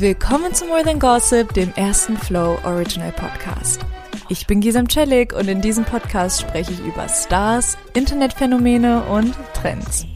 Willkommen 0.00 0.54
zu 0.54 0.64
More 0.66 0.84
Than 0.84 1.00
Gossip, 1.00 1.54
dem 1.54 1.72
ersten 1.74 2.16
Flow 2.16 2.56
Original 2.62 3.10
Podcast. 3.10 3.84
Ich 4.28 4.46
bin 4.46 4.60
Gisam 4.60 4.88
Celik 4.88 5.32
und 5.32 5.48
in 5.48 5.60
diesem 5.60 5.84
Podcast 5.84 6.40
spreche 6.40 6.72
ich 6.72 6.78
über 6.86 7.08
Stars, 7.08 7.76
Internetphänomene 7.94 9.02
und 9.06 9.34
Trends. 9.54 10.06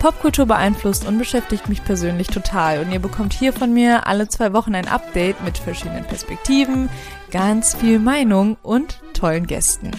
Popkultur 0.00 0.46
beeinflusst 0.46 1.06
und 1.06 1.18
beschäftigt 1.18 1.68
mich 1.68 1.84
persönlich 1.84 2.26
total 2.26 2.80
und 2.80 2.90
ihr 2.90 2.98
bekommt 2.98 3.32
hier 3.32 3.52
von 3.52 3.72
mir 3.72 4.08
alle 4.08 4.26
zwei 4.26 4.52
Wochen 4.54 4.74
ein 4.74 4.88
Update 4.88 5.40
mit 5.44 5.56
verschiedenen 5.56 6.02
Perspektiven, 6.02 6.90
ganz 7.30 7.76
viel 7.76 8.00
Meinung 8.00 8.56
und 8.64 8.98
tollen 9.14 9.46
Gästen. 9.46 9.92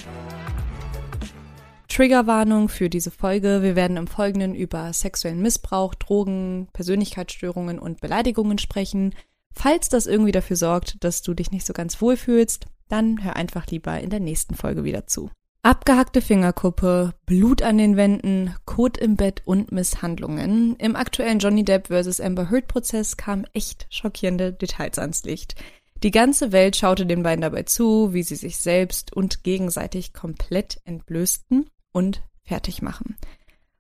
Triggerwarnung 1.94 2.70
für 2.70 2.90
diese 2.90 3.12
Folge. 3.12 3.62
Wir 3.62 3.76
werden 3.76 3.98
im 3.98 4.08
Folgenden 4.08 4.56
über 4.56 4.92
sexuellen 4.94 5.44
Missbrauch, 5.44 5.94
Drogen, 5.94 6.68
Persönlichkeitsstörungen 6.74 7.78
und 7.78 8.02
Beleidigungen 8.02 8.58
sprechen. 8.58 9.14
Falls 9.52 9.90
das 9.90 10.08
irgendwie 10.08 10.32
dafür 10.32 10.56
sorgt, 10.56 11.04
dass 11.04 11.22
du 11.22 11.36
dich 11.36 11.52
nicht 11.52 11.68
so 11.68 11.74
ganz 11.74 12.02
wohl 12.02 12.18
fühlst, 12.18 12.66
dann 12.88 13.24
hör 13.24 13.36
einfach 13.36 13.68
lieber 13.68 14.00
in 14.00 14.10
der 14.10 14.20
nächsten 14.20 14.56
Folge 14.56 14.84
wieder 14.84 15.06
zu. 15.06 15.30
Abgehackte 15.62 16.22
Fingerkuppe, 16.22 17.14
Blut 17.28 17.62
an 17.62 17.78
den 17.78 17.96
Wänden, 17.96 18.56
Kot 18.66 18.98
im 18.98 19.16
Bett 19.16 19.44
und 19.46 19.72
Misshandlungen. 19.72 20.76
Im 20.78 20.96
aktuellen 20.96 21.38
Johnny 21.38 21.64
Depp 21.64 21.90
vs. 21.90 22.20
Amber 22.20 22.50
Heard 22.50 22.68
Prozess 22.68 23.18
kamen 23.18 23.46
echt 23.54 23.86
schockierende 23.92 24.52
Details 24.52 24.98
ans 24.98 25.26
Licht. 25.26 25.54
Die 26.02 26.12
ganze 26.12 26.52
Welt 26.52 26.76
schaute 26.76 27.06
den 27.06 27.22
beiden 27.22 27.44
dabei 27.44 27.64
zu, 27.64 28.14
wie 28.14 28.24
sie 28.24 28.36
sich 28.36 28.58
selbst 28.58 29.14
und 29.14 29.44
gegenseitig 29.44 30.12
komplett 30.12 30.82
entblößten 30.86 31.70
und 31.94 32.22
fertig 32.44 32.82
machen. 32.82 33.16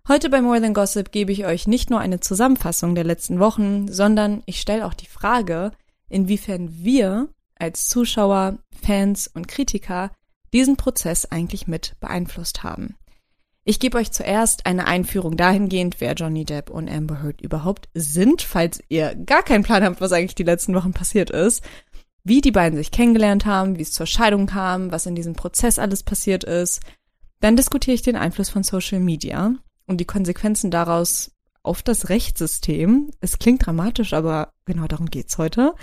Heute 0.07 0.29
bei 0.29 0.41
More 0.41 0.61
Than 0.61 0.73
Gossip 0.73 1.11
gebe 1.11 1.31
ich 1.31 1.45
euch 1.45 1.67
nicht 1.67 1.89
nur 1.89 1.99
eine 1.99 2.19
Zusammenfassung 2.19 2.95
der 2.95 3.03
letzten 3.03 3.39
Wochen, 3.39 3.87
sondern 3.87 4.43
ich 4.45 4.61
stelle 4.61 4.85
auch 4.85 4.93
die 4.93 5.07
Frage, 5.07 5.71
inwiefern 6.09 6.69
wir 6.83 7.29
als 7.55 7.87
Zuschauer, 7.87 8.57
Fans 8.81 9.29
und 9.33 9.47
Kritiker 9.47 10.11
diesen 10.53 10.77
Prozess 10.77 11.25
eigentlich 11.25 11.67
mit 11.67 11.95
beeinflusst 11.99 12.63
haben. 12.63 12.95
Ich 13.65 13.79
gebe 13.79 13.97
euch 13.97 14.11
zuerst 14.11 14.65
eine 14.65 14.87
Einführung 14.87 15.37
dahingehend, 15.37 16.01
wer 16.01 16.13
Johnny 16.15 16.43
Depp 16.43 16.69
und 16.69 16.91
Amber 16.91 17.23
Heard 17.23 17.39
überhaupt 17.41 17.87
sind, 17.93 18.41
falls 18.41 18.81
ihr 18.89 19.15
gar 19.15 19.41
keinen 19.41 19.63
Plan 19.63 19.83
habt, 19.83 20.01
was 20.01 20.11
eigentlich 20.11 20.35
die 20.35 20.43
letzten 20.43 20.75
Wochen 20.75 20.91
passiert 20.91 21.29
ist, 21.29 21.63
wie 22.25 22.41
die 22.41 22.51
beiden 22.51 22.77
sich 22.77 22.91
kennengelernt 22.91 23.45
haben, 23.45 23.77
wie 23.77 23.81
es 23.83 23.93
zur 23.93 24.05
Scheidung 24.05 24.47
kam, 24.47 24.91
was 24.91 25.05
in 25.05 25.15
diesem 25.15 25.33
Prozess 25.33 25.79
alles 25.79 26.03
passiert 26.03 26.43
ist, 26.43 26.81
dann 27.43 27.57
diskutiere 27.57 27.95
ich 27.95 28.01
den 28.01 28.15
Einfluss 28.15 28.49
von 28.49 28.63
Social 28.63 29.01
Media 29.01 29.53
und 29.85 29.97
die 29.97 30.05
Konsequenzen 30.05 30.71
daraus 30.71 31.31
auf 31.61 31.83
das 31.83 32.07
Rechtssystem. 32.07 33.11
Es 33.19 33.37
klingt 33.37 33.65
dramatisch, 33.65 34.13
aber 34.13 34.53
genau 34.63 34.87
darum 34.87 35.07
geht's 35.07 35.37
heute. 35.37 35.75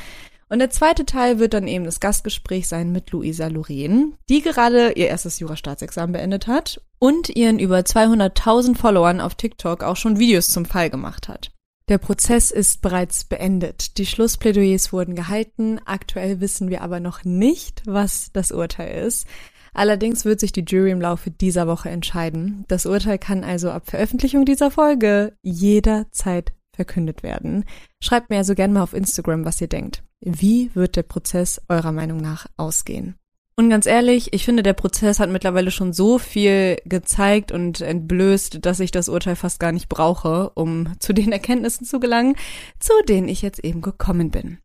Und 0.49 0.61
der 0.61 0.71
zweite 0.71 1.05
Teil 1.05 1.39
wird 1.39 1.53
dann 1.53 1.69
eben 1.69 1.85
das 1.85 2.01
Gastgespräch 2.01 2.67
sein 2.67 2.93
mit 2.93 3.11
Luisa 3.11 3.49
Loren, 3.49 4.17
die 4.31 4.41
gerade 4.41 4.93
ihr 4.93 5.09
erstes 5.09 5.39
Jurastaatsexamen 5.39 6.13
beendet 6.13 6.47
hat 6.47 6.81
und 6.99 7.29
ihren 7.29 7.59
über 7.59 7.81
200.000 7.81 8.75
Followern 8.75 9.21
auf 9.21 9.35
TikTok 9.35 9.85
auch 9.85 9.97
schon 9.97 10.19
Videos 10.19 10.49
zum 10.49 10.65
Fall 10.65 10.89
gemacht 10.89 11.29
hat. 11.29 11.53
Der 11.91 11.99
Prozess 11.99 12.51
ist 12.51 12.81
bereits 12.81 13.25
beendet. 13.25 13.99
Die 13.99 14.07
Schlussplädoyers 14.07 14.95
wurden 14.95 15.15
gehalten. 15.15 15.79
Aktuell 15.85 16.41
wissen 16.41 16.71
wir 16.71 16.81
aber 16.81 17.01
noch 17.01 17.25
nicht, 17.25 17.83
was 17.85 18.31
das 18.33 18.51
Urteil 18.51 19.05
ist. 19.07 19.27
Allerdings 19.73 20.25
wird 20.25 20.41
sich 20.41 20.53
die 20.53 20.65
Jury 20.67 20.91
im 20.91 21.01
Laufe 21.01 21.31
dieser 21.31 21.67
Woche 21.67 21.91
entscheiden. 21.91 22.65
Das 22.69 22.87
Urteil 22.87 23.19
kann 23.19 23.45
also 23.45 23.71
ab 23.71 23.89
Veröffentlichung 23.89 24.45
dieser 24.45 24.71
Folge 24.71 25.33
jederzeit 25.43 26.53
verkündet 26.73 27.23
werden. 27.23 27.65
Schreibt 28.03 28.31
mir 28.31 28.39
also 28.39 28.55
gerne 28.55 28.75
mal 28.75 28.83
auf 28.83 28.95
Instagram, 28.95 29.45
was 29.45 29.61
ihr 29.61 29.69
denkt. 29.69 30.03
Wie 30.21 30.71
wird 30.75 30.97
der 30.97 31.03
Prozess 31.03 31.61
eurer 31.69 31.93
Meinung 31.93 32.19
nach 32.19 32.47
ausgehen? 32.57 33.17
Und 33.57 33.69
ganz 33.69 33.85
ehrlich, 33.85 34.33
ich 34.33 34.47
finde, 34.47 34.63
der 34.63 34.73
Prozess 34.73 35.21
hat 35.21 35.29
mittlerweile 35.29 35.71
schon 35.71 35.93
so 35.93 36.19
viel 36.19 36.79
gezeigt 36.87 37.53
und 37.53 37.83
entblößt, 37.83 38.65
dass 38.65 38.81
ich 38.81 38.91
das 38.91 39.11
Urteil 39.11 39.37
fast 39.37 39.61
gar 39.61 39.73
nicht 39.73 39.91
brauche, 39.91 40.49
um 40.55 40.95
zu 40.99 41.13
den 41.13 41.31
Erkenntnissen 41.31 41.85
zu 41.85 42.01
gelangen, 42.01 42.37
zu 42.79 42.95
denen 43.07 43.29
ich 43.29 43.43
jetzt 43.43 43.63
eben 43.63 43.83
gekommen 43.83 44.31
bin. 44.31 44.59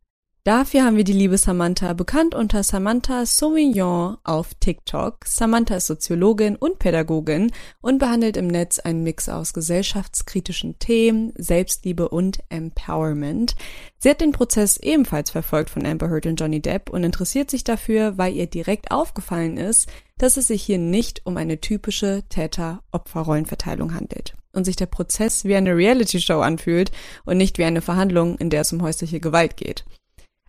Dafür 0.45 0.83
haben 0.83 0.95
wir 0.95 1.03
die 1.03 1.11
liebe 1.11 1.39
Samantha, 1.39 1.93
bekannt 1.93 2.35
unter 2.35 2.61
Samantha 2.61 3.25
Sauvignon 3.25 4.17
auf 4.23 4.53
TikTok. 4.53 5.25
Samantha 5.25 5.77
ist 5.77 5.87
Soziologin 5.87 6.55
und 6.55 6.77
Pädagogin 6.77 7.51
und 7.81 7.97
behandelt 7.97 8.37
im 8.37 8.45
Netz 8.45 8.77
einen 8.77 9.01
Mix 9.01 9.27
aus 9.27 9.53
gesellschaftskritischen 9.53 10.77
Themen, 10.77 11.33
Selbstliebe 11.35 12.09
und 12.09 12.41
Empowerment. 12.49 13.55
Sie 13.97 14.07
hat 14.07 14.21
den 14.21 14.33
Prozess 14.33 14.77
ebenfalls 14.77 15.31
verfolgt 15.31 15.71
von 15.71 15.83
Amber 15.83 16.11
Heard 16.11 16.27
und 16.27 16.39
Johnny 16.39 16.61
Depp 16.61 16.91
und 16.91 17.03
interessiert 17.03 17.49
sich 17.49 17.63
dafür, 17.63 18.19
weil 18.19 18.35
ihr 18.35 18.45
direkt 18.45 18.91
aufgefallen 18.91 19.57
ist, 19.57 19.89
dass 20.19 20.37
es 20.37 20.45
sich 20.45 20.61
hier 20.61 20.77
nicht 20.77 21.25
um 21.25 21.37
eine 21.37 21.59
typische 21.59 22.21
Täter-Opfer-Rollenverteilung 22.29 23.95
handelt 23.95 24.35
und 24.53 24.65
sich 24.65 24.75
der 24.75 24.85
Prozess 24.85 25.43
wie 25.45 25.55
eine 25.55 25.75
Reality-Show 25.75 26.41
anfühlt 26.41 26.91
und 27.25 27.37
nicht 27.37 27.57
wie 27.57 27.65
eine 27.65 27.81
Verhandlung, 27.81 28.37
in 28.37 28.51
der 28.51 28.61
es 28.61 28.71
um 28.71 28.83
häusliche 28.83 29.19
Gewalt 29.19 29.57
geht. 29.57 29.85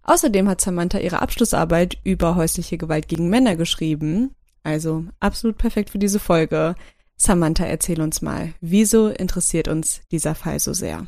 Außerdem 0.07 0.49
hat 0.49 0.61
Samantha 0.61 0.99
ihre 0.99 1.21
Abschlussarbeit 1.21 1.99
über 2.05 2.37
häusliche 2.37 2.79
Gewalt 2.79 3.09
gegen 3.09 3.29
Männer 3.29 3.57
geschrieben. 3.57 4.31
Also 4.63 5.05
absolut 5.19 5.59
perfekt 5.59 5.91
für 5.91 5.99
diese 5.99 6.21
Folge. 6.21 6.77
Samantha, 7.17 7.65
erzähl 7.65 8.01
uns 8.01 8.23
mal, 8.23 8.53
wieso 8.61 9.09
interessiert 9.09 9.67
uns 9.67 10.03
dieser 10.13 10.37
Fall 10.37 10.61
so 10.61 10.73
sehr? 10.73 11.07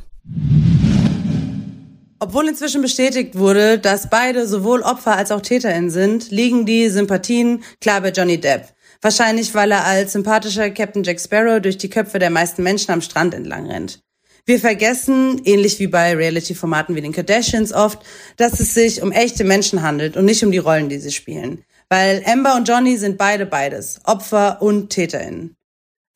Obwohl 2.18 2.48
inzwischen 2.48 2.82
bestätigt 2.82 3.38
wurde, 3.38 3.78
dass 3.78 4.10
beide 4.10 4.48
sowohl 4.48 4.82
Opfer 4.82 5.16
als 5.16 5.30
auch 5.30 5.42
TäterInnen 5.42 5.90
sind, 5.90 6.32
liegen 6.32 6.66
die 6.66 6.88
Sympathien 6.88 7.62
klar 7.80 8.00
bei 8.00 8.10
Johnny 8.10 8.40
Depp. 8.40 8.74
Wahrscheinlich, 9.00 9.54
weil 9.54 9.70
er 9.70 9.84
als 9.84 10.12
sympathischer 10.12 10.70
Captain 10.70 11.04
Jack 11.04 11.20
Sparrow 11.20 11.60
durch 11.62 11.78
die 11.78 11.90
Köpfe 11.90 12.18
der 12.18 12.30
meisten 12.30 12.64
Menschen 12.64 12.90
am 12.90 13.00
Strand 13.00 13.32
entlang 13.34 13.68
rennt. 13.70 14.00
Wir 14.48 14.58
vergessen, 14.58 15.42
ähnlich 15.44 15.78
wie 15.78 15.88
bei 15.88 16.16
Reality-Formaten 16.16 16.94
wie 16.94 17.02
den 17.02 17.12
Kardashians 17.12 17.74
oft, 17.74 17.98
dass 18.38 18.60
es 18.60 18.72
sich 18.72 19.02
um 19.02 19.12
echte 19.12 19.44
Menschen 19.44 19.82
handelt 19.82 20.16
und 20.16 20.24
nicht 20.24 20.42
um 20.42 20.50
die 20.50 20.56
Rollen, 20.56 20.88
die 20.88 20.96
sie 20.96 21.12
spielen. 21.12 21.64
Weil 21.90 22.22
Amber 22.24 22.56
und 22.56 22.66
Johnny 22.66 22.96
sind 22.96 23.18
beide 23.18 23.44
beides, 23.44 24.00
Opfer 24.04 24.62
und 24.62 24.88
TäterInnen. 24.88 25.54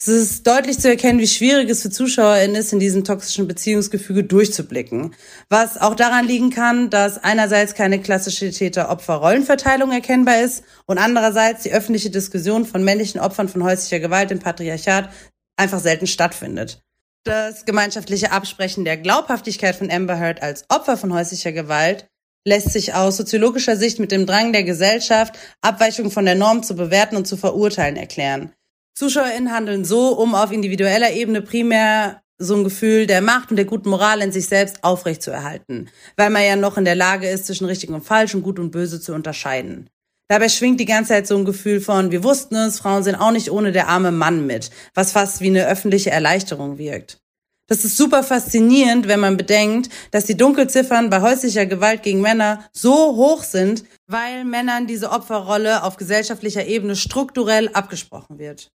Es 0.01 0.09
ist 0.09 0.47
deutlich 0.47 0.79
zu 0.79 0.89
erkennen, 0.89 1.19
wie 1.19 1.27
schwierig 1.27 1.69
es 1.69 1.83
für 1.83 1.91
ZuschauerInnen 1.91 2.57
ist, 2.57 2.73
in 2.73 2.81
diesem 2.81 3.05
toxischen 3.05 3.47
Beziehungsgefüge 3.47 4.25
durchzublicken. 4.25 5.15
Was 5.51 5.79
auch 5.79 5.95
daran 5.95 6.27
liegen 6.27 6.49
kann, 6.49 6.89
dass 6.89 7.23
einerseits 7.23 7.75
keine 7.75 8.01
klassische 8.01 8.51
Täter-Opfer-Rollenverteilung 8.51 9.93
erkennbar 9.93 10.41
ist 10.41 10.65
und 10.87 10.97
andererseits 10.97 11.65
die 11.65 11.73
öffentliche 11.73 12.09
Diskussion 12.09 12.65
von 12.65 12.83
männlichen 12.83 13.21
Opfern 13.21 13.51
von 13.51 13.63
häuslicher 13.63 14.01
Gewalt 14.01 14.31
im 14.31 14.39
Patriarchat 14.39 15.11
einfach 15.59 15.81
selten 15.81 16.07
stattfindet. 16.07 16.83
Das 17.25 17.65
gemeinschaftliche 17.65 18.33
Absprechen 18.33 18.85
der 18.85 18.97
Glaubhaftigkeit 18.97 19.77
von 19.77 19.93
Amber 19.93 20.19
Heard 20.19 20.43
als 20.43 20.65
Opfer 20.69 20.97
von 20.97 21.13
häuslicher 21.13 21.53
Gewalt 21.53 22.09
lässt 22.45 22.73
sich 22.73 22.95
aus 22.95 23.17
soziologischer 23.17 23.77
Sicht 23.77 24.01
mit 24.01 24.11
dem 24.11 24.27
Drang 24.27 24.53
der 24.53 24.65
Gesellschaft, 24.65 25.39
Abweichungen 25.61 26.11
von 26.11 26.25
der 26.25 26.35
Norm 26.35 26.65
zu 26.65 26.75
bewerten 26.75 27.17
und 27.17 27.29
zu 27.29 27.37
verurteilen 27.37 27.97
erklären. 27.97 28.53
ZuschauerInnen 28.95 29.53
handeln 29.53 29.85
so, 29.85 30.09
um 30.19 30.35
auf 30.35 30.51
individueller 30.51 31.13
Ebene 31.13 31.43
primär 31.43 32.23
so 32.39 32.57
ein 32.57 32.65
Gefühl 32.65 33.07
der 33.07 33.21
Macht 33.21 33.51
und 33.51 33.57
der 33.57 33.67
guten 33.67 33.91
Moral 33.91 34.21
in 34.21 34.33
sich 34.33 34.47
selbst 34.47 34.83
aufrechtzuerhalten, 34.83 35.91
weil 36.17 36.31
man 36.31 36.45
ja 36.45 36.57
noch 36.57 36.77
in 36.77 36.85
der 36.85 36.97
Lage 36.97 37.29
ist, 37.29 37.47
zwischen 37.47 37.67
richtig 37.67 37.91
und 37.91 38.05
falsch 38.05 38.35
und 38.35 38.43
gut 38.43 38.59
und 38.59 38.73
böse 38.73 39.01
zu 39.01 39.15
unterscheiden. 39.15 39.89
Dabei 40.33 40.49
schwingt 40.49 40.81
die 40.81 40.87
ganze 40.87 41.11
Zeit 41.11 41.27
so 41.27 41.37
ein 41.37 41.45
Gefühl 41.45 41.83
von, 41.83 42.11
wir 42.11 42.25
wussten 42.25 42.55
es, 42.55 42.79
Frauen 42.79 43.03
sind 43.03 43.17
auch 43.17 43.33
nicht 43.33 43.51
ohne 43.51 43.71
der 43.71 43.89
arme 43.89 44.13
Mann 44.13 44.47
mit, 44.47 44.71
was 44.95 45.13
fast 45.13 45.43
wie 45.43 45.49
eine 45.49 45.69
öffentliche 45.69 46.11
Erleichterung 46.11 46.79
wirkt. 46.79 47.19
Das 47.67 47.85
ist 47.85 47.99
super 47.99 48.23
faszinierend, 48.23 49.09
wenn 49.09 49.21
man 49.21 49.37
bedenkt, 49.37 49.91
dass 50.11 50.25
die 50.25 50.39
Dunkelziffern 50.39 51.11
bei 51.11 51.21
häuslicher 51.21 51.67
Gewalt 51.67 52.03
gegen 52.03 52.23
Männer 52.23 52.65
so 52.73 53.15
hoch 53.15 53.43
sind, 53.43 53.85
weil 54.07 54.47
Männern 54.47 54.87
diese 54.87 55.11
Opferrolle 55.11 55.83
auf 55.83 55.99
gesellschaftlicher 55.99 56.65
Ebene 56.65 56.97
strukturell 56.97 57.69
abgesprochen 57.69 58.39
wird. 58.39 58.73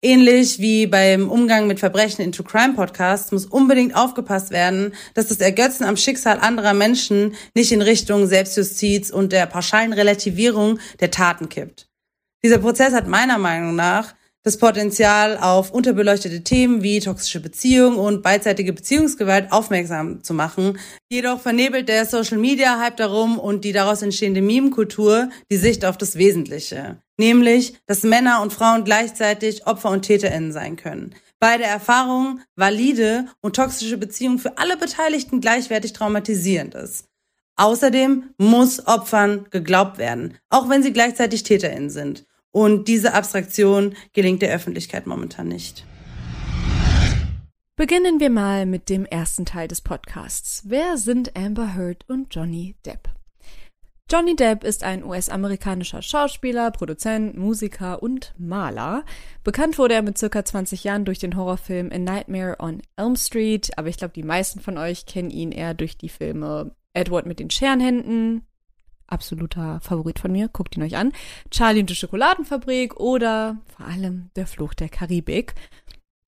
Ähnlich 0.00 0.60
wie 0.60 0.86
beim 0.86 1.28
Umgang 1.28 1.66
mit 1.66 1.80
Verbrechen 1.80 2.22
in 2.24 2.30
True 2.30 2.46
Crime 2.46 2.74
Podcasts 2.74 3.32
muss 3.32 3.46
unbedingt 3.46 3.96
aufgepasst 3.96 4.50
werden, 4.50 4.94
dass 5.14 5.26
das 5.26 5.38
Ergötzen 5.38 5.82
am 5.82 5.96
Schicksal 5.96 6.38
anderer 6.38 6.72
Menschen 6.72 7.34
nicht 7.54 7.72
in 7.72 7.82
Richtung 7.82 8.28
Selbstjustiz 8.28 9.10
und 9.10 9.32
der 9.32 9.46
pauschalen 9.46 9.92
Relativierung 9.92 10.78
der 11.00 11.10
Taten 11.10 11.48
kippt. 11.48 11.88
Dieser 12.44 12.58
Prozess 12.58 12.92
hat 12.92 13.08
meiner 13.08 13.38
Meinung 13.38 13.74
nach 13.74 14.14
das 14.44 14.56
Potenzial, 14.56 15.36
auf 15.36 15.72
unterbeleuchtete 15.72 16.44
Themen 16.44 16.84
wie 16.84 17.00
toxische 17.00 17.40
Beziehung 17.40 17.96
und 17.96 18.22
beidseitige 18.22 18.72
Beziehungsgewalt 18.72 19.50
aufmerksam 19.50 20.22
zu 20.22 20.32
machen. 20.32 20.78
Jedoch 21.10 21.40
vernebelt 21.40 21.88
der 21.88 22.06
Social 22.06 22.38
Media 22.38 22.78
Hype 22.78 22.98
darum 22.98 23.36
und 23.36 23.64
die 23.64 23.72
daraus 23.72 24.02
entstehende 24.02 24.42
Meme-Kultur 24.42 25.28
die 25.50 25.56
Sicht 25.56 25.84
auf 25.84 25.98
das 25.98 26.14
Wesentliche. 26.14 27.02
Nämlich, 27.18 27.74
dass 27.86 28.04
Männer 28.04 28.40
und 28.42 28.52
Frauen 28.52 28.84
gleichzeitig 28.84 29.66
Opfer 29.66 29.90
und 29.90 30.02
TäterInnen 30.02 30.52
sein 30.52 30.76
können. 30.76 31.14
Beide 31.40 31.64
Erfahrungen, 31.64 32.42
valide 32.56 33.26
und 33.40 33.56
toxische 33.56 33.98
Beziehungen 33.98 34.38
für 34.38 34.56
alle 34.56 34.76
Beteiligten 34.76 35.40
gleichwertig 35.40 35.92
traumatisierend 35.92 36.74
ist. 36.74 37.08
Außerdem 37.56 38.30
muss 38.38 38.86
Opfern 38.86 39.46
geglaubt 39.50 39.98
werden, 39.98 40.38
auch 40.48 40.68
wenn 40.68 40.84
sie 40.84 40.92
gleichzeitig 40.92 41.42
TäterInnen 41.42 41.90
sind. 41.90 42.24
Und 42.52 42.86
diese 42.86 43.14
Abstraktion 43.14 43.94
gelingt 44.12 44.42
der 44.42 44.54
Öffentlichkeit 44.54 45.06
momentan 45.06 45.48
nicht. 45.48 45.84
Beginnen 47.74 48.20
wir 48.20 48.30
mal 48.30 48.64
mit 48.64 48.88
dem 48.88 49.04
ersten 49.04 49.44
Teil 49.44 49.68
des 49.68 49.80
Podcasts. 49.80 50.62
Wer 50.64 50.98
sind 50.98 51.36
Amber 51.36 51.74
Heard 51.76 52.08
und 52.08 52.34
Johnny 52.34 52.76
Depp? 52.86 53.17
Johnny 54.10 54.34
Depp 54.34 54.64
ist 54.64 54.84
ein 54.84 55.04
US-amerikanischer 55.04 56.00
Schauspieler, 56.00 56.70
Produzent, 56.70 57.36
Musiker 57.36 58.02
und 58.02 58.32
Maler. 58.38 59.04
Bekannt 59.44 59.76
wurde 59.76 59.92
er 59.92 60.02
mit 60.02 60.16
circa 60.16 60.42
20 60.42 60.82
Jahren 60.82 61.04
durch 61.04 61.18
den 61.18 61.36
Horrorfilm 61.36 61.90
A 61.92 61.98
Nightmare 61.98 62.56
on 62.58 62.80
Elm 62.96 63.16
Street, 63.16 63.76
aber 63.76 63.88
ich 63.88 63.98
glaube, 63.98 64.14
die 64.14 64.22
meisten 64.22 64.60
von 64.60 64.78
euch 64.78 65.04
kennen 65.04 65.28
ihn 65.28 65.52
eher 65.52 65.74
durch 65.74 65.98
die 65.98 66.08
Filme 66.08 66.74
Edward 66.94 67.26
mit 67.26 67.38
den 67.38 67.50
Scherenhänden, 67.50 68.46
absoluter 69.08 69.78
Favorit 69.82 70.18
von 70.18 70.32
mir, 70.32 70.48
guckt 70.48 70.74
ihn 70.74 70.82
euch 70.82 70.96
an. 70.96 71.12
Charlie 71.50 71.80
und 71.80 71.90
die 71.90 71.94
Schokoladenfabrik 71.94 72.98
oder 72.98 73.58
vor 73.76 73.84
allem 73.84 74.30
Der 74.36 74.46
Fluch 74.46 74.72
der 74.72 74.88
Karibik. 74.88 75.54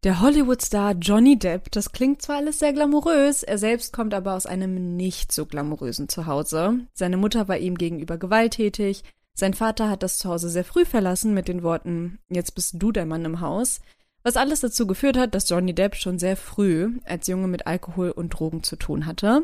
Der 0.02 0.22
Hollywood-Star 0.22 0.92
Johnny 0.92 1.38
Depp, 1.38 1.70
das 1.72 1.92
klingt 1.92 2.22
zwar 2.22 2.36
alles 2.36 2.58
sehr 2.58 2.72
glamourös, 2.72 3.42
er 3.42 3.58
selbst 3.58 3.92
kommt 3.92 4.14
aber 4.14 4.32
aus 4.32 4.46
einem 4.46 4.96
nicht 4.96 5.30
so 5.30 5.44
glamourösen 5.44 6.08
Zuhause. 6.08 6.86
Seine 6.94 7.18
Mutter 7.18 7.48
war 7.48 7.58
ihm 7.58 7.76
gegenüber 7.76 8.16
gewalttätig, 8.16 9.04
sein 9.34 9.52
Vater 9.52 9.90
hat 9.90 10.02
das 10.02 10.16
Zuhause 10.16 10.48
sehr 10.48 10.64
früh 10.64 10.86
verlassen 10.86 11.34
mit 11.34 11.48
den 11.48 11.62
Worten, 11.62 12.18
jetzt 12.30 12.54
bist 12.54 12.76
du 12.78 12.92
der 12.92 13.04
Mann 13.04 13.26
im 13.26 13.42
Haus, 13.42 13.82
was 14.22 14.38
alles 14.38 14.60
dazu 14.60 14.86
geführt 14.86 15.18
hat, 15.18 15.34
dass 15.34 15.50
Johnny 15.50 15.74
Depp 15.74 15.94
schon 15.96 16.18
sehr 16.18 16.38
früh 16.38 16.98
als 17.04 17.26
Junge 17.26 17.48
mit 17.48 17.66
Alkohol 17.66 18.10
und 18.10 18.30
Drogen 18.30 18.62
zu 18.62 18.76
tun 18.76 19.04
hatte. 19.04 19.42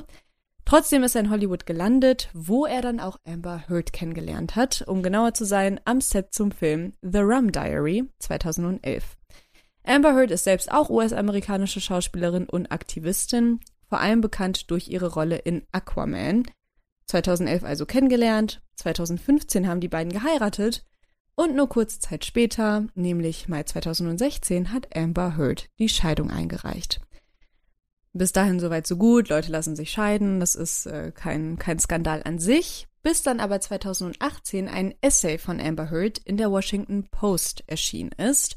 Trotzdem 0.64 1.02
ist 1.02 1.14
er 1.16 1.20
in 1.20 1.30
Hollywood 1.30 1.66
gelandet, 1.66 2.30
wo 2.32 2.64
er 2.64 2.80
dann 2.80 2.98
auch 2.98 3.18
Amber 3.26 3.64
Heard 3.68 3.92
kennengelernt 3.92 4.56
hat, 4.56 4.84
um 4.86 5.02
genauer 5.02 5.34
zu 5.34 5.44
sein, 5.44 5.80
am 5.84 6.00
Set 6.00 6.32
zum 6.32 6.50
Film 6.50 6.94
The 7.02 7.18
Rum 7.18 7.52
Diary 7.52 8.04
2011. 8.20 9.18
Amber 9.86 10.14
Heard 10.14 10.32
ist 10.32 10.44
selbst 10.44 10.70
auch 10.72 10.90
US-amerikanische 10.90 11.80
Schauspielerin 11.80 12.48
und 12.48 12.72
Aktivistin, 12.72 13.60
vor 13.88 14.00
allem 14.00 14.20
bekannt 14.20 14.70
durch 14.70 14.88
ihre 14.88 15.12
Rolle 15.12 15.36
in 15.36 15.64
Aquaman. 15.70 16.42
2011 17.06 17.62
also 17.62 17.86
kennengelernt, 17.86 18.60
2015 18.76 19.68
haben 19.68 19.80
die 19.80 19.88
beiden 19.88 20.12
geheiratet 20.12 20.84
und 21.36 21.54
nur 21.54 21.68
kurze 21.68 22.00
Zeit 22.00 22.24
später, 22.24 22.86
nämlich 22.94 23.46
Mai 23.46 23.62
2016, 23.62 24.72
hat 24.72 24.96
Amber 24.96 25.36
Heard 25.36 25.68
die 25.78 25.88
Scheidung 25.88 26.30
eingereicht. 26.30 27.00
Bis 28.12 28.32
dahin 28.32 28.58
soweit 28.58 28.86
so 28.86 28.96
gut, 28.96 29.28
Leute 29.28 29.52
lassen 29.52 29.76
sich 29.76 29.90
scheiden, 29.90 30.40
das 30.40 30.56
ist 30.56 30.86
äh, 30.86 31.12
kein, 31.14 31.58
kein 31.58 31.78
Skandal 31.78 32.22
an 32.24 32.38
sich. 32.38 32.88
Bis 33.02 33.22
dann 33.22 33.38
aber 33.38 33.60
2018 33.60 34.66
ein 34.66 34.94
Essay 35.00 35.38
von 35.38 35.60
Amber 35.60 35.92
Heard 35.92 36.18
in 36.18 36.38
der 36.38 36.50
Washington 36.50 37.06
Post 37.08 37.62
erschienen 37.68 38.10
ist. 38.12 38.56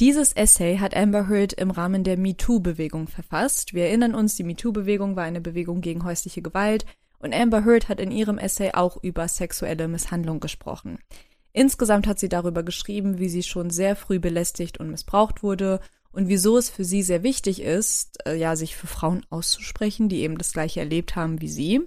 Dieses 0.00 0.32
Essay 0.32 0.78
hat 0.78 0.96
Amber 0.96 1.28
Heard 1.28 1.54
im 1.54 1.72
Rahmen 1.72 2.04
der 2.04 2.16
MeToo-Bewegung 2.16 3.08
verfasst. 3.08 3.74
Wir 3.74 3.86
erinnern 3.86 4.14
uns, 4.14 4.36
die 4.36 4.44
MeToo-Bewegung 4.44 5.16
war 5.16 5.24
eine 5.24 5.40
Bewegung 5.40 5.80
gegen 5.80 6.04
häusliche 6.04 6.40
Gewalt 6.40 6.86
und 7.18 7.34
Amber 7.34 7.64
Heard 7.64 7.88
hat 7.88 7.98
in 7.98 8.12
ihrem 8.12 8.38
Essay 8.38 8.70
auch 8.74 9.02
über 9.02 9.26
sexuelle 9.26 9.88
Misshandlung 9.88 10.38
gesprochen. 10.38 11.00
Insgesamt 11.52 12.06
hat 12.06 12.20
sie 12.20 12.28
darüber 12.28 12.62
geschrieben, 12.62 13.18
wie 13.18 13.28
sie 13.28 13.42
schon 13.42 13.70
sehr 13.70 13.96
früh 13.96 14.20
belästigt 14.20 14.78
und 14.78 14.88
missbraucht 14.88 15.42
wurde 15.42 15.80
und 16.12 16.28
wieso 16.28 16.56
es 16.56 16.70
für 16.70 16.84
sie 16.84 17.02
sehr 17.02 17.24
wichtig 17.24 17.60
ist, 17.60 18.24
äh, 18.24 18.36
ja, 18.36 18.54
sich 18.54 18.76
für 18.76 18.86
Frauen 18.86 19.26
auszusprechen, 19.30 20.08
die 20.08 20.20
eben 20.20 20.38
das 20.38 20.52
gleiche 20.52 20.78
erlebt 20.78 21.16
haben 21.16 21.40
wie 21.40 21.48
sie. 21.48 21.80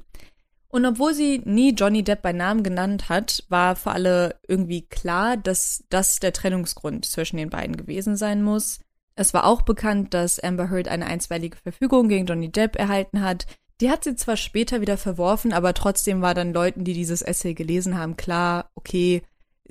Und 0.72 0.86
obwohl 0.86 1.14
sie 1.14 1.42
nie 1.44 1.74
Johnny 1.74 2.02
Depp 2.04 2.22
bei 2.22 2.32
Namen 2.32 2.64
genannt 2.64 3.10
hat, 3.10 3.44
war 3.50 3.76
für 3.76 3.92
alle 3.92 4.40
irgendwie 4.48 4.84
klar, 4.84 5.36
dass 5.36 5.84
das 5.90 6.20
der 6.20 6.32
Trennungsgrund 6.32 7.06
zwischen 7.06 7.38
den 7.38 7.50
beiden 7.50 7.76
gewesen 7.76 8.16
sein 8.16 8.42
muss. 8.42 8.80
Es 9.16 9.34
war 9.34 9.46
auch 9.46 9.64
bekannt, 9.64 10.14
dass 10.14 10.40
Amber 10.40 10.70
Heard 10.70 10.88
eine 10.88 11.06
einstweilige 11.06 11.58
Verfügung 11.58 12.08
gegen 12.08 12.26
Johnny 12.26 12.50
Depp 12.50 12.78
erhalten 12.78 13.22
hat. 13.22 13.46
Die 13.82 13.90
hat 13.90 14.06
sie 14.06 14.16
zwar 14.16 14.38
später 14.38 14.80
wieder 14.80 14.98
verworfen, 14.98 15.52
aber 15.52 15.74
trotzdem 15.74 16.22
war 16.22 16.34
dann 16.34 16.54
Leuten, 16.54 16.86
die 16.86 16.94
dieses 16.94 17.22
Essay 17.22 17.54
gelesen 17.54 17.98
haben, 17.98 18.16
klar, 18.16 18.72
okay, 18.76 19.24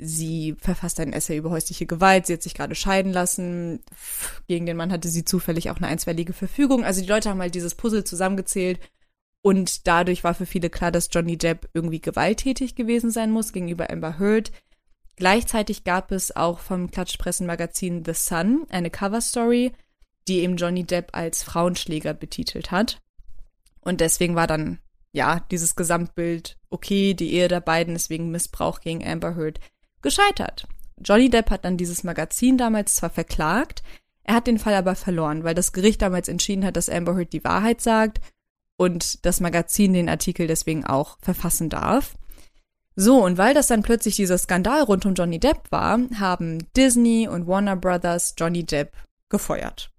Sie 0.03 0.57
verfasst 0.59 0.99
ein 0.99 1.13
Essay 1.13 1.37
über 1.37 1.51
häusliche 1.51 1.85
Gewalt. 1.85 2.27
Sie 2.27 2.33
hat 2.33 2.43
sich 2.43 2.55
gerade 2.55 2.75
scheiden 2.75 3.13
lassen. 3.13 3.81
Gegen 4.49 4.65
den 4.65 4.77
Mann 4.77 4.93
hatte 4.93 5.09
sie 5.09 5.25
zufällig 5.25 5.69
auch 5.69 5.77
eine 5.77 5.89
einstweilige 5.89 6.33
Verfügung. 6.33 6.85
Also 6.85 7.03
die 7.03 7.09
Leute 7.09 7.29
haben 7.29 7.41
halt 7.41 7.55
dieses 7.55 7.75
Puzzle 7.75 8.05
zusammengezählt. 8.05 8.81
Und 9.43 9.87
dadurch 9.87 10.23
war 10.23 10.35
für 10.35 10.47
viele 10.47 10.69
klar, 10.69 10.93
dass 10.93 11.09
Johnny 11.11 11.39
Depp 11.39 11.69
irgendwie 11.73 12.01
gewalttätig 12.01 12.75
gewesen 12.75 13.11
sein 13.11 13.31
muss 13.31 13.53
gegenüber 13.53 13.91
Amber 13.91 14.19
Heard. 14.19 14.53
Gleichzeitig 15.17 15.85
gab 15.85 16.13
es 16.13 16.35
auch 16.37 16.59
vom 16.59 16.91
Klatschpressenmagazin 16.91 18.05
The 18.05 18.15
Sun 18.15 18.67
eine 18.69 18.91
Coverstory, 18.91 19.73
die 20.29 20.41
eben 20.41 20.57
Johnny 20.57 20.85
Depp 20.85 21.11
als 21.13 21.43
Frauenschläger 21.43 22.15
betitelt 22.15 22.71
hat. 22.71 23.01
Und 23.81 24.01
deswegen 24.01 24.35
war 24.35 24.47
dann, 24.47 24.79
ja, 25.13 25.41
dieses 25.51 25.75
Gesamtbild, 25.75 26.59
okay, 26.69 27.15
die 27.15 27.33
Ehe 27.33 27.49
der 27.49 27.61
beiden 27.61 27.97
ist 27.97 28.11
wegen 28.11 28.31
Missbrauch 28.31 28.81
gegen 28.81 29.07
Amber 29.07 29.37
Heard 29.37 29.59
gescheitert. 30.03 30.69
Johnny 31.03 31.31
Depp 31.31 31.51
hat 31.51 31.65
dann 31.65 31.79
dieses 31.79 32.05
Magazin 32.05 32.59
damals 32.59 32.95
zwar 32.95 33.11
verklagt, 33.11 33.83
er 34.23 34.35
hat 34.35 34.47
den 34.47 34.59
Fall 34.59 34.75
aber 34.75 34.95
verloren, 34.95 35.45
weil 35.45 35.55
das 35.55 35.73
Gericht 35.73 36.03
damals 36.03 36.29
entschieden 36.29 36.65
hat, 36.65 36.77
dass 36.77 36.91
Amber 36.91 37.17
Heard 37.17 37.33
die 37.33 37.43
Wahrheit 37.43 37.81
sagt 37.81 38.21
und 38.81 39.27
das 39.27 39.41
Magazin 39.41 39.93
den 39.93 40.09
Artikel 40.09 40.47
deswegen 40.47 40.87
auch 40.87 41.19
verfassen 41.21 41.69
darf. 41.69 42.15
So, 42.97 43.23
und 43.23 43.37
weil 43.37 43.53
das 43.53 43.67
dann 43.67 43.83
plötzlich 43.83 44.17
dieser 44.17 44.39
Skandal 44.39 44.85
rund 44.85 45.05
um 45.05 45.13
Johnny 45.13 45.39
Depp 45.39 45.71
war, 45.71 45.99
haben 46.19 46.67
Disney 46.75 47.29
und 47.29 47.47
Warner 47.47 47.77
Brothers 47.77 48.35
Johnny 48.39 48.65
Depp 48.65 48.97
gefeuert. 49.29 49.91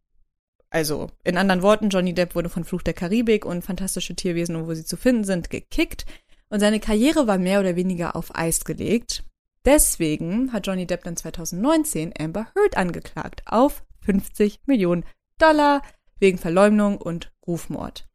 Also, 0.72 1.12
in 1.24 1.38
anderen 1.38 1.62
Worten, 1.62 1.90
Johnny 1.90 2.16
Depp 2.16 2.34
wurde 2.34 2.50
von 2.50 2.64
Fluch 2.64 2.82
der 2.82 2.96
Karibik 2.96 3.46
und 3.46 3.64
Fantastische 3.64 4.16
Tierwesen 4.16 4.56
und 4.56 4.68
wo 4.68 4.74
sie 4.74 4.86
zu 4.86 4.98
finden 4.98 5.26
sind, 5.26 5.52
gekickt 5.52 6.08
und 6.50 6.60
seine 6.60 6.80
Karriere 6.80 7.28
war 7.28 7.38
mehr 7.38 7.60
oder 7.60 7.76
weniger 7.76 8.16
auf 8.16 8.36
Eis 8.36 8.66
gelegt. 8.66 9.24
Deswegen 9.64 10.54
hat 10.54 10.66
Johnny 10.66 10.88
Depp 10.88 11.04
dann 11.04 11.18
2019 11.18 12.14
Amber 12.20 12.48
Heard 12.56 12.78
angeklagt 12.78 13.44
auf 13.46 13.84
50 14.06 14.62
Millionen 14.66 15.06
Dollar 15.38 15.84
wegen 16.18 16.40
Verleumdung 16.40 16.98
und 16.98 17.32
Rufmord. 17.46 18.11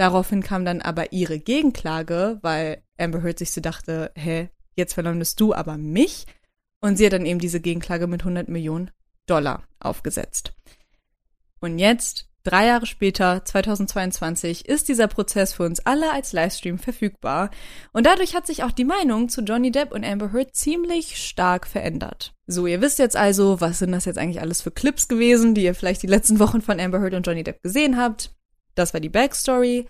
Daraufhin 0.00 0.42
kam 0.42 0.64
dann 0.64 0.80
aber 0.80 1.12
ihre 1.12 1.38
Gegenklage, 1.38 2.38
weil 2.40 2.82
Amber 2.96 3.22
Heard 3.22 3.38
sich 3.38 3.52
so 3.52 3.60
dachte, 3.60 4.10
hä, 4.14 4.48
jetzt 4.74 4.94
verleumdest 4.94 5.38
du 5.38 5.52
aber 5.52 5.76
mich. 5.76 6.24
Und 6.80 6.96
sie 6.96 7.04
hat 7.04 7.12
dann 7.12 7.26
eben 7.26 7.38
diese 7.38 7.60
Gegenklage 7.60 8.06
mit 8.06 8.22
100 8.22 8.48
Millionen 8.48 8.90
Dollar 9.26 9.64
aufgesetzt. 9.78 10.54
Und 11.60 11.78
jetzt 11.78 12.30
Drei 12.42 12.68
Jahre 12.68 12.86
später, 12.86 13.44
2022, 13.44 14.66
ist 14.66 14.88
dieser 14.88 15.08
Prozess 15.08 15.52
für 15.52 15.64
uns 15.64 15.80
alle 15.80 16.10
als 16.10 16.32
Livestream 16.32 16.78
verfügbar. 16.78 17.50
Und 17.92 18.06
dadurch 18.06 18.34
hat 18.34 18.46
sich 18.46 18.62
auch 18.62 18.70
die 18.70 18.86
Meinung 18.86 19.28
zu 19.28 19.42
Johnny 19.42 19.70
Depp 19.70 19.92
und 19.92 20.06
Amber 20.06 20.32
Heard 20.32 20.56
ziemlich 20.56 21.18
stark 21.18 21.66
verändert. 21.66 22.32
So, 22.46 22.66
ihr 22.66 22.80
wisst 22.80 22.98
jetzt 22.98 23.14
also, 23.14 23.60
was 23.60 23.80
sind 23.80 23.92
das 23.92 24.06
jetzt 24.06 24.16
eigentlich 24.16 24.40
alles 24.40 24.62
für 24.62 24.70
Clips 24.70 25.06
gewesen, 25.06 25.54
die 25.54 25.64
ihr 25.64 25.74
vielleicht 25.74 26.02
die 26.02 26.06
letzten 26.06 26.38
Wochen 26.38 26.62
von 26.62 26.80
Amber 26.80 27.00
Heard 27.00 27.12
und 27.12 27.26
Johnny 27.26 27.44
Depp 27.44 27.62
gesehen 27.62 27.98
habt. 27.98 28.30
Das 28.80 28.94
war 28.94 29.00
die 29.00 29.10
Backstory. 29.10 29.86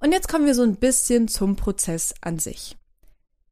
Und 0.00 0.12
jetzt 0.12 0.28
kommen 0.28 0.46
wir 0.46 0.54
so 0.54 0.62
ein 0.62 0.76
bisschen 0.76 1.28
zum 1.28 1.56
Prozess 1.56 2.14
an 2.22 2.38
sich. 2.38 2.78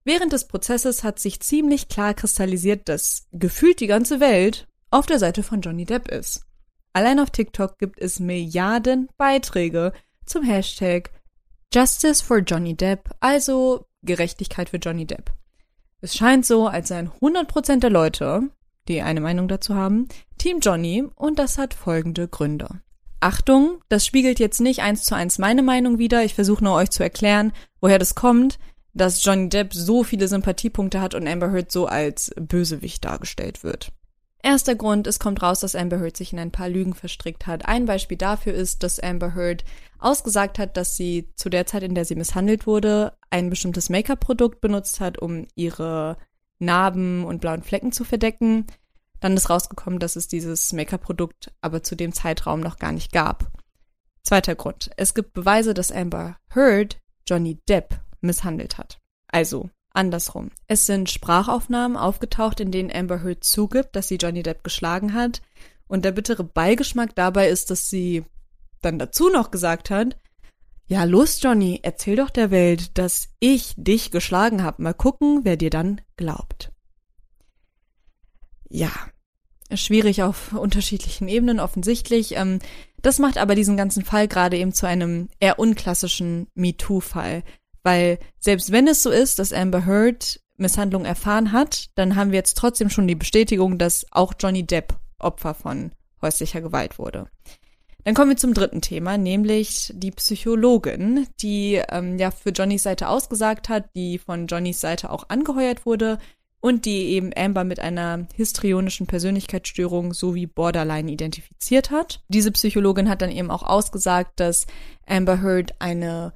Während 0.02 0.32
des 0.32 0.48
Prozesses 0.48 1.04
hat 1.04 1.18
sich 1.18 1.40
ziemlich 1.40 1.88
klar 1.88 2.14
kristallisiert, 2.14 2.88
dass 2.88 3.26
gefühlt 3.32 3.80
die 3.80 3.86
ganze 3.86 4.18
Welt 4.18 4.66
auf 4.90 5.04
der 5.04 5.18
Seite 5.18 5.42
von 5.42 5.60
Johnny 5.60 5.84
Depp 5.84 6.08
ist. 6.08 6.46
Allein 6.94 7.20
auf 7.20 7.28
TikTok 7.28 7.78
gibt 7.78 8.00
es 8.00 8.18
Milliarden 8.18 9.10
Beiträge 9.18 9.92
zum 10.24 10.42
Hashtag 10.42 11.10
Justice 11.74 12.24
for 12.24 12.38
Johnny 12.38 12.74
Depp, 12.74 13.10
also 13.20 13.84
Gerechtigkeit 14.02 14.70
für 14.70 14.78
Johnny 14.78 15.04
Depp. 15.04 15.34
Es 16.00 16.16
scheint 16.16 16.46
so, 16.46 16.66
als 16.66 16.88
seien 16.88 17.10
100% 17.20 17.80
der 17.80 17.90
Leute, 17.90 18.48
die 18.88 19.02
eine 19.02 19.20
Meinung 19.20 19.48
dazu 19.48 19.74
haben, 19.74 20.08
Team 20.38 20.60
Johnny 20.60 21.04
und 21.14 21.38
das 21.38 21.58
hat 21.58 21.74
folgende 21.74 22.26
Gründe. 22.26 22.80
Achtung, 23.20 23.80
das 23.88 24.06
spiegelt 24.06 24.38
jetzt 24.38 24.60
nicht 24.60 24.80
eins 24.80 25.04
zu 25.04 25.14
eins 25.14 25.38
meine 25.38 25.62
Meinung 25.62 25.98
wider. 25.98 26.24
Ich 26.24 26.34
versuche 26.34 26.62
nur 26.62 26.74
euch 26.74 26.90
zu 26.90 27.02
erklären, 27.02 27.52
woher 27.80 27.98
das 27.98 28.14
kommt, 28.14 28.58
dass 28.94 29.24
Johnny 29.24 29.48
Depp 29.48 29.74
so 29.74 30.04
viele 30.04 30.28
Sympathiepunkte 30.28 31.00
hat 31.00 31.14
und 31.14 31.26
Amber 31.26 31.50
Heard 31.52 31.72
so 31.72 31.86
als 31.86 32.32
Bösewicht 32.36 33.04
dargestellt 33.04 33.64
wird. 33.64 33.92
Erster 34.42 34.76
Grund, 34.76 35.08
es 35.08 35.18
kommt 35.18 35.42
raus, 35.42 35.60
dass 35.60 35.74
Amber 35.74 35.98
Heard 35.98 36.16
sich 36.16 36.32
in 36.32 36.38
ein 36.38 36.52
paar 36.52 36.68
Lügen 36.68 36.94
verstrickt 36.94 37.46
hat. 37.46 37.66
Ein 37.66 37.86
Beispiel 37.86 38.16
dafür 38.16 38.54
ist, 38.54 38.82
dass 38.82 39.00
Amber 39.00 39.34
Heard 39.34 39.64
ausgesagt 39.98 40.60
hat, 40.60 40.76
dass 40.76 40.96
sie 40.96 41.28
zu 41.34 41.48
der 41.48 41.66
Zeit, 41.66 41.82
in 41.82 41.96
der 41.96 42.04
sie 42.04 42.14
misshandelt 42.14 42.66
wurde, 42.66 43.14
ein 43.30 43.50
bestimmtes 43.50 43.90
Make-up-Produkt 43.90 44.60
benutzt 44.60 45.00
hat, 45.00 45.18
um 45.18 45.46
ihre 45.56 46.18
Narben 46.60 47.24
und 47.24 47.40
blauen 47.40 47.62
Flecken 47.62 47.90
zu 47.90 48.04
verdecken. 48.04 48.66
Dann 49.20 49.36
ist 49.36 49.50
rausgekommen, 49.50 49.98
dass 49.98 50.16
es 50.16 50.28
dieses 50.28 50.72
Make-up-Produkt 50.72 51.52
aber 51.60 51.82
zu 51.82 51.96
dem 51.96 52.12
Zeitraum 52.12 52.60
noch 52.60 52.78
gar 52.78 52.92
nicht 52.92 53.12
gab. 53.12 53.50
Zweiter 54.22 54.54
Grund. 54.54 54.90
Es 54.96 55.14
gibt 55.14 55.32
Beweise, 55.32 55.74
dass 55.74 55.92
Amber 55.92 56.36
Heard 56.54 57.00
Johnny 57.26 57.60
Depp 57.68 58.00
misshandelt 58.20 58.78
hat. 58.78 58.98
Also 59.26 59.70
andersrum. 59.90 60.50
Es 60.66 60.86
sind 60.86 61.10
Sprachaufnahmen 61.10 61.96
aufgetaucht, 61.96 62.60
in 62.60 62.70
denen 62.70 62.92
Amber 62.92 63.22
Heard 63.22 63.44
zugibt, 63.44 63.96
dass 63.96 64.08
sie 64.08 64.16
Johnny 64.16 64.42
Depp 64.42 64.62
geschlagen 64.62 65.14
hat. 65.14 65.42
Und 65.86 66.04
der 66.04 66.12
bittere 66.12 66.44
Beigeschmack 66.44 67.14
dabei 67.14 67.48
ist, 67.48 67.70
dass 67.70 67.88
sie 67.88 68.24
dann 68.82 68.98
dazu 68.98 69.30
noch 69.30 69.50
gesagt 69.50 69.90
hat, 69.90 70.16
ja, 70.86 71.04
los, 71.04 71.42
Johnny, 71.42 71.80
erzähl 71.82 72.16
doch 72.16 72.30
der 72.30 72.50
Welt, 72.50 72.96
dass 72.96 73.28
ich 73.40 73.74
dich 73.76 74.10
geschlagen 74.10 74.62
habe. 74.62 74.82
Mal 74.82 74.94
gucken, 74.94 75.40
wer 75.44 75.58
dir 75.58 75.68
dann 75.68 76.00
glaubt. 76.16 76.72
Ja, 78.68 78.90
schwierig 79.72 80.22
auf 80.22 80.52
unterschiedlichen 80.52 81.28
Ebenen 81.28 81.60
offensichtlich. 81.60 82.36
Ähm, 82.36 82.58
das 83.02 83.18
macht 83.18 83.38
aber 83.38 83.54
diesen 83.54 83.76
ganzen 83.76 84.04
Fall 84.04 84.28
gerade 84.28 84.56
eben 84.56 84.72
zu 84.72 84.86
einem 84.86 85.28
eher 85.40 85.58
unklassischen 85.58 86.48
MeToo-Fall. 86.54 87.42
Weil 87.82 88.18
selbst 88.38 88.72
wenn 88.72 88.88
es 88.88 89.02
so 89.02 89.10
ist, 89.10 89.38
dass 89.38 89.52
Amber 89.52 89.86
Heard 89.86 90.40
Misshandlung 90.56 91.04
erfahren 91.04 91.52
hat, 91.52 91.90
dann 91.94 92.16
haben 92.16 92.32
wir 92.32 92.38
jetzt 92.38 92.56
trotzdem 92.56 92.90
schon 92.90 93.06
die 93.06 93.14
Bestätigung, 93.14 93.78
dass 93.78 94.06
auch 94.10 94.34
Johnny 94.38 94.66
Depp 94.66 94.98
Opfer 95.20 95.54
von 95.54 95.92
häuslicher 96.20 96.60
Gewalt 96.60 96.98
wurde. 96.98 97.28
Dann 98.04 98.14
kommen 98.14 98.30
wir 98.30 98.36
zum 98.36 98.54
dritten 98.54 98.80
Thema, 98.80 99.18
nämlich 99.18 99.92
die 99.94 100.10
Psychologin, 100.12 101.26
die 101.40 101.82
ähm, 101.90 102.18
ja 102.18 102.30
für 102.30 102.50
Johnnys 102.50 102.84
Seite 102.84 103.08
ausgesagt 103.08 103.68
hat, 103.68 103.90
die 103.94 104.18
von 104.18 104.46
Johnnys 104.46 104.80
Seite 104.80 105.10
auch 105.10 105.28
angeheuert 105.28 105.84
wurde 105.84 106.18
und 106.60 106.84
die 106.84 107.10
eben 107.10 107.30
Amber 107.36 107.64
mit 107.64 107.80
einer 107.80 108.26
histrionischen 108.34 109.06
Persönlichkeitsstörung 109.06 110.12
sowie 110.12 110.46
Borderline 110.46 111.10
identifiziert 111.10 111.90
hat. 111.90 112.22
Diese 112.28 112.50
Psychologin 112.50 113.08
hat 113.08 113.22
dann 113.22 113.30
eben 113.30 113.50
auch 113.50 113.62
ausgesagt, 113.62 114.40
dass 114.40 114.66
Amber 115.06 115.40
Heard 115.42 115.74
eine 115.80 116.32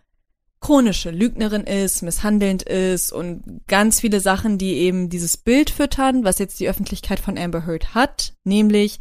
chronische 0.61 1.11
Lügnerin 1.11 1.65
ist, 1.65 2.03
misshandelnd 2.03 2.63
ist 2.63 3.13
und 3.13 3.67
ganz 3.67 4.01
viele 4.01 4.21
Sachen, 4.21 4.59
die 4.59 4.75
eben 4.75 5.11
dieses 5.11 5.37
Bild 5.37 5.71
füttern, 5.71 6.25
was 6.25 6.39
jetzt 6.39 6.61
die 6.61 6.69
Öffentlichkeit 6.69 7.19
von 7.19 7.37
Amber 7.37 7.67
Heard 7.67 7.95
hat, 7.95 8.35
nämlich 8.45 9.01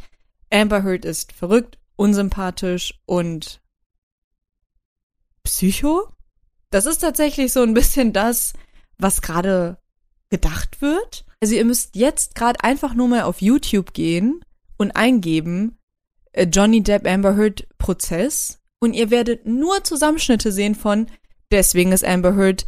Amber 0.50 0.82
Heard 0.82 1.04
ist 1.04 1.32
verrückt, 1.32 1.78
unsympathisch 1.94 3.00
und 3.06 3.62
psycho. 5.44 6.08
Das 6.70 6.84
ist 6.84 6.98
tatsächlich 6.98 7.52
so 7.52 7.62
ein 7.62 7.74
bisschen 7.74 8.12
das, 8.12 8.54
was 8.98 9.22
gerade 9.22 9.78
gedacht 10.32 10.80
wird. 10.80 11.24
Also 11.40 11.54
ihr 11.54 11.64
müsst 11.64 11.94
jetzt 11.94 12.34
gerade 12.34 12.64
einfach 12.64 12.94
nur 12.94 13.06
mal 13.06 13.22
auf 13.22 13.42
YouTube 13.42 13.92
gehen 13.92 14.40
und 14.78 14.96
eingeben 14.96 15.76
äh, 16.32 16.46
Johnny 16.46 16.82
Depp 16.82 17.06
Amber 17.06 17.36
Heard 17.36 17.68
Prozess 17.78 18.58
und 18.80 18.94
ihr 18.94 19.10
werdet 19.10 19.46
nur 19.46 19.84
Zusammenschnitte 19.84 20.50
sehen 20.50 20.74
von 20.74 21.06
deswegen 21.50 21.92
ist 21.92 22.04
Amber 22.04 22.34
Heard 22.34 22.64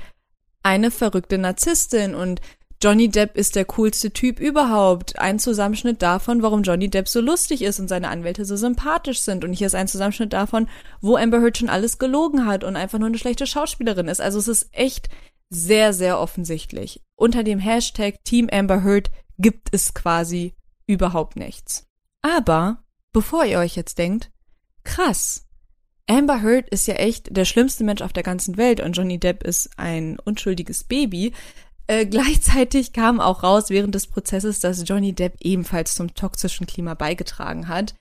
eine 0.62 0.90
verrückte 0.90 1.38
Narzisstin 1.38 2.14
und 2.14 2.42
Johnny 2.82 3.08
Depp 3.08 3.34
ist 3.38 3.56
der 3.56 3.64
coolste 3.64 4.10
Typ 4.10 4.40
überhaupt. 4.40 5.18
Ein 5.18 5.38
Zusammenschnitt 5.38 6.02
davon, 6.02 6.42
warum 6.42 6.62
Johnny 6.64 6.90
Depp 6.90 7.08
so 7.08 7.22
lustig 7.22 7.62
ist 7.62 7.80
und 7.80 7.88
seine 7.88 8.08
Anwälte 8.08 8.44
so 8.44 8.56
sympathisch 8.56 9.22
sind. 9.22 9.42
Und 9.42 9.54
hier 9.54 9.68
ist 9.68 9.74
ein 9.74 9.88
Zusammenschnitt 9.88 10.34
davon, 10.34 10.68
wo 11.00 11.16
Amber 11.16 11.40
Heard 11.40 11.56
schon 11.56 11.70
alles 11.70 11.98
gelogen 11.98 12.44
hat 12.44 12.62
und 12.62 12.76
einfach 12.76 12.98
nur 12.98 13.08
eine 13.08 13.16
schlechte 13.16 13.46
Schauspielerin 13.46 14.08
ist. 14.08 14.20
Also 14.20 14.38
es 14.38 14.48
ist 14.48 14.68
echt 14.72 15.08
sehr, 15.54 15.92
sehr 15.92 16.18
offensichtlich. 16.18 17.00
Unter 17.16 17.42
dem 17.42 17.58
Hashtag 17.58 18.22
Team 18.24 18.48
Amber 18.50 18.82
Heard 18.82 19.10
gibt 19.38 19.68
es 19.72 19.94
quasi 19.94 20.54
überhaupt 20.86 21.36
nichts. 21.36 21.86
Aber 22.22 22.84
bevor 23.12 23.44
ihr 23.44 23.58
euch 23.58 23.76
jetzt 23.76 23.98
denkt, 23.98 24.30
krass, 24.82 25.46
Amber 26.06 26.42
Heard 26.42 26.68
ist 26.68 26.86
ja 26.86 26.94
echt 26.94 27.34
der 27.34 27.44
schlimmste 27.44 27.84
Mensch 27.84 28.02
auf 28.02 28.12
der 28.12 28.22
ganzen 28.22 28.56
Welt 28.56 28.80
und 28.80 28.92
Johnny 28.92 29.18
Depp 29.18 29.42
ist 29.42 29.70
ein 29.78 30.18
unschuldiges 30.18 30.84
Baby, 30.84 31.32
äh, 31.86 32.06
gleichzeitig 32.06 32.92
kam 32.92 33.20
auch 33.20 33.42
raus 33.42 33.70
während 33.70 33.94
des 33.94 34.06
Prozesses, 34.06 34.60
dass 34.60 34.86
Johnny 34.86 35.12
Depp 35.12 35.36
ebenfalls 35.40 35.94
zum 35.94 36.14
toxischen 36.14 36.66
Klima 36.66 36.94
beigetragen 36.94 37.68
hat. 37.68 37.94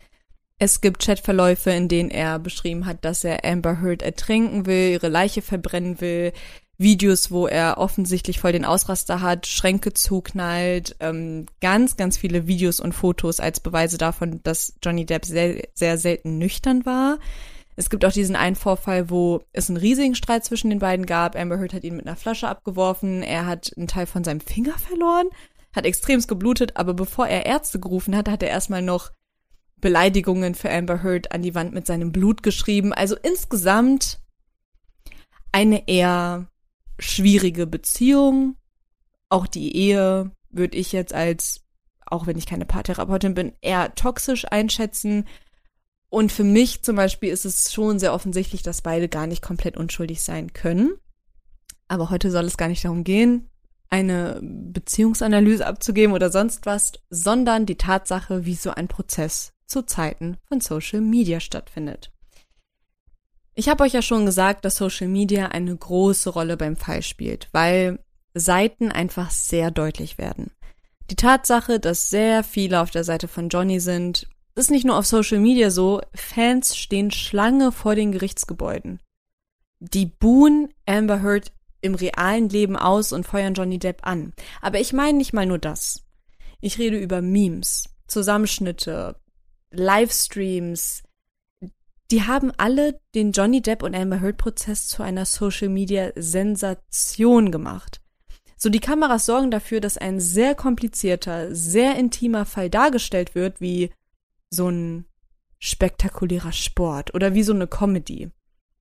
Es 0.59 0.81
gibt 0.81 1.03
Chatverläufe, 1.03 1.71
in 1.71 1.87
denen 1.87 2.11
er 2.11 2.39
beschrieben 2.39 2.85
hat, 2.85 3.03
dass 3.03 3.23
er 3.23 3.43
Amber 3.43 3.81
Heard 3.81 4.01
ertränken 4.01 4.65
will, 4.65 4.91
ihre 4.91 5.09
Leiche 5.09 5.41
verbrennen 5.41 5.99
will. 5.99 6.31
Videos, 6.77 7.31
wo 7.31 7.47
er 7.47 7.77
offensichtlich 7.77 8.39
voll 8.39 8.51
den 8.51 8.65
Ausraster 8.65 9.21
hat, 9.21 9.45
Schränke 9.45 9.93
zuknallt, 9.93 10.95
ähm, 10.99 11.45
ganz, 11.61 11.97
ganz 11.97 12.17
viele 12.17 12.47
Videos 12.47 12.79
und 12.79 12.93
Fotos 12.93 13.39
als 13.39 13.59
Beweise 13.59 13.97
davon, 13.97 14.41
dass 14.43 14.73
Johnny 14.83 15.05
Depp 15.05 15.25
sehr, 15.25 15.61
sehr 15.73 15.97
selten 15.97 16.37
nüchtern 16.37 16.85
war. 16.85 17.19
Es 17.75 17.89
gibt 17.89 18.05
auch 18.05 18.11
diesen 18.11 18.35
einen 18.35 18.55
Vorfall, 18.55 19.09
wo 19.09 19.41
es 19.51 19.69
einen 19.69 19.77
riesigen 19.77 20.15
Streit 20.15 20.45
zwischen 20.45 20.69
den 20.69 20.79
beiden 20.79 21.05
gab. 21.05 21.35
Amber 21.35 21.57
Heard 21.57 21.73
hat 21.73 21.83
ihn 21.83 21.95
mit 21.95 22.05
einer 22.05 22.15
Flasche 22.15 22.47
abgeworfen. 22.47 23.23
Er 23.23 23.45
hat 23.45 23.71
einen 23.77 23.87
Teil 23.87 24.05
von 24.05 24.23
seinem 24.23 24.41
Finger 24.41 24.77
verloren, 24.77 25.27
hat 25.75 25.85
extremst 25.85 26.27
geblutet, 26.27 26.75
aber 26.75 26.93
bevor 26.93 27.27
er 27.27 27.45
Ärzte 27.45 27.79
gerufen 27.79 28.15
hat, 28.15 28.29
hat 28.29 28.43
er 28.43 28.49
erstmal 28.49 28.83
noch 28.83 29.11
Beleidigungen 29.81 30.55
für 30.55 30.71
Amber 30.71 31.03
Heard 31.03 31.31
an 31.31 31.41
die 31.41 31.55
Wand 31.55 31.73
mit 31.73 31.87
seinem 31.87 32.11
Blut 32.11 32.43
geschrieben. 32.43 32.93
Also 32.93 33.15
insgesamt 33.21 34.19
eine 35.51 35.87
eher 35.87 36.47
schwierige 36.99 37.67
Beziehung. 37.67 38.55
Auch 39.29 39.47
die 39.47 39.75
Ehe 39.75 40.31
würde 40.49 40.77
ich 40.77 40.91
jetzt 40.91 41.13
als, 41.13 41.61
auch 42.05 42.27
wenn 42.27 42.37
ich 42.37 42.45
keine 42.45 42.65
Paartherapeutin 42.65 43.33
bin, 43.33 43.53
eher 43.61 43.95
toxisch 43.95 44.45
einschätzen. 44.49 45.25
Und 46.09 46.31
für 46.31 46.43
mich 46.43 46.83
zum 46.83 46.95
Beispiel 46.95 47.29
ist 47.29 47.45
es 47.45 47.73
schon 47.73 47.97
sehr 47.99 48.13
offensichtlich, 48.13 48.61
dass 48.61 48.81
beide 48.81 49.09
gar 49.09 49.27
nicht 49.27 49.41
komplett 49.41 49.77
unschuldig 49.77 50.21
sein 50.21 50.53
können. 50.53 50.93
Aber 51.87 52.09
heute 52.09 52.31
soll 52.31 52.45
es 52.45 52.57
gar 52.57 52.67
nicht 52.67 52.85
darum 52.85 53.03
gehen, 53.03 53.49
eine 53.89 54.39
Beziehungsanalyse 54.41 55.65
abzugeben 55.65 56.13
oder 56.13 56.31
sonst 56.31 56.65
was, 56.65 56.93
sondern 57.09 57.65
die 57.65 57.77
Tatsache, 57.77 58.45
wie 58.45 58.55
so 58.55 58.71
ein 58.71 58.87
Prozess 58.87 59.53
zu 59.65 59.83
Zeiten 59.83 60.37
von 60.47 60.61
Social 60.61 61.01
Media 61.01 61.39
stattfindet. 61.39 62.11
Ich 63.55 63.69
habe 63.69 63.83
euch 63.83 63.93
ja 63.93 64.01
schon 64.01 64.25
gesagt, 64.25 64.65
dass 64.65 64.75
Social 64.75 65.07
Media 65.07 65.47
eine 65.47 65.75
große 65.75 66.29
Rolle 66.29 66.57
beim 66.57 66.75
Fall 66.75 67.03
spielt, 67.03 67.49
weil 67.51 67.99
Seiten 68.33 68.91
einfach 68.91 69.29
sehr 69.29 69.69
deutlich 69.69 70.17
werden. 70.17 70.51
Die 71.11 71.15
Tatsache, 71.15 71.79
dass 71.79 72.09
sehr 72.09 72.43
viele 72.43 72.81
auf 72.81 72.89
der 72.89 73.03
Seite 73.03 73.27
von 73.27 73.49
Johnny 73.49 73.79
sind, 73.79 74.27
ist 74.55 74.71
nicht 74.71 74.85
nur 74.85 74.97
auf 74.97 75.05
Social 75.05 75.39
Media 75.39 75.69
so, 75.69 76.01
Fans 76.15 76.75
stehen 76.75 77.11
Schlange 77.11 77.71
vor 77.71 77.95
den 77.95 78.11
Gerichtsgebäuden. 78.11 78.99
Die 79.79 80.05
buhen 80.05 80.69
Amber 80.85 81.21
Heard 81.21 81.51
im 81.81 81.95
realen 81.95 82.49
Leben 82.49 82.77
aus 82.77 83.11
und 83.11 83.25
feuern 83.25 83.53
Johnny 83.53 83.77
Depp 83.77 84.07
an. 84.07 84.33
Aber 84.61 84.79
ich 84.79 84.93
meine 84.93 85.17
nicht 85.17 85.33
mal 85.33 85.45
nur 85.45 85.59
das. 85.59 86.03
Ich 86.61 86.79
rede 86.79 86.97
über 86.97 87.21
Memes, 87.21 87.89
Zusammenschnitte, 88.07 89.17
Livestreams. 89.71 91.03
Die 92.13 92.21
haben 92.21 92.51
alle 92.57 93.01
den 93.15 93.31
Johnny 93.31 93.59
Depp 93.59 93.81
und 93.81 93.95
Amber 93.95 94.21
Heard 94.21 94.37
Prozess 94.37 94.87
zu 94.87 95.01
einer 95.01 95.25
Social 95.25 95.67
Media 95.67 96.11
Sensation 96.15 97.49
gemacht. 97.49 98.01
So 98.55 98.69
die 98.69 98.79
Kameras 98.79 99.25
sorgen 99.25 99.49
dafür, 99.49 99.81
dass 99.81 99.97
ein 99.97 100.19
sehr 100.19 100.53
komplizierter, 100.53 101.55
sehr 101.55 101.95
intimer 101.95 102.45
Fall 102.45 102.69
dargestellt 102.69 103.33
wird, 103.33 103.61
wie 103.61 103.89
so 104.51 104.69
ein 104.69 105.05
spektakulärer 105.57 106.51
Sport 106.51 107.15
oder 107.15 107.33
wie 107.33 107.41
so 107.41 107.51
eine 107.51 107.65
Comedy. 107.65 108.29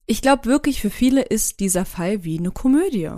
Ich 0.05 0.21
glaube 0.21 0.45
wirklich, 0.45 0.83
für 0.83 0.91
viele 0.91 1.23
ist 1.23 1.61
dieser 1.61 1.87
Fall 1.87 2.25
wie 2.25 2.39
eine 2.39 2.51
Komödie. 2.51 3.13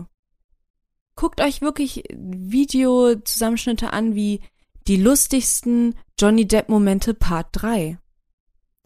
Guckt 1.16 1.40
euch 1.40 1.60
wirklich 1.60 2.04
Videozusammenschnitte 2.12 3.92
an 3.92 4.14
wie 4.14 4.42
die 4.86 4.94
lustigsten 4.94 5.96
Johnny 6.20 6.46
Depp 6.46 6.68
Momente 6.68 7.14
Part 7.14 7.48
3. 7.50 7.98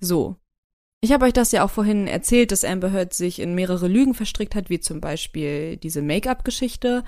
So. 0.00 0.36
Ich 1.00 1.12
habe 1.12 1.26
euch 1.26 1.32
das 1.32 1.52
ja 1.52 1.64
auch 1.64 1.70
vorhin 1.70 2.08
erzählt, 2.08 2.50
dass 2.50 2.64
Amber 2.64 2.92
Heard 2.92 3.14
sich 3.14 3.38
in 3.38 3.54
mehrere 3.54 3.86
Lügen 3.86 4.14
verstrickt 4.14 4.56
hat, 4.56 4.68
wie 4.68 4.80
zum 4.80 5.00
Beispiel 5.00 5.76
diese 5.76 6.02
Make-up-Geschichte. 6.02 7.04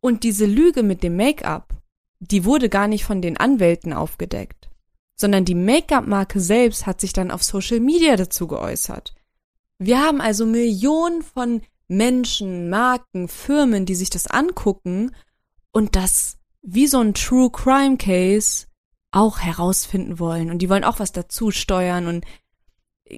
Und 0.00 0.24
diese 0.24 0.46
Lüge 0.46 0.82
mit 0.82 1.02
dem 1.02 1.16
Make-up, 1.16 1.74
die 2.18 2.44
wurde 2.44 2.68
gar 2.68 2.88
nicht 2.88 3.04
von 3.04 3.22
den 3.22 3.36
Anwälten 3.36 3.92
aufgedeckt, 3.92 4.68
sondern 5.14 5.44
die 5.44 5.54
Make-up-Marke 5.54 6.40
selbst 6.40 6.86
hat 6.86 7.00
sich 7.00 7.12
dann 7.12 7.30
auf 7.30 7.44
Social 7.44 7.80
Media 7.80 8.16
dazu 8.16 8.48
geäußert. 8.48 9.14
Wir 9.78 10.00
haben 10.00 10.20
also 10.20 10.44
Millionen 10.44 11.22
von 11.22 11.62
Menschen, 11.86 12.68
Marken, 12.68 13.28
Firmen, 13.28 13.86
die 13.86 13.94
sich 13.94 14.10
das 14.10 14.26
angucken 14.26 15.14
und 15.70 15.96
das 15.96 16.38
wie 16.62 16.86
so 16.86 17.00
ein 17.00 17.14
True 17.14 17.50
Crime 17.50 17.96
Case 17.96 18.66
auch 19.10 19.38
herausfinden 19.38 20.18
wollen 20.18 20.50
und 20.50 20.58
die 20.58 20.68
wollen 20.68 20.84
auch 20.84 20.98
was 20.98 21.12
dazu 21.12 21.50
steuern 21.50 22.08
und 22.08 22.24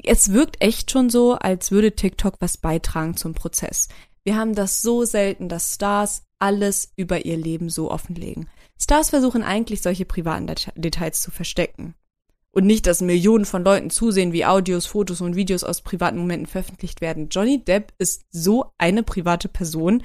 es 0.05 0.33
wirkt 0.33 0.63
echt 0.63 0.91
schon 0.91 1.11
so, 1.11 1.35
als 1.35 1.71
würde 1.71 1.93
TikTok 1.93 2.35
was 2.41 2.57
beitragen 2.57 3.17
zum 3.17 3.35
Prozess. 3.35 3.89
Wir 4.25 4.37
haben 4.37 4.55
das 4.55 4.83
so 4.83 5.05
selten, 5.05 5.49
dass 5.49 5.75
Stars 5.75 6.25
alles 6.39 6.93
über 6.97 7.25
ihr 7.25 7.37
Leben 7.37 7.69
so 7.69 7.91
offenlegen. 7.91 8.49
Stars 8.79 9.11
versuchen 9.11 9.43
eigentlich 9.43 9.83
solche 9.83 10.05
privaten 10.05 10.53
Details 10.75 11.23
zu 11.23 11.31
verstecken. 11.31 11.95
Und 12.51 12.67
nicht, 12.67 12.87
dass 12.87 13.03
Millionen 13.03 13.45
von 13.45 13.65
Leuten 13.65 13.91
zusehen, 13.91 14.33
wie 14.33 14.47
Audios, 14.47 14.87
Fotos 14.87 15.21
und 15.21 15.37
Videos 15.37 15.63
aus 15.63 15.83
privaten 15.83 16.19
Momenten 16.19 16.47
veröffentlicht 16.47 17.01
werden. 17.01 17.29
Johnny 17.29 17.63
Depp 17.63 17.93
ist 17.99 18.25
so 18.31 18.73
eine 18.79 19.03
private 19.03 19.49
Person. 19.49 20.03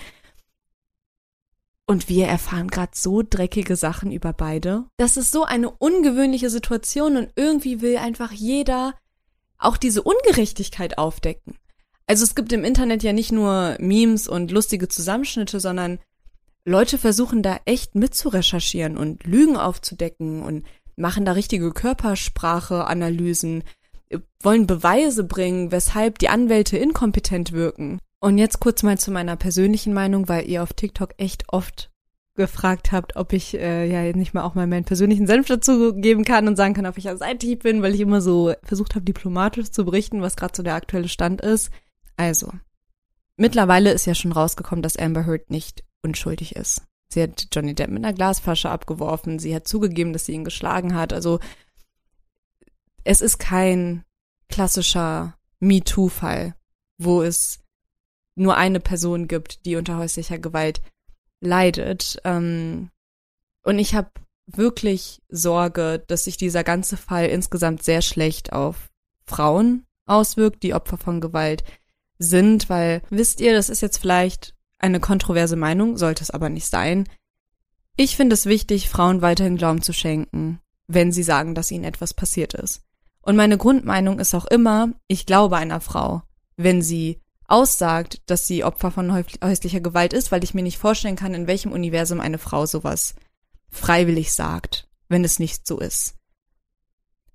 Und 1.87 2.09
wir 2.09 2.27
erfahren 2.27 2.67
gerade 2.67 2.91
so 2.93 3.23
dreckige 3.27 3.75
Sachen 3.75 4.11
über 4.11 4.33
beide. 4.33 4.85
Das 4.97 5.17
ist 5.17 5.31
so 5.31 5.45
eine 5.45 5.69
ungewöhnliche 5.71 6.49
Situation 6.49 7.17
und 7.17 7.31
irgendwie 7.35 7.81
will 7.81 7.97
einfach 7.97 8.31
jeder 8.31 8.95
auch 9.61 9.77
diese 9.77 10.01
Ungerechtigkeit 10.03 10.97
aufdecken. 10.97 11.55
Also 12.07 12.23
es 12.23 12.35
gibt 12.35 12.51
im 12.51 12.65
Internet 12.65 13.03
ja 13.03 13.13
nicht 13.13 13.31
nur 13.31 13.77
Memes 13.79 14.27
und 14.27 14.51
lustige 14.51 14.89
Zusammenschnitte, 14.89 15.59
sondern 15.59 15.99
Leute 16.65 16.97
versuchen 16.97 17.41
da 17.41 17.59
echt 17.65 17.95
mitzurecherchieren 17.95 18.97
und 18.97 19.23
Lügen 19.23 19.55
aufzudecken 19.57 20.43
und 20.43 20.65
machen 20.95 21.25
da 21.25 21.31
richtige 21.31 21.71
Körpersprache-Analysen, 21.71 23.63
wollen 24.43 24.67
Beweise 24.67 25.23
bringen, 25.23 25.71
weshalb 25.71 26.19
die 26.19 26.29
Anwälte 26.29 26.77
inkompetent 26.77 27.53
wirken. 27.53 27.99
Und 28.19 28.37
jetzt 28.37 28.59
kurz 28.59 28.83
mal 28.83 28.99
zu 28.99 29.09
meiner 29.11 29.35
persönlichen 29.35 29.93
Meinung, 29.93 30.27
weil 30.27 30.47
ihr 30.47 30.61
auf 30.61 30.73
TikTok 30.73 31.13
echt 31.17 31.45
oft 31.47 31.90
gefragt 32.35 32.91
habt, 32.91 33.15
ob 33.15 33.33
ich 33.33 33.53
äh, 33.55 33.85
ja 33.85 34.15
nicht 34.15 34.33
mal 34.33 34.43
auch 34.43 34.55
mal 34.55 34.67
meinen 34.67 34.85
persönlichen 34.85 35.27
Senf 35.27 35.47
dazu 35.47 35.93
geben 35.93 36.23
kann 36.23 36.47
und 36.47 36.55
sagen 36.55 36.73
kann, 36.73 36.85
ob 36.85 36.97
ich 36.97 37.03
ja 37.03 37.17
seitig 37.17 37.59
bin, 37.59 37.81
weil 37.81 37.93
ich 37.93 38.01
immer 38.01 38.21
so 38.21 38.53
versucht 38.63 38.95
habe, 38.95 39.05
diplomatisch 39.05 39.71
zu 39.71 39.85
berichten, 39.85 40.21
was 40.21 40.37
gerade 40.37 40.53
so 40.55 40.63
der 40.63 40.75
aktuelle 40.75 41.09
Stand 41.09 41.41
ist. 41.41 41.71
Also, 42.15 42.51
mittlerweile 43.35 43.91
ist 43.91 44.05
ja 44.05 44.15
schon 44.15 44.31
rausgekommen, 44.31 44.81
dass 44.81 44.97
Amber 44.97 45.25
Heard 45.25 45.49
nicht 45.49 45.83
unschuldig 46.03 46.55
ist. 46.55 46.83
Sie 47.09 47.21
hat 47.21 47.47
Johnny 47.51 47.75
Depp 47.75 47.89
mit 47.89 48.03
einer 48.03 48.13
Glasflasche 48.13 48.69
abgeworfen, 48.69 49.37
sie 49.37 49.53
hat 49.53 49.67
zugegeben, 49.67 50.13
dass 50.13 50.25
sie 50.25 50.33
ihn 50.33 50.45
geschlagen 50.45 50.95
hat. 50.95 51.11
Also, 51.11 51.39
es 53.03 53.19
ist 53.19 53.39
kein 53.39 54.05
klassischer 54.47 55.35
MeToo-Fall, 55.59 56.55
wo 56.97 57.21
es 57.21 57.59
nur 58.35 58.55
eine 58.55 58.79
Person 58.79 59.27
gibt, 59.27 59.65
die 59.65 59.75
unter 59.75 59.97
häuslicher 59.97 60.39
Gewalt 60.39 60.81
leidet. 61.41 62.19
Ähm, 62.23 62.89
und 63.63 63.79
ich 63.79 63.93
habe 63.95 64.09
wirklich 64.45 65.21
Sorge, 65.29 66.03
dass 66.07 66.23
sich 66.23 66.37
dieser 66.37 66.63
ganze 66.63 66.97
Fall 66.97 67.27
insgesamt 67.27 67.83
sehr 67.83 68.01
schlecht 68.01 68.53
auf 68.53 68.89
Frauen 69.25 69.85
auswirkt, 70.05 70.63
die 70.63 70.73
Opfer 70.73 70.97
von 70.97 71.21
Gewalt 71.21 71.63
sind, 72.17 72.69
weil 72.69 73.01
wisst 73.09 73.41
ihr, 73.41 73.53
das 73.53 73.69
ist 73.69 73.81
jetzt 73.81 73.97
vielleicht 73.97 74.55
eine 74.77 74.99
kontroverse 74.99 75.55
Meinung, 75.55 75.97
sollte 75.97 76.23
es 76.23 76.31
aber 76.31 76.49
nicht 76.49 76.67
sein. 76.67 77.07
Ich 77.95 78.15
finde 78.15 78.33
es 78.33 78.45
wichtig, 78.45 78.89
Frauen 78.89 79.21
weiterhin 79.21 79.57
Glauben 79.57 79.81
zu 79.81 79.93
schenken, 79.93 80.59
wenn 80.87 81.11
sie 81.11 81.23
sagen, 81.23 81.55
dass 81.55 81.71
ihnen 81.71 81.83
etwas 81.83 82.13
passiert 82.13 82.53
ist. 82.53 82.81
Und 83.21 83.35
meine 83.35 83.57
Grundmeinung 83.57 84.19
ist 84.19 84.33
auch 84.33 84.45
immer, 84.45 84.89
ich 85.07 85.25
glaube 85.25 85.57
einer 85.57 85.81
Frau, 85.81 86.23
wenn 86.57 86.81
sie 86.81 87.20
aussagt, 87.51 88.21
dass 88.25 88.47
sie 88.47 88.63
Opfer 88.63 88.91
von 88.91 89.13
häuslicher 89.13 89.81
Gewalt 89.81 90.13
ist, 90.13 90.31
weil 90.31 90.43
ich 90.43 90.53
mir 90.53 90.63
nicht 90.63 90.77
vorstellen 90.77 91.15
kann, 91.15 91.33
in 91.33 91.47
welchem 91.47 91.71
Universum 91.71 92.21
eine 92.21 92.37
Frau 92.37 92.65
sowas 92.65 93.15
freiwillig 93.69 94.33
sagt, 94.33 94.87
wenn 95.09 95.23
es 95.23 95.39
nicht 95.39 95.67
so 95.67 95.79
ist. 95.79 96.15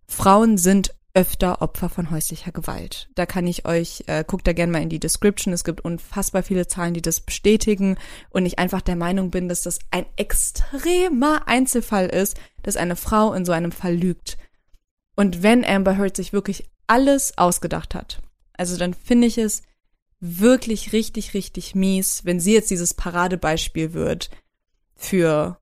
Frauen 0.07 0.59
sind 0.59 0.95
öfter 1.17 1.63
Opfer 1.63 1.89
von 1.89 2.11
häuslicher 2.11 2.53
Gewalt. 2.53 3.09
Da 3.15 3.25
kann 3.25 3.47
ich 3.47 3.67
euch, 3.67 4.05
äh, 4.07 4.23
guckt 4.27 4.47
da 4.47 4.53
gerne 4.53 4.71
mal 4.71 4.83
in 4.83 4.91
die 4.91 5.01
Description, 5.01 5.55
es 5.55 5.65
gibt 5.65 5.81
unfassbar 5.81 6.43
viele 6.43 6.67
Zahlen, 6.67 6.93
die 6.93 7.01
das 7.01 7.21
bestätigen 7.21 7.97
und 8.29 8.45
ich 8.45 8.59
einfach 8.59 8.83
der 8.83 8.97
Meinung 8.97 9.31
bin, 9.31 9.49
dass 9.49 9.63
das 9.63 9.79
ein 9.91 10.05
extremer 10.17 11.49
Einzelfall 11.49 12.09
ist, 12.09 12.39
dass 12.63 12.77
eine 12.77 12.97
Frau 12.97 13.33
in 13.33 13.47
so 13.47 13.53
einem 13.53 13.73
Fall 13.73 13.95
lügt. 13.95 14.37
Und 15.15 15.43
wenn 15.43 15.65
Amber 15.65 15.97
Heard 15.97 16.17
sich 16.17 16.35
wirklich 16.35 16.69
alles 16.87 17.39
ausgedacht 17.39 17.95
hat, 17.95 18.21
also 18.53 18.77
dann 18.77 18.93
finde 18.93 19.27
ich 19.27 19.39
es 19.39 19.63
wirklich 20.21 20.93
richtig, 20.93 21.35
richtig 21.35 21.75
mies, 21.75 22.25
wenn 22.25 22.41
sie 22.41 22.55
jetzt 22.55 22.71
dieses 22.71 22.95
Paradebeispiel 22.95 23.93
wird 23.93 24.31
für 24.95 25.59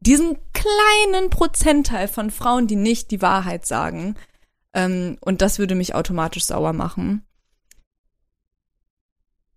diesen 0.00 0.38
kleinen 0.52 1.30
Prozentteil 1.30 2.08
von 2.08 2.30
Frauen, 2.30 2.66
die 2.66 2.76
nicht 2.76 3.10
die 3.10 3.22
Wahrheit 3.22 3.66
sagen. 3.66 4.16
Ähm, 4.74 5.16
und 5.20 5.40
das 5.40 5.58
würde 5.58 5.74
mich 5.74 5.94
automatisch 5.94 6.44
sauer 6.44 6.72
machen. 6.72 7.22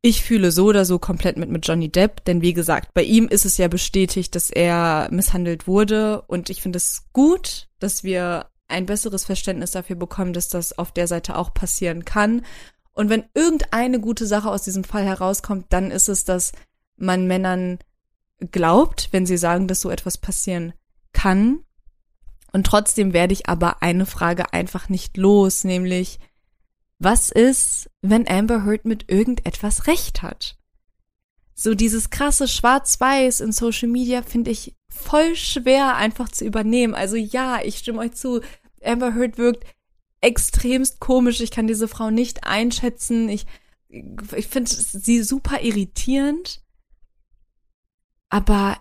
Ich 0.02 0.24
fühle 0.24 0.52
so 0.52 0.68
oder 0.68 0.86
so 0.86 0.98
komplett 0.98 1.36
mit 1.36 1.50
mit 1.50 1.68
Johnny 1.68 1.90
Depp, 1.92 2.24
denn 2.24 2.42
wie 2.42 2.54
gesagt, 2.54 2.94
bei 2.94 3.04
ihm 3.04 3.28
ist 3.28 3.44
es 3.44 3.58
ja 3.58 3.68
bestätigt, 3.68 4.34
dass 4.34 4.50
er 4.50 5.10
misshandelt 5.12 5.68
wurde 5.68 6.22
und 6.22 6.50
ich 6.50 6.62
finde 6.62 6.78
es 6.78 7.04
gut, 7.12 7.68
dass 7.80 8.06
wir 8.06 8.50
ein 8.70 8.86
besseres 8.86 9.26
Verständnis 9.26 9.72
dafür 9.72 9.98
bekommen, 9.98 10.32
dass 10.32 10.48
das 10.48 10.78
auf 10.78 10.94
der 10.94 11.08
Seite 11.08 11.36
auch 11.36 11.54
passieren 11.54 12.06
kann 12.06 12.44
und 13.00 13.08
wenn 13.08 13.24
irgendeine 13.34 14.02
gute 14.02 14.28
Sache 14.28 14.52
aus 14.52 14.64
diesem 14.64 14.84
Fall 14.84 15.06
herauskommt, 15.06 15.68
dann 15.70 15.90
ist 15.90 16.10
es, 16.10 16.26
dass 16.26 16.52
man 16.98 17.28
Männern 17.28 17.80
glaubt, 18.52 19.08
wenn 19.12 19.26
sie 19.26 19.38
sagen, 19.38 19.70
dass 19.70 19.80
so 19.80 19.90
etwas 19.90 20.18
passieren 20.18 20.74
kann. 21.14 21.64
Und 22.52 22.66
trotzdem 22.66 23.14
werde 23.14 23.32
ich 23.32 23.48
aber 23.48 23.82
eine 23.82 24.06
Frage 24.06 24.52
einfach 24.52 24.90
nicht 24.90 25.16
los, 25.16 25.64
nämlich, 25.64 26.20
was 26.98 27.30
ist, 27.30 27.90
wenn 28.02 28.28
Amber 28.28 28.66
Heard 28.66 28.84
mit 28.84 29.10
irgendetwas 29.10 29.88
recht 29.88 30.22
hat? 30.22 30.58
So 31.56 31.76
dieses 31.76 32.10
krasse 32.10 32.50
Schwarz-Weiß 32.50 33.40
in 33.40 33.54
Social 33.54 33.88
Media 33.88 34.24
finde 34.24 34.52
ich 34.52 34.76
voll 34.90 35.38
schwer 35.38 35.96
einfach 35.96 36.28
zu 36.28 36.44
übernehmen. 36.44 36.96
Also 36.96 37.16
ja, 37.16 37.62
ich 37.64 37.78
stimme 37.78 38.00
euch 38.00 38.12
zu, 38.12 38.42
Amber 38.84 39.16
Heard 39.16 39.38
wirkt 39.38 39.64
extremst 40.22 41.00
komisch. 41.00 41.40
Ich 41.42 41.52
kann 41.52 41.68
diese 41.68 41.88
Frau 41.88 42.10
nicht 42.10 42.44
einschätzen. 42.44 43.30
Ich, 43.30 43.46
ich 43.90 44.48
finde 44.48 44.70
sie 44.70 45.24
super 45.24 45.62
irritierend. 45.62 46.62
Aber 48.30 48.78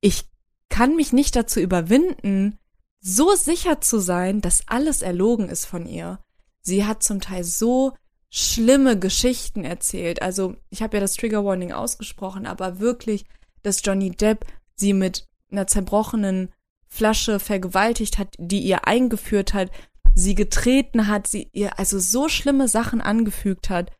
ich 0.00 0.24
kann 0.68 0.96
mich 0.96 1.12
nicht 1.12 1.36
dazu 1.36 1.60
überwinden, 1.60 2.58
so 3.00 3.34
sicher 3.34 3.80
zu 3.80 3.98
sein, 3.98 4.40
dass 4.40 4.66
alles 4.66 5.02
erlogen 5.02 5.48
ist 5.48 5.66
von 5.66 5.86
ihr. 5.86 6.18
Sie 6.60 6.84
hat 6.84 7.02
zum 7.02 7.20
Teil 7.20 7.44
so 7.44 7.92
schlimme 8.30 8.98
Geschichten 8.98 9.64
erzählt. 9.64 10.20
Also 10.20 10.56
ich 10.70 10.82
habe 10.82 10.96
ja 10.96 11.00
das 11.00 11.14
Trigger 11.14 11.44
Warning 11.44 11.72
ausgesprochen, 11.72 12.46
aber 12.46 12.80
wirklich, 12.80 13.24
dass 13.62 13.82
Johnny 13.84 14.10
Depp 14.10 14.46
sie 14.74 14.92
mit 14.92 15.28
einer 15.52 15.66
zerbrochenen 15.66 16.52
Flasche 16.88 17.38
vergewaltigt 17.38 18.18
hat, 18.18 18.34
die 18.38 18.60
ihr 18.60 18.86
eingeführt 18.86 19.54
hat, 19.54 19.70
sie 20.14 20.34
getreten 20.34 21.08
hat, 21.08 21.26
sie 21.26 21.48
ihr 21.52 21.78
also 21.78 21.98
so 21.98 22.28
schlimme 22.28 22.68
Sachen 22.68 23.00
angefügt 23.00 23.70
hat. 23.70 23.90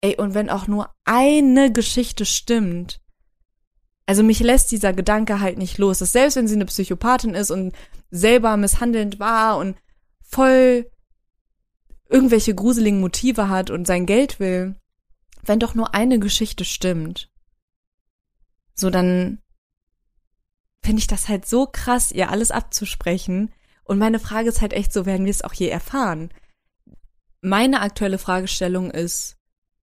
Ey, 0.00 0.16
und 0.16 0.34
wenn 0.34 0.50
auch 0.50 0.66
nur 0.66 0.90
eine 1.04 1.72
Geschichte 1.72 2.24
stimmt, 2.24 3.00
also 4.06 4.22
mich 4.22 4.40
lässt 4.40 4.70
dieser 4.70 4.92
Gedanke 4.92 5.40
halt 5.40 5.58
nicht 5.58 5.76
los, 5.76 5.98
dass 5.98 6.12
selbst 6.12 6.36
wenn 6.36 6.48
sie 6.48 6.54
eine 6.54 6.66
Psychopathin 6.66 7.34
ist 7.34 7.50
und 7.50 7.74
selber 8.10 8.56
misshandelnd 8.56 9.18
war 9.18 9.58
und 9.58 9.76
voll 10.22 10.90
irgendwelche 12.08 12.54
gruseligen 12.54 13.00
Motive 13.00 13.48
hat 13.48 13.70
und 13.70 13.86
sein 13.86 14.06
Geld 14.06 14.40
will, 14.40 14.76
wenn 15.42 15.60
doch 15.60 15.74
nur 15.74 15.94
eine 15.94 16.18
Geschichte 16.18 16.64
stimmt, 16.64 17.30
so 18.74 18.90
dann 18.90 19.42
finde 20.82 21.00
ich 21.00 21.06
das 21.06 21.28
halt 21.28 21.46
so 21.46 21.66
krass, 21.66 22.12
ihr 22.12 22.30
alles 22.30 22.50
abzusprechen, 22.50 23.52
und 23.88 23.98
meine 23.98 24.18
Frage 24.18 24.48
ist 24.48 24.60
halt 24.60 24.74
echt 24.74 24.92
so, 24.92 25.06
werden 25.06 25.24
wir 25.24 25.30
es 25.30 25.42
auch 25.42 25.54
je 25.54 25.68
erfahren? 25.68 26.30
Meine 27.40 27.80
aktuelle 27.80 28.18
Fragestellung 28.18 28.90
ist, 28.90 29.36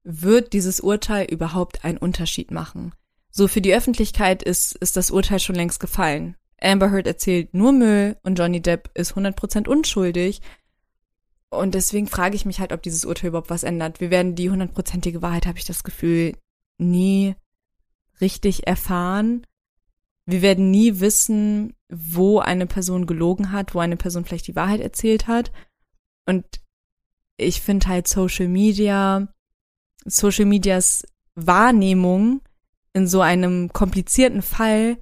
wird 0.03 0.53
dieses 0.53 0.79
Urteil 0.79 1.25
überhaupt 1.25 1.83
einen 1.83 1.97
Unterschied 1.97 2.51
machen? 2.51 2.93
So 3.31 3.47
für 3.47 3.61
die 3.61 3.73
Öffentlichkeit 3.73 4.43
ist, 4.43 4.75
ist 4.75 4.95
das 4.95 5.09
Urteil 5.09 5.39
schon 5.39 5.55
längst 5.55 5.79
gefallen. 5.79 6.37
Amber 6.61 6.91
Heard 6.91 7.07
erzählt 7.07 7.53
nur 7.53 7.71
Müll 7.71 8.15
und 8.23 8.37
Johnny 8.37 8.61
Depp 8.61 8.91
ist 8.93 9.13
100% 9.13 9.67
unschuldig. 9.67 10.39
Und 11.49 11.73
deswegen 11.73 12.07
frage 12.07 12.35
ich 12.35 12.45
mich 12.45 12.59
halt, 12.59 12.73
ob 12.73 12.83
dieses 12.83 13.05
Urteil 13.05 13.29
überhaupt 13.29 13.49
was 13.49 13.63
ändert. 13.63 13.99
Wir 13.99 14.11
werden 14.11 14.35
die 14.35 14.51
hundertprozentige 14.51 15.23
Wahrheit, 15.23 15.47
habe 15.47 15.57
ich 15.57 15.65
das 15.65 15.83
Gefühl, 15.83 16.33
nie 16.77 17.35
richtig 18.21 18.67
erfahren. 18.67 19.45
Wir 20.25 20.41
werden 20.41 20.71
nie 20.71 20.99
wissen, 20.99 21.73
wo 21.89 22.39
eine 22.39 22.65
Person 22.65 23.05
gelogen 23.05 23.51
hat, 23.51 23.75
wo 23.75 23.79
eine 23.79 23.97
Person 23.97 24.25
vielleicht 24.25 24.47
die 24.47 24.55
Wahrheit 24.55 24.81
erzählt 24.81 25.27
hat. 25.27 25.51
Und 26.25 26.45
ich 27.37 27.61
finde 27.61 27.87
halt 27.87 28.07
Social 28.07 28.47
Media, 28.47 29.27
Social 30.05 30.45
Medias 30.45 31.05
Wahrnehmung 31.35 32.41
in 32.93 33.07
so 33.07 33.21
einem 33.21 33.71
komplizierten 33.73 34.41
Fall 34.41 34.97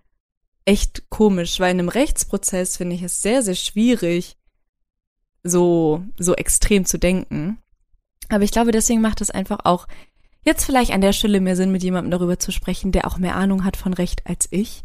echt 0.65 1.09
komisch, 1.09 1.59
weil 1.59 1.71
in 1.71 1.79
einem 1.79 1.89
Rechtsprozess 1.89 2.77
finde 2.77 2.95
ich 2.95 3.03
es 3.03 3.21
sehr, 3.21 3.43
sehr 3.43 3.55
schwierig, 3.55 4.37
so, 5.43 6.03
so 6.17 6.35
extrem 6.35 6.85
zu 6.85 6.97
denken. 6.97 7.59
Aber 8.29 8.43
ich 8.43 8.51
glaube, 8.51 8.71
deswegen 8.71 9.01
macht 9.01 9.21
es 9.21 9.29
einfach 9.29 9.59
auch 9.63 9.87
jetzt 10.43 10.65
vielleicht 10.65 10.91
an 10.91 11.01
der 11.01 11.13
Stelle 11.13 11.39
mehr 11.39 11.55
Sinn, 11.55 11.71
mit 11.71 11.83
jemandem 11.83 12.11
darüber 12.11 12.39
zu 12.39 12.51
sprechen, 12.51 12.91
der 12.91 13.05
auch 13.05 13.17
mehr 13.17 13.35
Ahnung 13.35 13.63
hat 13.63 13.77
von 13.77 13.93
Recht 13.93 14.25
als 14.25 14.47
ich. 14.51 14.83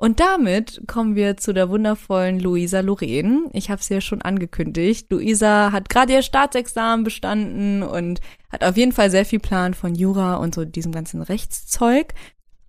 Und 0.00 0.20
damit 0.20 0.82
kommen 0.86 1.16
wir 1.16 1.36
zu 1.38 1.52
der 1.52 1.70
wundervollen 1.70 2.38
Luisa 2.38 2.80
Loren. 2.80 3.48
Ich 3.52 3.68
habe 3.68 3.82
sie 3.82 3.94
ja 3.94 4.00
schon 4.00 4.22
angekündigt. 4.22 5.10
Luisa 5.10 5.72
hat 5.72 5.88
gerade 5.88 6.12
ihr 6.12 6.22
Staatsexamen 6.22 7.02
bestanden 7.02 7.82
und 7.82 8.20
hat 8.48 8.62
auf 8.62 8.76
jeden 8.76 8.92
Fall 8.92 9.10
sehr 9.10 9.24
viel 9.24 9.40
Plan 9.40 9.74
von 9.74 9.96
Jura 9.96 10.36
und 10.36 10.54
so 10.54 10.64
diesem 10.64 10.92
ganzen 10.92 11.20
Rechtszeug. 11.20 12.14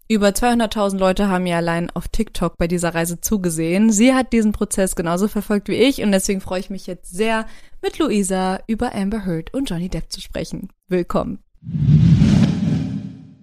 Über 0.08 0.30
200.000 0.30 0.98
Leute 0.98 1.28
haben 1.28 1.46
ihr 1.46 1.58
allein 1.58 1.92
auf 1.92 2.08
TikTok 2.08 2.58
bei 2.58 2.68
dieser 2.68 2.96
Reise 2.96 3.22
zugesehen. 3.22 3.92
Sie 3.92 4.16
hat 4.16 4.34
diesen 4.34 4.52
Prozess 4.52 4.96
genauso 4.96 5.28
verfolgt 5.28 5.68
wie 5.70 5.76
ich 5.76 6.02
und 6.02 6.12
deswegen 6.12 6.42
freue 6.42 6.62
ich 6.62 6.72
mich 6.72 6.88
jetzt 6.88 7.16
sehr, 7.16 7.46
mit 7.84 8.00
Luisa 8.00 8.60
über 8.66 8.96
Amber 8.96 9.28
Heard 9.28 9.54
und 9.54 9.70
Johnny 9.70 9.88
Depp 9.88 10.12
zu 10.12 10.20
sprechen. 10.20 10.70
Willkommen. 10.88 11.44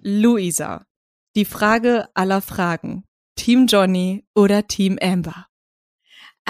Luisa, 0.01 0.83
die 1.37 1.45
Frage 1.45 2.09
aller 2.13 2.41
Fragen. 2.41 3.05
Team 3.37 3.67
Johnny 3.67 4.25
oder 4.35 4.67
Team 4.67 4.97
Amber? 5.01 5.47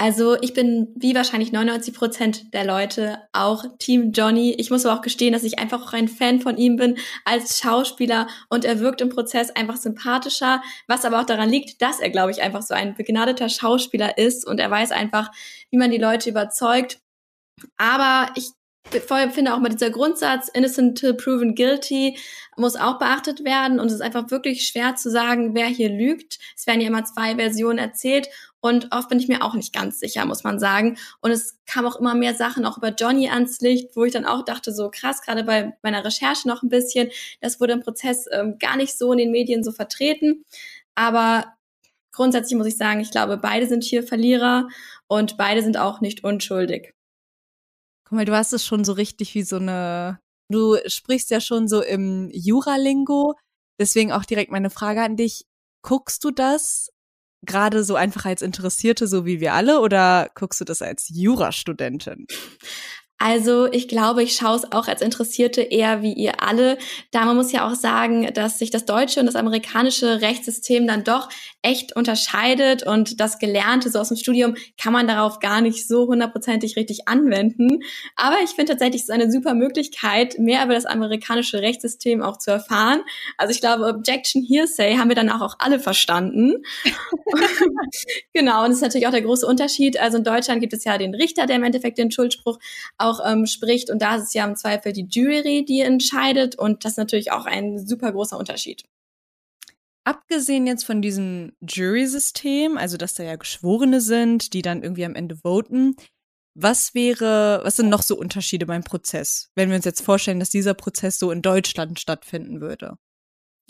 Also 0.00 0.40
ich 0.40 0.54
bin 0.54 0.94
wie 0.94 1.16
wahrscheinlich 1.16 1.50
99 1.50 1.92
Prozent 1.92 2.54
der 2.54 2.64
Leute 2.64 3.18
auch 3.32 3.64
Team 3.80 4.12
Johnny. 4.12 4.54
Ich 4.56 4.70
muss 4.70 4.86
aber 4.86 4.96
auch 4.96 5.02
gestehen, 5.02 5.32
dass 5.32 5.42
ich 5.42 5.58
einfach 5.58 5.82
auch 5.82 5.92
ein 5.92 6.06
Fan 6.06 6.40
von 6.40 6.56
ihm 6.56 6.76
bin 6.76 6.98
als 7.24 7.58
Schauspieler 7.58 8.28
und 8.48 8.64
er 8.64 8.78
wirkt 8.78 9.00
im 9.00 9.08
Prozess 9.08 9.50
einfach 9.50 9.76
sympathischer, 9.76 10.62
was 10.86 11.04
aber 11.04 11.20
auch 11.20 11.26
daran 11.26 11.50
liegt, 11.50 11.82
dass 11.82 11.98
er, 11.98 12.10
glaube 12.10 12.30
ich, 12.30 12.42
einfach 12.42 12.62
so 12.62 12.74
ein 12.74 12.94
begnadeter 12.94 13.48
Schauspieler 13.48 14.18
ist 14.18 14.46
und 14.46 14.60
er 14.60 14.70
weiß 14.70 14.92
einfach, 14.92 15.32
wie 15.70 15.78
man 15.78 15.90
die 15.90 15.98
Leute 15.98 16.30
überzeugt. 16.30 17.00
Aber 17.76 18.30
ich 18.36 18.50
finde 19.32 19.54
auch 19.54 19.58
mal 19.58 19.68
dieser 19.68 19.90
Grundsatz, 19.90 20.48
innocent 20.48 20.98
till 20.98 21.14
proven 21.14 21.54
guilty, 21.54 22.16
muss 22.56 22.76
auch 22.76 22.98
beachtet 22.98 23.44
werden. 23.44 23.80
Und 23.80 23.86
es 23.86 23.94
ist 23.94 24.00
einfach 24.00 24.30
wirklich 24.30 24.66
schwer 24.66 24.96
zu 24.96 25.10
sagen, 25.10 25.54
wer 25.54 25.66
hier 25.66 25.88
lügt. 25.88 26.38
Es 26.56 26.66
werden 26.66 26.80
ja 26.80 26.88
immer 26.88 27.04
zwei 27.04 27.36
Versionen 27.36 27.78
erzählt. 27.78 28.28
Und 28.60 28.88
oft 28.92 29.08
bin 29.08 29.20
ich 29.20 29.28
mir 29.28 29.42
auch 29.42 29.54
nicht 29.54 29.72
ganz 29.72 30.00
sicher, 30.00 30.24
muss 30.24 30.42
man 30.42 30.58
sagen. 30.58 30.98
Und 31.20 31.30
es 31.30 31.58
kam 31.66 31.86
auch 31.86 31.96
immer 31.96 32.14
mehr 32.14 32.34
Sachen 32.34 32.64
auch 32.64 32.76
über 32.76 32.88
Johnny 32.88 33.28
ans 33.28 33.60
Licht, 33.60 33.94
wo 33.94 34.04
ich 34.04 34.12
dann 34.12 34.26
auch 34.26 34.44
dachte, 34.44 34.72
so 34.72 34.90
krass, 34.90 35.22
gerade 35.22 35.44
bei 35.44 35.76
meiner 35.82 36.04
Recherche 36.04 36.48
noch 36.48 36.62
ein 36.62 36.68
bisschen, 36.68 37.10
das 37.40 37.60
wurde 37.60 37.74
im 37.74 37.82
Prozess 37.82 38.26
ähm, 38.32 38.58
gar 38.58 38.76
nicht 38.76 38.98
so 38.98 39.12
in 39.12 39.18
den 39.18 39.30
Medien 39.30 39.62
so 39.62 39.70
vertreten. 39.70 40.44
Aber 40.96 41.54
grundsätzlich 42.12 42.56
muss 42.58 42.66
ich 42.66 42.76
sagen, 42.76 43.00
ich 43.00 43.12
glaube, 43.12 43.36
beide 43.36 43.66
sind 43.66 43.84
hier 43.84 44.02
Verlierer 44.02 44.68
und 45.06 45.36
beide 45.36 45.62
sind 45.62 45.76
auch 45.76 46.00
nicht 46.00 46.24
unschuldig. 46.24 46.97
Guck 48.08 48.16
mal, 48.16 48.24
du 48.24 48.34
hast 48.34 48.54
es 48.54 48.64
schon 48.64 48.84
so 48.84 48.94
richtig 48.94 49.34
wie 49.34 49.42
so 49.42 49.56
eine, 49.56 50.18
du 50.50 50.78
sprichst 50.86 51.30
ja 51.30 51.42
schon 51.42 51.68
so 51.68 51.82
im 51.82 52.30
Jura-Lingo. 52.32 53.34
Deswegen 53.78 54.12
auch 54.12 54.24
direkt 54.24 54.50
meine 54.50 54.70
Frage 54.70 55.02
an 55.02 55.16
dich. 55.16 55.44
Guckst 55.82 56.24
du 56.24 56.30
das 56.30 56.90
gerade 57.44 57.84
so 57.84 57.96
einfach 57.96 58.24
als 58.24 58.40
Interessierte, 58.40 59.06
so 59.06 59.26
wie 59.26 59.40
wir 59.40 59.52
alle, 59.52 59.80
oder 59.80 60.30
guckst 60.34 60.58
du 60.58 60.64
das 60.64 60.80
als 60.80 61.10
Jurastudentin? 61.10 62.26
Also 63.18 63.66
ich 63.66 63.88
glaube, 63.88 64.22
ich 64.22 64.36
schaue 64.36 64.56
es 64.56 64.72
auch 64.72 64.86
als 64.86 65.02
Interessierte 65.02 65.60
eher 65.60 66.02
wie 66.02 66.12
ihr 66.12 66.42
alle. 66.42 66.78
Da 67.10 67.24
man 67.24 67.36
muss 67.36 67.50
ja 67.50 67.68
auch 67.68 67.74
sagen, 67.74 68.32
dass 68.32 68.58
sich 68.58 68.70
das 68.70 68.84
deutsche 68.84 69.18
und 69.18 69.26
das 69.26 69.34
amerikanische 69.34 70.20
Rechtssystem 70.20 70.86
dann 70.86 71.02
doch 71.02 71.28
echt 71.60 71.96
unterscheidet 71.96 72.84
und 72.84 73.20
das 73.20 73.38
Gelernte 73.40 73.90
so 73.90 73.98
aus 73.98 74.08
dem 74.08 74.16
Studium 74.16 74.54
kann 74.80 74.92
man 74.92 75.08
darauf 75.08 75.40
gar 75.40 75.60
nicht 75.60 75.88
so 75.88 76.06
hundertprozentig 76.06 76.76
richtig 76.76 77.08
anwenden. 77.08 77.80
Aber 78.14 78.36
ich 78.44 78.50
finde 78.50 78.72
tatsächlich, 78.72 79.02
es 79.02 79.08
ist 79.08 79.14
eine 79.14 79.32
super 79.32 79.54
Möglichkeit, 79.54 80.38
mehr 80.38 80.64
über 80.64 80.74
das 80.74 80.86
amerikanische 80.86 81.60
Rechtssystem 81.60 82.22
auch 82.22 82.38
zu 82.38 82.52
erfahren. 82.52 83.02
Also 83.36 83.52
ich 83.52 83.60
glaube, 83.60 83.86
Objection 83.86 84.44
Hearsay 84.44 84.96
haben 84.96 85.08
wir 85.08 85.16
dann 85.16 85.30
auch, 85.30 85.42
auch 85.42 85.56
alle 85.58 85.80
verstanden. 85.80 86.62
genau, 88.32 88.62
und 88.62 88.68
das 88.68 88.76
ist 88.76 88.82
natürlich 88.82 89.08
auch 89.08 89.12
der 89.12 89.22
große 89.22 89.46
Unterschied. 89.46 89.98
Also 89.98 90.18
in 90.18 90.24
Deutschland 90.24 90.60
gibt 90.60 90.72
es 90.72 90.84
ja 90.84 90.96
den 90.96 91.14
Richter, 91.14 91.46
der 91.46 91.56
im 91.56 91.64
Endeffekt 91.64 91.98
den 91.98 92.12
Schuldspruch 92.12 92.58
auch 93.08 93.20
ähm, 93.24 93.46
spricht. 93.46 93.90
Und 93.90 94.02
da 94.02 94.16
ist 94.16 94.24
es 94.24 94.34
ja 94.34 94.46
im 94.46 94.56
Zweifel 94.56 94.92
die 94.92 95.06
Jury, 95.08 95.64
die 95.64 95.80
entscheidet. 95.80 96.56
Und 96.56 96.84
das 96.84 96.92
ist 96.92 96.98
natürlich 96.98 97.32
auch 97.32 97.46
ein 97.46 97.86
super 97.86 98.12
großer 98.12 98.38
Unterschied. 98.38 98.84
Abgesehen 100.04 100.66
jetzt 100.66 100.84
von 100.84 101.02
diesem 101.02 101.52
Jury-System, 101.60 102.78
also 102.78 102.96
dass 102.96 103.14
da 103.14 103.24
ja 103.24 103.36
Geschworene 103.36 104.00
sind, 104.00 104.54
die 104.54 104.62
dann 104.62 104.82
irgendwie 104.82 105.04
am 105.04 105.14
Ende 105.14 105.36
voten, 105.36 105.96
was 106.54 106.94
wäre, 106.94 107.60
was 107.62 107.76
sind 107.76 107.88
noch 107.88 108.02
so 108.02 108.16
Unterschiede 108.16 108.66
beim 108.66 108.82
Prozess, 108.82 109.50
wenn 109.54 109.68
wir 109.68 109.76
uns 109.76 109.84
jetzt 109.84 110.00
vorstellen, 110.00 110.40
dass 110.40 110.50
dieser 110.50 110.74
Prozess 110.74 111.18
so 111.18 111.30
in 111.30 111.42
Deutschland 111.42 112.00
stattfinden 112.00 112.60
würde? 112.60 112.96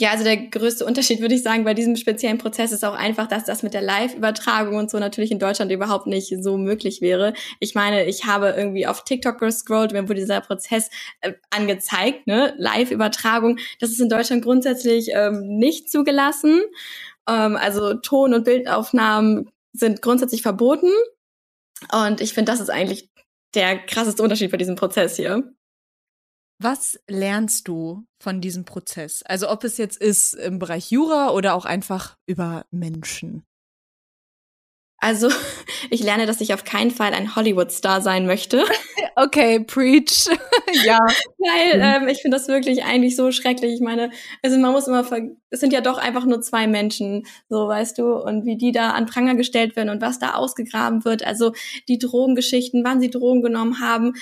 Ja, 0.01 0.13
also 0.13 0.23
der 0.23 0.37
größte 0.37 0.87
Unterschied 0.87 1.21
würde 1.21 1.35
ich 1.35 1.43
sagen 1.43 1.65
bei 1.65 1.75
diesem 1.75 1.97
speziellen 1.97 2.39
Prozess 2.39 2.71
ist 2.71 2.85
auch 2.85 2.95
einfach, 2.95 3.27
dass 3.27 3.45
das 3.45 3.65
mit 3.65 3.75
der 3.75 3.83
Live-Übertragung 3.83 4.77
und 4.77 4.91
so 4.93 5.01
natürlich 5.01 5.33
in 5.33 5.41
Deutschland 5.41 5.73
überhaupt 5.73 6.07
nicht 6.07 6.33
so 6.41 6.57
möglich 6.57 7.01
wäre. 7.01 7.35
Ich 7.59 7.75
meine, 7.75 8.05
ich 8.07 8.25
habe 8.25 8.55
irgendwie 8.57 8.87
auf 8.87 9.03
TikTok 9.03 9.41
gescrollt, 9.41 9.93
mir 9.93 10.05
wurde 10.05 10.21
dieser 10.21 10.41
Prozess 10.41 10.89
äh, 11.21 11.33
angezeigt, 11.51 12.29
ne, 12.29 12.55
Live-Übertragung. 12.59 13.59
Das 13.81 13.91
ist 13.91 14.01
in 14.01 14.09
Deutschland 14.09 14.45
grundsätzlich 14.45 15.09
ähm, 15.13 15.43
nicht 15.59 15.91
zugelassen. 15.91 16.63
Ähm, 17.29 17.57
also 17.57 17.95
Ton- 17.95 18.35
und 18.35 18.45
Bildaufnahmen 18.45 19.51
sind 19.73 20.01
grundsätzlich 20.01 20.43
verboten. 20.43 20.93
Und 21.93 22.21
ich 22.21 22.35
finde, 22.35 22.53
das 22.53 22.61
ist 22.61 22.71
eigentlich 22.71 23.11
der 23.57 23.79
krasseste 23.79 24.23
Unterschied 24.23 24.53
bei 24.53 24.59
diesem 24.59 24.77
Prozess 24.77 25.17
hier. 25.17 25.43
Was 26.61 26.99
lernst 27.07 27.69
du 27.69 28.05
von 28.19 28.41
diesem 28.41 28.65
Prozess? 28.65 29.23
Also 29.23 29.49
ob 29.49 29.63
es 29.63 29.77
jetzt 29.79 29.97
ist 29.97 30.35
im 30.35 30.59
Bereich 30.59 30.91
Jura 30.91 31.31
oder 31.31 31.55
auch 31.55 31.65
einfach 31.65 32.17
über 32.27 32.67
Menschen? 32.73 33.48
Also, 35.01 35.29
ich 35.91 36.03
lerne, 36.03 36.27
dass 36.27 36.41
ich 36.41 36.53
auf 36.55 36.65
keinen 36.65 36.91
Fall 36.91 37.15
ein 37.15 37.37
Hollywood-Star 37.37 38.01
sein 38.01 38.27
möchte. 38.27 38.65
Okay, 39.21 39.59
preach. 39.59 40.29
ja. 40.85 40.99
Weil 41.39 41.77
mhm. 41.77 42.05
ähm, 42.05 42.09
ich 42.09 42.23
finde 42.23 42.37
das 42.37 42.47
wirklich 42.47 42.85
eigentlich 42.85 43.17
so 43.17 43.33
schrecklich. 43.33 43.75
Ich 43.75 43.81
meine, 43.81 44.11
also 44.45 44.57
man 44.59 44.71
muss 44.71 44.87
immer, 44.87 45.05
es 45.51 45.59
sind 45.59 45.73
ja 45.73 45.81
doch 45.81 45.99
einfach 45.99 46.25
nur 46.25 46.41
zwei 46.41 46.69
Menschen, 46.69 47.27
so 47.49 47.67
weißt 47.67 47.99
du, 47.99 48.15
und 48.15 48.45
wie 48.45 48.57
die 48.57 48.71
da 48.71 48.91
an 48.91 49.07
Pranger 49.07 49.35
gestellt 49.35 49.75
werden 49.75 49.89
und 49.89 50.01
was 50.01 50.21
da 50.21 50.35
ausgegraben 50.35 51.05
wird. 51.05 51.27
Also 51.27 51.53
die 51.89 51.99
Drogengeschichten, 51.99 52.85
wann 52.85 53.01
sie 53.01 53.11
Drogen 53.11 53.43
genommen 53.43 53.81
haben, 53.81 54.15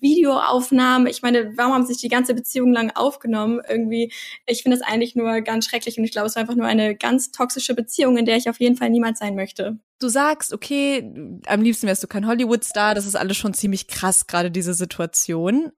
Videoaufnahmen. 0.00 1.08
Ich 1.08 1.20
meine, 1.20 1.52
warum 1.58 1.74
haben 1.74 1.86
sie 1.86 1.92
sich 1.92 2.00
die 2.00 2.08
ganze 2.08 2.32
Beziehung 2.32 2.72
lang 2.72 2.90
aufgenommen? 2.94 3.60
Irgendwie, 3.68 4.10
ich 4.46 4.62
finde 4.62 4.78
das 4.78 4.86
eigentlich 4.86 5.14
nur 5.14 5.42
ganz 5.42 5.66
schrecklich 5.66 5.98
und 5.98 6.04
ich 6.04 6.12
glaube, 6.12 6.28
es 6.28 6.36
war 6.36 6.40
einfach 6.40 6.56
nur 6.56 6.66
eine 6.66 6.96
ganz 6.96 7.32
toxische 7.32 7.74
Beziehung, 7.74 8.16
in 8.16 8.24
der 8.24 8.38
ich 8.38 8.48
auf 8.48 8.60
jeden 8.60 8.76
Fall 8.76 8.88
niemals 8.88 9.18
sein 9.18 9.34
möchte 9.34 9.78
du 10.02 10.08
sagst, 10.08 10.52
okay, 10.52 11.12
am 11.46 11.62
liebsten 11.62 11.86
wärst 11.86 12.02
du 12.02 12.06
kein 12.06 12.26
Hollywood-Star, 12.26 12.94
das 12.94 13.06
ist 13.06 13.16
alles 13.16 13.36
schon 13.36 13.54
ziemlich 13.54 13.86
krass, 13.86 14.26
gerade 14.26 14.50
diese 14.50 14.74
Situation. 14.74 15.72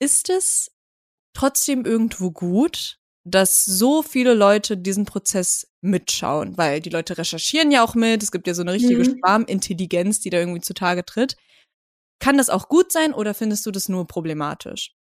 Ist 0.00 0.28
es 0.30 0.70
trotzdem 1.34 1.84
irgendwo 1.84 2.30
gut, 2.30 2.98
dass 3.24 3.64
so 3.64 4.02
viele 4.02 4.34
Leute 4.34 4.76
diesen 4.76 5.04
Prozess 5.04 5.68
mitschauen? 5.80 6.56
Weil 6.58 6.80
die 6.80 6.90
Leute 6.90 7.18
recherchieren 7.18 7.70
ja 7.70 7.84
auch 7.84 7.94
mit, 7.94 8.22
es 8.22 8.32
gibt 8.32 8.46
ja 8.46 8.54
so 8.54 8.62
eine 8.62 8.72
richtige 8.72 8.98
mhm. 8.98 9.18
Schwarmintelligenz, 9.18 10.20
die 10.20 10.30
da 10.30 10.38
irgendwie 10.38 10.60
zutage 10.60 11.04
tritt. 11.04 11.36
Kann 12.20 12.38
das 12.38 12.50
auch 12.50 12.68
gut 12.68 12.92
sein 12.92 13.14
oder 13.14 13.34
findest 13.34 13.66
du 13.66 13.70
das 13.70 13.88
nur 13.88 14.06
problematisch? 14.06 14.94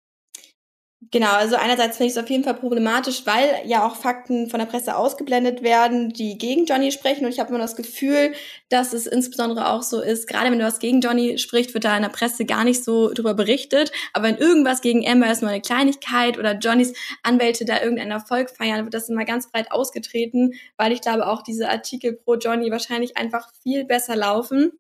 Genau, 1.13 1.33
also 1.33 1.57
einerseits 1.57 1.97
finde 1.97 2.09
ich 2.11 2.17
es 2.17 2.23
auf 2.23 2.29
jeden 2.29 2.45
Fall 2.45 2.55
problematisch, 2.55 3.23
weil 3.25 3.63
ja 3.65 3.87
auch 3.87 3.97
Fakten 3.97 4.51
von 4.51 4.61
der 4.61 4.67
Presse 4.67 4.95
ausgeblendet 4.97 5.63
werden, 5.63 6.11
die 6.11 6.37
gegen 6.37 6.67
Johnny 6.67 6.93
sprechen. 6.93 7.25
Und 7.25 7.33
ich 7.33 7.41
habe 7.41 7.49
immer 7.49 7.59
das 7.59 7.75
Gefühl, 7.75 8.35
dass 8.69 8.93
es 8.93 9.07
insbesondere 9.07 9.69
auch 9.71 9.83
so 9.83 10.03
ist, 10.03 10.29
gerade 10.29 10.51
wenn 10.51 10.59
du 10.59 10.67
was 10.67 10.79
gegen 10.79 11.01
Johnny 11.01 11.39
spricht, 11.39 11.73
wird 11.73 11.85
da 11.85 11.97
in 11.97 12.03
der 12.03 12.11
Presse 12.11 12.45
gar 12.45 12.65
nicht 12.65 12.85
so 12.85 13.13
drüber 13.15 13.33
berichtet. 13.33 13.91
Aber 14.13 14.27
wenn 14.29 14.37
irgendwas 14.37 14.83
gegen 14.83 15.09
Amber 15.09 15.33
ist, 15.33 15.41
nur 15.41 15.51
eine 15.51 15.63
Kleinigkeit 15.63 16.39
oder 16.39 16.59
Johnnys 16.59 16.93
Anwälte 17.23 17.65
da 17.65 17.81
irgendeinen 17.81 18.11
Erfolg 18.11 18.51
feiern, 18.51 18.85
wird 18.85 18.93
das 18.93 19.09
immer 19.09 19.25
ganz 19.25 19.51
breit 19.51 19.73
ausgetreten, 19.73 20.53
weil 20.77 20.93
ich 20.93 21.01
glaube 21.01 21.27
auch 21.27 21.43
diese 21.43 21.71
Artikel 21.71 22.13
pro 22.13 22.35
Johnny 22.35 22.71
wahrscheinlich 22.71 23.17
einfach 23.17 23.49
viel 23.63 23.85
besser 23.87 24.17
laufen. 24.17 24.80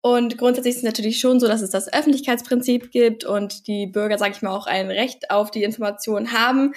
Und 0.00 0.38
grundsätzlich 0.38 0.72
ist 0.72 0.78
es 0.78 0.84
natürlich 0.84 1.18
schon 1.18 1.40
so, 1.40 1.48
dass 1.48 1.60
es 1.60 1.70
das 1.70 1.92
Öffentlichkeitsprinzip 1.92 2.92
gibt 2.92 3.24
und 3.24 3.66
die 3.66 3.86
Bürger, 3.86 4.16
sage 4.16 4.32
ich 4.32 4.42
mal, 4.42 4.54
auch 4.54 4.66
ein 4.66 4.90
Recht 4.90 5.30
auf 5.30 5.50
die 5.50 5.64
Information 5.64 6.32
haben. 6.32 6.72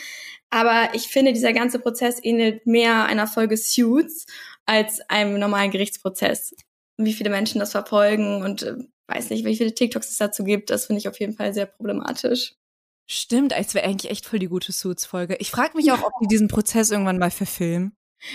Aber 0.50 0.90
ich 0.94 1.08
finde, 1.08 1.32
dieser 1.32 1.54
ganze 1.54 1.80
Prozess 1.80 2.20
ähnelt 2.22 2.66
mehr 2.66 3.06
einer 3.06 3.28
Folge 3.28 3.58
Suits. 3.58 4.26
als 4.66 5.02
einem 5.10 5.40
normalen 5.40 5.72
Gerichtsprozess. 5.72 6.56
Wie 6.98 7.14
viele 7.14 7.30
Menschen 7.30 7.60
das 7.60 7.72
verfolgen 7.72 8.44
und 8.44 8.64
äh, 8.64 8.76
weiß 9.08 9.30
nicht, 9.30 9.46
wie 9.46 9.56
viele 9.56 9.74
TikToks 9.74 10.10
es 10.12 10.18
dazu 10.18 10.44
gibt, 10.44 10.70
das 10.70 10.86
finde 10.86 11.00
ich 11.00 11.08
auf 11.08 11.20
jeden 11.20 11.34
Fall 11.34 11.54
sehr 11.54 11.66
problematisch. 11.66 12.56
Stimmt, 13.10 13.54
es 13.54 13.74
wäre 13.74 13.86
eigentlich 13.86 14.12
echt 14.12 14.26
voll 14.26 14.40
die 14.40 14.48
gute 14.48 14.72
Suits-Folge. 14.72 15.36
Ich 15.40 15.52
frage 15.52 15.76
mich 15.76 15.92
auch, 15.92 16.04
ob 16.04 16.14
die 16.22 16.28
diesen 16.28 16.48
Prozess 16.48 16.92
irgendwann 16.92 17.18
mal 17.18 17.32
verfilmen. 17.32 17.94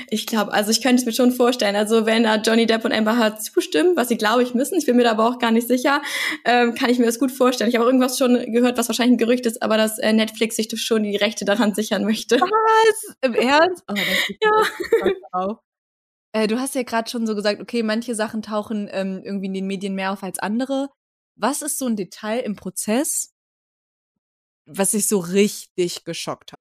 Ich 0.08 0.26
glaube, 0.26 0.52
also 0.52 0.70
ich 0.70 0.82
könnte 0.82 1.00
es 1.00 1.06
mir 1.06 1.12
schon 1.12 1.32
vorstellen. 1.32 1.76
Also 1.76 2.06
wenn 2.06 2.24
da 2.24 2.36
Johnny 2.36 2.66
Depp 2.66 2.84
und 2.84 2.92
Amber 2.92 3.18
Heard 3.18 3.42
zustimmen, 3.42 3.96
was 3.96 4.08
sie 4.08 4.16
glaube 4.16 4.42
ich 4.42 4.54
müssen, 4.54 4.76
ich 4.78 4.86
bin 4.86 4.96
mir 4.96 5.04
da 5.04 5.12
aber 5.12 5.28
auch 5.28 5.38
gar 5.38 5.50
nicht 5.50 5.68
sicher, 5.68 6.02
ähm, 6.44 6.74
kann 6.74 6.90
ich 6.90 6.98
mir 6.98 7.06
das 7.06 7.18
gut 7.18 7.30
vorstellen. 7.30 7.70
Ich 7.70 7.76
habe 7.76 7.86
irgendwas 7.86 8.18
schon 8.18 8.52
gehört, 8.52 8.78
was 8.78 8.88
wahrscheinlich 8.88 9.14
ein 9.14 9.18
Gerücht 9.18 9.46
ist, 9.46 9.62
aber 9.62 9.76
dass 9.76 9.98
äh, 9.98 10.12
Netflix 10.12 10.56
sich 10.56 10.68
schon 10.76 11.04
die 11.04 11.16
Rechte 11.16 11.44
daran 11.44 11.74
sichern 11.74 12.04
möchte. 12.04 12.40
Was? 12.40 13.16
Im 13.22 13.34
Ernst? 13.34 13.84
Oh, 13.88 13.94
ja. 14.42 15.60
Äh, 16.32 16.48
du 16.48 16.58
hast 16.58 16.74
ja 16.74 16.82
gerade 16.82 17.08
schon 17.08 17.26
so 17.26 17.34
gesagt, 17.34 17.60
okay, 17.62 17.82
manche 17.82 18.14
Sachen 18.14 18.42
tauchen 18.42 18.88
ähm, 18.92 19.22
irgendwie 19.24 19.46
in 19.46 19.54
den 19.54 19.66
Medien 19.66 19.94
mehr 19.94 20.12
auf 20.12 20.22
als 20.22 20.38
andere. 20.38 20.90
Was 21.36 21.62
ist 21.62 21.78
so 21.78 21.86
ein 21.86 21.96
Detail 21.96 22.40
im 22.40 22.56
Prozess, 22.56 23.32
was 24.66 24.90
sich 24.90 25.06
so 25.06 25.18
richtig 25.18 26.04
geschockt 26.04 26.52
hat? 26.52 26.60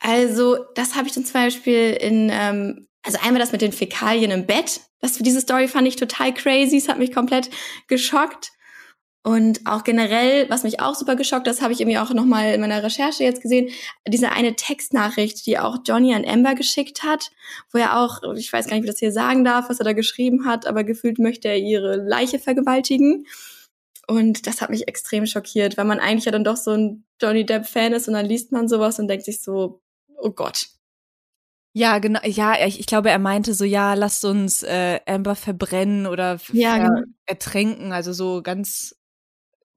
Also, 0.00 0.58
das 0.74 0.94
habe 0.94 1.06
ich 1.06 1.14
zum 1.14 1.24
Beispiel 1.24 1.92
in, 1.92 2.30
ähm, 2.32 2.88
also 3.02 3.18
einmal 3.22 3.40
das 3.40 3.52
mit 3.52 3.62
den 3.62 3.72
Fäkalien 3.72 4.30
im 4.30 4.46
Bett. 4.46 4.80
Das, 5.00 5.14
diese 5.14 5.40
Story 5.40 5.68
fand 5.68 5.88
ich 5.88 5.96
total 5.96 6.34
crazy. 6.34 6.76
Es 6.76 6.88
hat 6.88 6.98
mich 6.98 7.12
komplett 7.12 7.50
geschockt. 7.88 8.50
Und 9.26 9.66
auch 9.66 9.82
generell, 9.82 10.48
was 10.50 10.62
mich 10.62 10.78
auch 10.78 10.94
super 10.94 11.16
geschockt, 11.16 11.48
das 11.48 11.60
habe 11.60 11.72
ich 11.72 11.80
irgendwie 11.80 11.98
auch 11.98 12.14
nochmal 12.14 12.54
in 12.54 12.60
meiner 12.60 12.84
Recherche 12.84 13.24
jetzt 13.24 13.42
gesehen, 13.42 13.70
diese 14.06 14.30
eine 14.30 14.54
Textnachricht, 14.54 15.44
die 15.46 15.58
auch 15.58 15.78
Johnny 15.84 16.14
an 16.14 16.24
Amber 16.24 16.54
geschickt 16.54 17.02
hat, 17.02 17.32
wo 17.72 17.78
er 17.78 17.98
auch, 17.98 18.22
ich 18.36 18.52
weiß 18.52 18.68
gar 18.68 18.76
nicht, 18.76 18.84
wie 18.84 18.88
das 18.88 19.00
hier 19.00 19.10
sagen 19.10 19.44
darf, 19.44 19.68
was 19.68 19.80
er 19.80 19.84
da 19.84 19.94
geschrieben 19.94 20.46
hat, 20.46 20.68
aber 20.68 20.84
gefühlt 20.84 21.18
möchte 21.18 21.48
er 21.48 21.58
ihre 21.58 21.96
Leiche 21.96 22.38
vergewaltigen. 22.38 23.26
Und 24.06 24.46
das 24.46 24.60
hat 24.60 24.70
mich 24.70 24.86
extrem 24.86 25.26
schockiert, 25.26 25.76
weil 25.76 25.86
man 25.86 25.98
eigentlich 25.98 26.26
ja 26.26 26.30
dann 26.30 26.44
doch 26.44 26.56
so 26.56 26.70
ein 26.70 27.04
Johnny 27.20 27.44
Depp-Fan 27.44 27.94
ist 27.94 28.06
und 28.06 28.14
dann 28.14 28.26
liest 28.26 28.52
man 28.52 28.68
sowas 28.68 29.00
und 29.00 29.08
denkt 29.08 29.24
sich 29.24 29.42
so, 29.42 29.80
oh 30.18 30.30
Gott. 30.30 30.66
Ja, 31.72 31.98
genau. 31.98 32.20
Ja, 32.24 32.54
ich, 32.66 32.80
ich 32.80 32.86
glaube, 32.86 33.10
er 33.10 33.18
meinte 33.18 33.52
so, 33.52 33.64
ja, 33.64 33.92
lasst 33.94 34.24
uns 34.24 34.62
äh, 34.62 34.98
Amber 35.06 35.34
verbrennen 35.36 36.06
oder 36.06 36.38
Ja, 36.52 36.78
genau. 36.78 37.02
ertränken. 37.26 37.92
Also 37.92 38.12
so 38.14 38.42
ganz. 38.42 38.96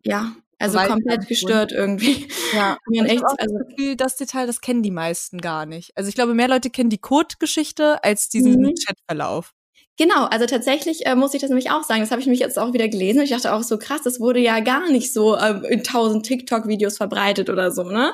Ja, 0.05 0.33
also 0.59 0.79
komplett 0.79 1.27
gestört 1.27 1.71
irgendwie. 1.73 2.27
Ja, 2.53 2.77
ich 2.91 3.01
echt, 3.01 3.25
auch 3.25 3.35
also 3.37 3.57
das 3.57 3.67
Gefühl, 3.69 3.95
das 3.97 4.15
Detail, 4.17 4.47
das 4.47 4.61
kennen 4.61 4.83
die 4.83 4.91
meisten 4.91 5.39
gar 5.39 5.65
nicht. 5.65 5.91
Also 5.97 6.09
ich 6.09 6.15
glaube, 6.15 6.33
mehr 6.35 6.47
Leute 6.47 6.69
kennen 6.69 6.89
die 6.89 6.97
Code-Geschichte 6.99 8.03
als 8.03 8.29
diesen 8.29 8.61
Mhm. 8.61 8.75
Chatverlauf. 8.75 9.53
Genau, 9.97 10.25
also 10.25 10.45
tatsächlich 10.45 11.05
äh, 11.05 11.15
muss 11.15 11.33
ich 11.33 11.41
das 11.41 11.49
nämlich 11.49 11.71
auch 11.71 11.83
sagen. 11.83 11.99
Das 11.99 12.11
habe 12.11 12.21
ich 12.21 12.27
mich 12.27 12.39
jetzt 12.39 12.57
auch 12.57 12.71
wieder 12.73 12.87
gelesen. 12.87 13.21
Ich 13.21 13.31
dachte 13.31 13.53
auch 13.53 13.63
so 13.63 13.77
krass, 13.77 14.01
das 14.03 14.21
wurde 14.21 14.39
ja 14.39 14.61
gar 14.61 14.89
nicht 14.89 15.11
so 15.11 15.37
ähm, 15.37 15.65
in 15.65 15.83
tausend 15.83 16.25
TikTok-Videos 16.25 16.95
verbreitet 16.95 17.49
oder 17.49 17.71
so, 17.71 17.83
ne? 17.83 18.13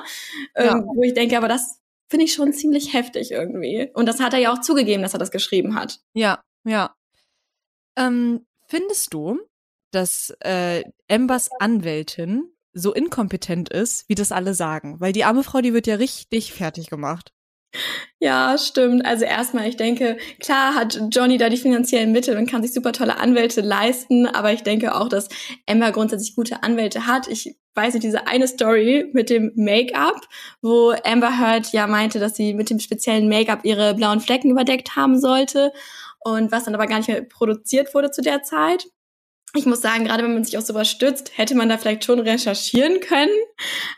Ähm, 0.56 0.66
Ja. 0.66 0.82
Wo 0.84 1.02
ich 1.04 1.14
denke, 1.14 1.36
aber 1.38 1.46
das 1.48 1.78
finde 2.08 2.24
ich 2.24 2.34
schon 2.34 2.52
ziemlich 2.52 2.92
heftig 2.92 3.30
irgendwie. 3.30 3.90
Und 3.94 4.06
das 4.06 4.20
hat 4.20 4.32
er 4.32 4.38
ja 4.38 4.52
auch 4.52 4.60
zugegeben, 4.60 5.02
dass 5.02 5.14
er 5.14 5.18
das 5.18 5.30
geschrieben 5.30 5.74
hat. 5.74 6.00
Ja, 6.14 6.42
ja. 6.64 6.94
Ähm, 7.96 8.46
findest 8.66 9.14
du, 9.14 9.40
dass 9.90 10.36
äh, 10.40 10.84
Ambers 11.08 11.50
Anwältin 11.58 12.52
so 12.72 12.92
inkompetent 12.92 13.70
ist, 13.70 14.08
wie 14.08 14.14
das 14.14 14.32
alle 14.32 14.54
sagen? 14.54 15.00
Weil 15.00 15.12
die 15.12 15.24
arme 15.24 15.42
Frau, 15.42 15.60
die 15.60 15.72
wird 15.72 15.86
ja 15.86 15.94
richtig 15.96 16.52
fertig 16.52 16.90
gemacht. 16.90 17.32
Ja, 18.18 18.56
stimmt. 18.58 19.04
Also 19.04 19.24
erstmal, 19.24 19.68
ich 19.68 19.76
denke, 19.76 20.16
klar 20.40 20.74
hat 20.74 20.98
Johnny 21.10 21.36
da 21.36 21.48
die 21.48 21.56
finanziellen 21.56 22.12
Mittel 22.12 22.36
und 22.36 22.50
kann 22.50 22.62
sich 22.62 22.72
super 22.72 22.92
tolle 22.92 23.18
Anwälte 23.18 23.60
leisten, 23.60 24.26
aber 24.26 24.52
ich 24.52 24.62
denke 24.62 24.94
auch, 24.94 25.08
dass 25.08 25.28
Amber 25.68 25.92
grundsätzlich 25.92 26.34
gute 26.34 26.62
Anwälte 26.62 27.06
hat. 27.06 27.28
Ich 27.28 27.56
weiß 27.74 27.94
nicht, 27.94 28.04
diese 28.04 28.26
eine 28.26 28.48
Story 28.48 29.10
mit 29.12 29.28
dem 29.28 29.52
Make-up, 29.54 30.20
wo 30.62 30.94
Amber 31.04 31.38
Heard 31.38 31.72
ja 31.72 31.86
meinte, 31.86 32.18
dass 32.18 32.34
sie 32.34 32.54
mit 32.54 32.70
dem 32.70 32.80
speziellen 32.80 33.28
Make-up 33.28 33.60
ihre 33.64 33.94
blauen 33.94 34.20
Flecken 34.20 34.50
überdeckt 34.50 34.96
haben 34.96 35.20
sollte 35.20 35.72
und 36.20 36.50
was 36.50 36.64
dann 36.64 36.74
aber 36.74 36.86
gar 36.86 36.98
nicht 36.98 37.08
mehr 37.08 37.22
produziert 37.22 37.94
wurde 37.94 38.10
zu 38.10 38.22
der 38.22 38.42
Zeit. 38.42 38.86
Ich 39.56 39.66
muss 39.66 39.80
sagen, 39.80 40.04
gerade 40.04 40.22
wenn 40.22 40.34
man 40.34 40.44
sich 40.44 40.58
auf 40.58 40.64
sowas 40.64 40.88
stützt, 40.88 41.36
hätte 41.36 41.54
man 41.54 41.68
da 41.68 41.78
vielleicht 41.78 42.04
schon 42.04 42.20
recherchieren 42.20 43.00
können. 43.00 43.30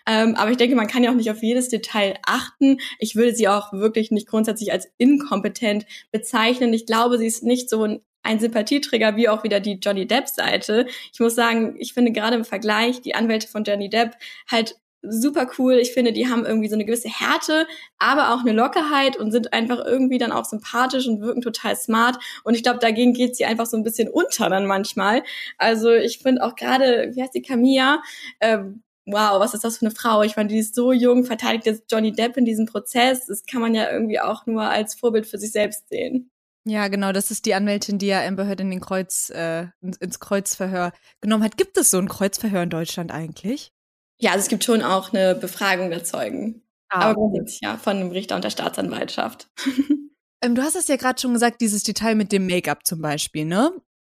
Ähm, 0.06 0.36
aber 0.36 0.50
ich 0.50 0.56
denke, 0.56 0.76
man 0.76 0.86
kann 0.86 1.02
ja 1.02 1.10
auch 1.10 1.16
nicht 1.16 1.30
auf 1.30 1.42
jedes 1.42 1.68
Detail 1.68 2.16
achten. 2.24 2.78
Ich 2.98 3.16
würde 3.16 3.34
sie 3.34 3.48
auch 3.48 3.72
wirklich 3.72 4.10
nicht 4.10 4.28
grundsätzlich 4.28 4.72
als 4.72 4.88
inkompetent 4.98 5.84
bezeichnen. 6.12 6.72
Ich 6.72 6.86
glaube, 6.86 7.18
sie 7.18 7.26
ist 7.26 7.42
nicht 7.42 7.68
so 7.68 7.82
ein, 7.82 8.00
ein 8.22 8.38
Sympathieträger 8.38 9.16
wie 9.16 9.28
auch 9.28 9.42
wieder 9.42 9.58
die 9.58 9.80
Johnny 9.82 10.06
Depp-Seite. 10.06 10.86
Ich 11.12 11.18
muss 11.18 11.34
sagen, 11.34 11.74
ich 11.78 11.92
finde 11.92 12.12
gerade 12.12 12.36
im 12.36 12.44
Vergleich 12.44 13.00
die 13.00 13.14
Anwälte 13.14 13.48
von 13.48 13.64
Johnny 13.64 13.90
Depp 13.90 14.14
halt 14.50 14.76
super 15.02 15.48
cool. 15.58 15.74
Ich 15.74 15.92
finde, 15.92 16.12
die 16.12 16.28
haben 16.28 16.44
irgendwie 16.44 16.68
so 16.68 16.74
eine 16.74 16.84
gewisse 16.84 17.08
Härte, 17.08 17.66
aber 17.98 18.34
auch 18.34 18.40
eine 18.40 18.52
Lockerheit 18.52 19.16
und 19.16 19.30
sind 19.30 19.52
einfach 19.52 19.84
irgendwie 19.84 20.18
dann 20.18 20.32
auch 20.32 20.44
sympathisch 20.44 21.06
und 21.06 21.20
wirken 21.20 21.40
total 21.40 21.76
smart. 21.76 22.18
Und 22.44 22.54
ich 22.54 22.62
glaube, 22.62 22.78
dagegen 22.80 23.12
geht 23.12 23.37
sie 23.37 23.44
einfach 23.44 23.66
so 23.66 23.76
ein 23.76 23.84
bisschen 23.84 24.08
unter 24.08 24.48
dann 24.48 24.66
manchmal. 24.66 25.22
Also 25.56 25.92
ich 25.92 26.18
finde 26.18 26.42
auch 26.42 26.56
gerade, 26.56 27.12
wie 27.14 27.22
heißt 27.22 27.34
die 27.34 27.42
Camilla? 27.42 28.02
Ähm, 28.40 28.82
wow, 29.06 29.40
was 29.40 29.54
ist 29.54 29.64
das 29.64 29.78
für 29.78 29.87
eine 29.87 29.94
Frau? 29.94 30.22
Ich 30.22 30.37
meine, 30.37 30.48
die 30.48 30.58
ist 30.58 30.74
so 30.74 30.92
jung, 30.92 31.24
verteidigt 31.24 31.66
jetzt 31.66 31.84
Johnny 31.90 32.12
Depp 32.12 32.37
in 32.37 32.44
diesem 32.44 32.66
Prozess. 32.66 33.26
Das 33.26 33.44
kann 33.44 33.61
man 33.61 33.74
ja 33.74 33.90
irgendwie 33.90 34.20
auch 34.20 34.46
nur 34.46 34.64
als 34.64 34.94
Vorbild 34.94 35.26
für 35.26 35.38
sich 35.38 35.52
selbst 35.52 35.88
sehen. 35.88 36.30
Ja, 36.64 36.88
genau, 36.88 37.12
das 37.12 37.30
ist 37.30 37.46
die 37.46 37.54
Anwältin, 37.54 37.98
die 37.98 38.08
ja 38.08 38.22
Amber 38.26 38.46
Heard 38.46 38.61
in 38.61 38.70
den 38.70 38.80
Kreuz, 38.80 39.30
äh, 39.30 39.68
ins, 39.80 39.96
ins 39.96 40.20
Kreuzverhör 40.20 40.92
genommen 41.22 41.42
hat. 41.42 41.56
Gibt 41.56 41.78
es 41.78 41.90
so 41.90 41.98
ein 41.98 42.08
Kreuzverhör 42.08 42.64
in 42.64 42.70
Deutschland 42.70 43.11
eigentlich? 43.11 43.72
Ja, 44.20 44.33
also 44.33 44.42
es 44.42 44.48
gibt 44.48 44.64
schon 44.64 44.83
auch 44.83 45.12
eine 45.12 45.35
Befragung 45.35 45.90
der 45.90 46.04
Zeugen. 46.04 46.62
Ah, 46.90 47.00
Aber 47.11 47.14
grundsätzlich 47.14 47.61
ja, 47.62 47.76
von 47.76 47.96
einem 47.96 48.11
Richter 48.11 48.35
und 48.37 48.44
der 48.44 48.50
Staatsanwaltschaft. 48.50 49.50
Ähm, 50.40 50.54
du 50.54 50.62
hast 50.62 50.76
es 50.76 50.87
ja 50.87 50.94
gerade 50.94 51.20
schon 51.20 51.33
gesagt, 51.33 51.61
dieses 51.61 51.83
Detail 51.83 52.14
mit 52.14 52.31
dem 52.31 52.46
Make-up 52.46 52.87
zum 52.87 53.00
Beispiel, 53.02 53.44
ne? 53.44 53.72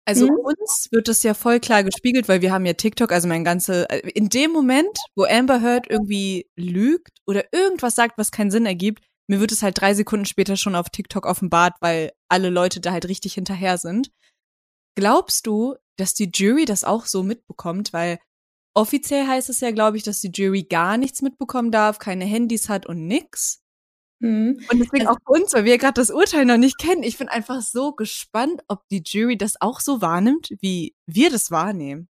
Also 0.06 0.26
Mhm. 0.26 0.32
uns 0.44 0.90
wird 0.92 1.08
das 1.08 1.24
ja 1.24 1.34
voll 1.34 1.62
klar 1.62 1.82
gespiegelt, 1.86 2.28
weil 2.28 2.42
wir 2.42 2.52
haben 2.52 2.66
ja 2.66 2.74
TikTok, 2.74 3.14
also 3.14 3.30
mein 3.30 3.46
ganze, 3.46 3.90
äh, 3.90 4.00
in 4.10 4.28
dem 4.28 4.52
Moment, 4.52 4.98
wo 5.16 5.24
Amber 5.24 5.62
Heard 5.62 5.90
irgendwie 5.90 6.46
lügt 6.58 7.20
oder 7.26 7.46
irgendwas 7.54 7.96
sagt, 7.96 8.18
was 8.18 8.32
keinen 8.32 8.52
Sinn 8.52 8.66
ergibt, 8.66 9.02
mir 9.30 9.40
wird 9.40 9.54
es 9.54 9.64
halt 9.64 9.80
drei 9.80 9.94
Sekunden 9.94 10.26
später 10.26 10.58
schon 10.58 10.76
auf 10.76 10.90
TikTok 10.90 11.26
offenbart, 11.26 11.76
weil 11.80 12.12
alle 12.28 12.50
Leute 12.50 12.82
da 12.82 12.92
halt 12.92 13.08
richtig 13.08 13.36
hinterher 13.36 13.78
sind. 13.78 14.12
Glaubst 14.96 15.48
du, 15.48 15.76
dass 15.98 16.14
die 16.16 16.30
Jury 16.34 16.66
das 16.66 16.84
auch 16.84 17.06
so 17.06 17.24
mitbekommt? 17.24 17.94
Weil 17.94 18.20
offiziell 18.80 19.28
heißt 19.28 19.50
es 19.50 19.60
ja, 19.60 19.72
glaube 19.72 19.98
ich, 19.98 20.04
dass 20.04 20.22
die 20.22 20.32
Jury 20.34 20.64
gar 20.64 20.98
nichts 20.98 21.22
mitbekommen 21.22 21.72
darf, 21.72 22.00
keine 22.00 22.26
Handys 22.26 22.70
hat 22.70 22.86
und 22.86 23.06
nix. 23.08 23.62
Mhm. 24.20 24.60
Und 24.72 24.80
deswegen 24.80 25.08
Also- 25.08 25.20
auch 25.26 25.30
uns, 25.30 25.54
weil 25.54 25.66
wir 25.66 25.78
gerade 25.78 25.94
das 25.94 26.10
Urteil 26.10 26.46
noch 26.46 26.58
nicht 26.58 26.78
kennen. 26.78 27.04
Ich 27.04 27.18
bin 27.18 27.30
einfach 27.30 27.62
so 27.62 27.94
gespannt, 27.94 28.62
ob 28.68 28.88
die 28.90 29.02
Jury 29.06 29.38
das 29.38 29.62
auch 29.62 29.80
so 29.80 30.02
wahrnimmt, 30.02 30.50
wie 30.62 30.96
wir 31.06 31.30
das 31.30 31.52
wahrnehmen. 31.52 32.10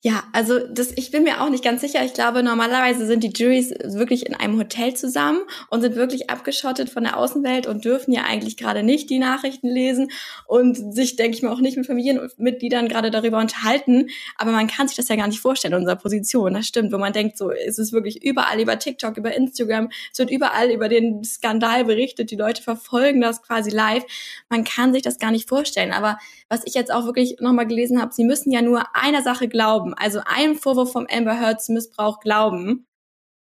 Ja, 0.00 0.22
also 0.32 0.60
das, 0.60 0.92
ich 0.94 1.10
bin 1.10 1.24
mir 1.24 1.42
auch 1.42 1.48
nicht 1.50 1.64
ganz 1.64 1.80
sicher. 1.80 2.04
Ich 2.04 2.14
glaube, 2.14 2.44
normalerweise 2.44 3.04
sind 3.04 3.24
die 3.24 3.32
Juries 3.34 3.70
wirklich 3.82 4.26
in 4.26 4.34
einem 4.36 4.56
Hotel 4.56 4.94
zusammen 4.94 5.40
und 5.70 5.80
sind 5.80 5.96
wirklich 5.96 6.30
abgeschottet 6.30 6.88
von 6.88 7.02
der 7.02 7.16
Außenwelt 7.16 7.66
und 7.66 7.84
dürfen 7.84 8.12
ja 8.12 8.22
eigentlich 8.22 8.56
gerade 8.56 8.84
nicht 8.84 9.10
die 9.10 9.18
Nachrichten 9.18 9.66
lesen 9.66 10.12
und 10.46 10.94
sich, 10.94 11.16
denke 11.16 11.36
ich 11.36 11.42
mal, 11.42 11.50
auch 11.50 11.58
nicht 11.58 11.76
mit 11.76 11.86
Familienmitgliedern 11.86 12.86
gerade 12.86 13.10
darüber 13.10 13.38
unterhalten. 13.38 14.06
Aber 14.36 14.52
man 14.52 14.68
kann 14.68 14.86
sich 14.86 14.96
das 14.96 15.08
ja 15.08 15.16
gar 15.16 15.26
nicht 15.26 15.40
vorstellen 15.40 15.74
in 15.74 15.80
unserer 15.80 15.96
Position. 15.96 16.54
Das 16.54 16.68
stimmt, 16.68 16.92
wo 16.92 16.98
man 16.98 17.12
denkt, 17.12 17.36
so 17.36 17.50
es 17.50 17.80
ist 17.80 17.92
wirklich 17.92 18.22
überall 18.22 18.60
über 18.60 18.78
TikTok, 18.78 19.16
über 19.16 19.34
Instagram, 19.34 19.90
es 20.12 20.20
wird 20.20 20.30
überall 20.30 20.70
über 20.70 20.88
den 20.88 21.24
Skandal 21.24 21.84
berichtet. 21.84 22.30
Die 22.30 22.36
Leute 22.36 22.62
verfolgen 22.62 23.20
das 23.20 23.42
quasi 23.42 23.70
live. 23.70 24.04
Man 24.48 24.62
kann 24.62 24.92
sich 24.92 25.02
das 25.02 25.18
gar 25.18 25.32
nicht 25.32 25.48
vorstellen. 25.48 25.90
Aber 25.90 26.18
was 26.48 26.62
ich 26.64 26.74
jetzt 26.74 26.92
auch 26.92 27.04
wirklich 27.04 27.38
nochmal 27.40 27.66
gelesen 27.66 28.00
habe, 28.00 28.14
sie 28.14 28.24
müssen 28.24 28.52
ja 28.52 28.62
nur 28.62 28.84
einer 28.94 29.22
Sache 29.22 29.48
glauben, 29.48 29.87
also 29.94 30.20
einem 30.24 30.56
Vorwurf 30.56 30.92
vom 30.92 31.06
Amber 31.10 31.38
Heards 31.38 31.68
Missbrauch 31.68 32.20
glauben. 32.20 32.86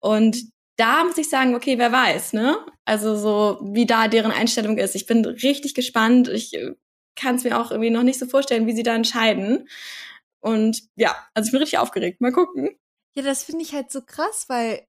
Und 0.01 0.37
da 0.77 1.05
muss 1.05 1.19
ich 1.19 1.29
sagen, 1.29 1.55
okay, 1.55 1.79
wer 1.79 1.93
weiß, 1.93 2.33
ne? 2.33 2.59
Also 2.85 3.17
so, 3.17 3.59
wie 3.73 3.87
da 3.87 4.09
deren 4.09 4.33
Einstellung 4.33 4.77
ist. 4.79 4.95
Ich 4.95 5.07
bin 5.07 5.25
richtig 5.25 5.75
gespannt. 5.75 6.29
Ich 6.29 6.55
äh, 6.55 6.75
kann 7.17 7.37
es 7.37 7.45
mir 7.45 7.59
auch 7.59 7.71
irgendwie 7.71 7.91
noch 7.91 8.03
nicht 8.03 8.19
so 8.19 8.27
vorstellen, 8.27 8.67
wie 8.67 8.75
sie 8.75 8.83
da 8.83 8.95
entscheiden. 8.95 9.69
Und 10.41 10.83
ja, 10.97 11.17
also 11.33 11.49
ich 11.49 11.53
bin 11.53 11.61
richtig 11.61 11.79
aufgeregt. 11.79 12.21
Mal 12.21 12.33
gucken. 12.33 12.71
Ja, 13.17 13.23
das 13.23 13.45
finde 13.45 13.63
ich 13.63 13.73
halt 13.73 13.91
so 13.93 14.03
krass, 14.03 14.47
weil, 14.49 14.85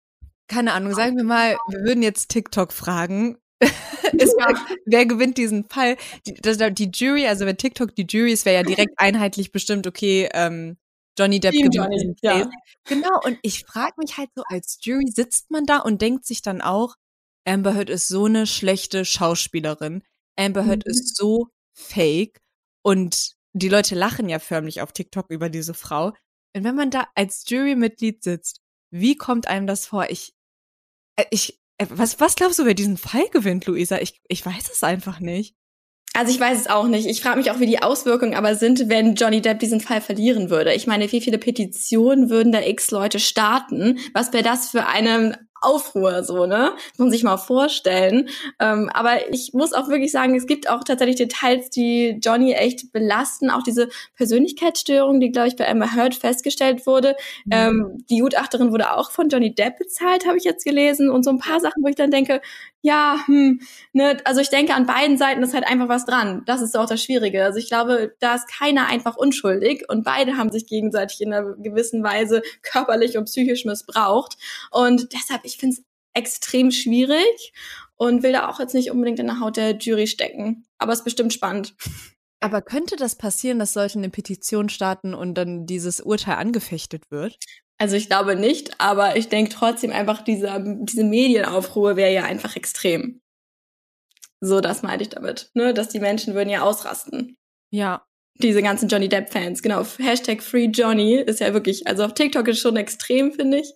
keine 0.48 0.74
Ahnung, 0.74 0.94
sagen 0.94 1.16
wir 1.16 1.24
mal, 1.24 1.56
wir 1.70 1.80
würden 1.82 2.02
jetzt 2.02 2.30
TikTok 2.30 2.74
fragen. 2.74 3.38
wär, 3.62 4.56
wer 4.86 5.06
gewinnt 5.06 5.38
diesen 5.38 5.64
Fall? 5.66 5.98
Die, 6.26 6.34
das, 6.34 6.58
die 6.74 6.92
Jury, 6.94 7.28
also 7.28 7.46
wenn 7.46 7.58
TikTok 7.58 7.96
die 7.96 8.08
Jury 8.10 8.34
ist, 8.34 8.46
wäre 8.46 8.58
ja 8.58 8.64
direkt 8.64 8.94
einheitlich 8.98 9.52
bestimmt, 9.52 9.88
okay, 9.88 10.28
ähm, 10.34 10.78
Johnny 11.18 11.40
Depp 11.40 11.54
Team 11.54 11.70
gewinnt 11.70 12.20
Johnny, 12.22 12.40
ja. 12.42 12.50
Genau, 12.88 13.20
und 13.24 13.40
ich 13.42 13.64
frage 13.66 13.94
mich 13.98 14.18
halt 14.18 14.30
so, 14.36 14.44
als 14.48 14.80
Jury 14.82 15.08
sitzt 15.12 15.50
man 15.52 15.66
da 15.66 15.80
und 15.80 16.02
denkt 16.02 16.26
sich 16.26 16.42
dann 16.42 16.62
auch, 16.62 16.96
Amber 17.48 17.74
Heard 17.76 17.90
ist 17.90 18.08
so 18.08 18.26
eine 18.26 18.48
schlechte 18.48 19.06
Schauspielerin. 19.06 20.04
Amber 20.38 20.66
Heard 20.66 20.86
Mhm. 20.86 20.92
ist 20.92 21.16
so 21.16 21.48
fake. 21.74 22.42
Und 22.84 23.34
die 23.54 23.70
Leute 23.70 23.96
lachen 23.96 24.28
ja 24.30 24.40
förmlich 24.40 24.82
auf 24.82 24.92
TikTok 24.92 25.30
über 25.30 25.50
diese 25.50 25.74
Frau. 25.74 26.08
Und 26.56 26.64
wenn 26.64 26.76
man 26.76 26.92
da 26.92 27.08
als 27.16 27.46
Jurymitglied 27.48 28.24
sitzt, 28.24 28.62
wie 28.92 29.16
kommt 29.16 29.48
einem 29.48 29.68
das 29.68 29.86
vor? 29.88 30.10
Ich, 30.10 30.34
äh, 31.18 31.26
ich, 31.32 31.60
äh, 31.78 31.88
was, 31.90 32.20
was 32.20 32.36
glaubst 32.36 32.60
du, 32.60 32.66
wer 32.66 32.74
diesen 32.74 32.98
Fall 32.98 33.28
gewinnt, 33.30 33.66
Luisa? 33.66 34.00
Ich, 34.00 34.22
ich 34.28 34.46
weiß 34.46 34.70
es 34.72 34.84
einfach 34.84 35.20
nicht. 35.20 35.56
Also 36.16 36.32
ich 36.32 36.40
weiß 36.40 36.58
es 36.62 36.68
auch 36.68 36.88
nicht. 36.88 37.08
Ich 37.08 37.22
frage 37.22 37.38
mich 37.38 37.52
auch, 37.52 37.60
wie 37.60 37.66
die 37.66 37.84
Auswirkungen 37.84 38.36
aber 38.36 38.56
sind, 38.56 38.88
wenn 38.88 39.16
Johnny 39.16 39.42
Depp 39.42 39.60
diesen 39.60 39.82
Fall 39.82 40.00
verlieren 40.00 40.50
würde. 40.50 40.74
Ich 40.74 40.88
meine, 40.88 41.12
wie 41.12 41.20
viele 41.20 41.38
Petitionen 41.38 42.30
würden 42.30 42.54
da 42.54 42.62
x 42.62 42.90
Leute 42.92 43.20
starten? 43.20 44.00
Was 44.14 44.32
wäre 44.32 44.44
das 44.44 44.70
für 44.70 44.88
eine 44.88 45.38
Aufruhr 45.66 46.24
so, 46.24 46.46
ne? 46.46 46.74
Muss 46.92 47.00
man 47.00 47.12
sich 47.12 47.24
mal 47.24 47.38
vorstellen. 47.38 48.30
Ähm, 48.60 48.90
aber 48.94 49.30
ich 49.32 49.54
muss 49.54 49.74
auch 49.74 49.90
wirklich 49.90 50.12
sagen, 50.12 50.36
es 50.36 50.48
gibt 50.48 50.70
auch 50.70 50.84
tatsächlich 50.84 51.18
Details, 51.18 51.70
die 51.70 52.20
Johnny 52.24 52.54
echt 52.54 52.92
belasten. 52.92 53.50
Auch 53.50 53.64
diese 53.64 53.90
Persönlichkeitsstörung, 54.16 55.20
die, 55.20 55.32
glaube 55.32 55.48
ich, 55.48 55.56
bei 55.56 55.68
Amber 55.70 55.96
Heard 55.96 56.16
festgestellt 56.16 56.86
wurde. 56.86 57.16
Ähm, 57.52 58.06
die 58.10 58.20
Gutachterin 58.20 58.72
wurde 58.72 58.96
auch 58.96 59.12
von 59.12 59.30
Johnny 59.30 59.54
Depp 59.54 59.78
bezahlt, 59.78 60.26
habe 60.26 60.38
ich 60.38 60.44
jetzt 60.44 60.64
gelesen. 60.66 61.10
Und 61.10 61.24
so 61.24 61.32
ein 61.32 61.40
paar 61.40 61.60
Sachen, 61.60 61.84
wo 61.84 61.88
ich 61.88 61.96
dann 61.96 62.12
denke, 62.12 62.42
ja, 62.86 63.18
hm, 63.26 63.62
ne, 63.94 64.18
also 64.26 64.42
ich 64.42 64.50
denke, 64.50 64.76
an 64.76 64.86
beiden 64.86 65.18
Seiten 65.18 65.42
ist 65.42 65.56
halt 65.56 65.66
einfach 65.66 65.90
was 65.90 66.06
dran. 66.06 66.44
Das 66.46 66.62
ist 66.62 66.78
auch 66.78 66.86
das 66.86 67.02
Schwierige. 67.02 67.44
Also 67.44 67.58
ich 67.58 67.68
glaube, 67.68 68.14
da 68.20 68.36
ist 68.36 68.48
keiner 68.48 68.88
einfach 68.88 69.18
unschuldig 69.18 69.86
und 69.90 70.04
beide 70.04 70.38
haben 70.38 70.52
sich 70.52 70.68
gegenseitig 70.68 71.20
in 71.22 71.34
einer 71.34 71.56
gewissen 71.56 72.04
Weise 72.04 72.44
körperlich 72.62 73.18
und 73.18 73.26
psychisch 73.26 73.66
missbraucht. 73.66 74.38
Und 74.70 75.14
deshalb, 75.14 75.42
ich 75.46 75.55
finde 75.58 75.76
es 75.78 75.84
extrem 76.14 76.72
schwierig 76.72 77.54
und 77.96 78.24
will 78.24 78.32
da 78.32 78.50
auch 78.50 78.60
jetzt 78.60 78.74
nicht 78.74 78.92
unbedingt 78.92 79.20
in 79.20 79.28
der 79.28 79.40
Haut 79.40 79.58
der 79.58 79.78
Jury 79.78 80.08
stecken. 80.08 80.66
Aber 80.78 80.94
es 80.94 81.00
ist 81.00 81.06
bestimmt 81.06 81.34
spannend. 81.34 81.76
Aber 82.40 82.62
könnte 82.62 82.96
das 82.96 83.16
passieren, 83.16 83.60
dass 83.60 83.76
Leute 83.76 83.98
eine 83.98 84.10
Petition 84.10 84.70
starten 84.70 85.14
und 85.14 85.36
dann 85.36 85.66
dieses 85.66 86.02
Urteil 86.02 86.36
angefechtet 86.36 87.10
wird? 87.10 87.38
Also 87.78 87.96
ich 87.96 88.08
glaube 88.08 88.36
nicht, 88.36 88.80
aber 88.80 89.18
ich 89.18 89.28
denke 89.28 89.52
trotzdem 89.52 89.92
einfach, 89.92 90.24
diese, 90.24 90.64
diese 90.84 91.04
Medienaufruhr 91.04 91.96
wäre 91.96 92.14
ja 92.14 92.24
einfach 92.24 92.56
extrem. 92.56 93.22
So, 94.42 94.62
das 94.62 94.84
meinte 94.84 95.04
ich 95.04 95.10
damit, 95.10 95.50
ne? 95.54 95.74
Dass 95.74 95.90
die 95.90 96.00
Menschen 96.00 96.36
würden 96.36 96.50
ja 96.50 96.62
ausrasten. 96.62 97.36
Ja. 97.72 98.06
Diese 98.40 98.62
ganzen 98.62 98.90
Johnny 98.90 99.08
Depp-Fans, 99.08 99.62
genau. 99.62 99.86
Hashtag 99.98 100.44
Free 100.44 100.66
Johnny 100.66 101.16
ist 101.16 101.40
ja 101.40 101.54
wirklich, 101.54 101.88
also 101.88 102.04
auf 102.04 102.14
TikTok 102.14 102.48
ist 102.50 102.60
schon 102.60 102.76
extrem, 102.76 103.32
finde 103.32 103.60
ich. 103.60 103.74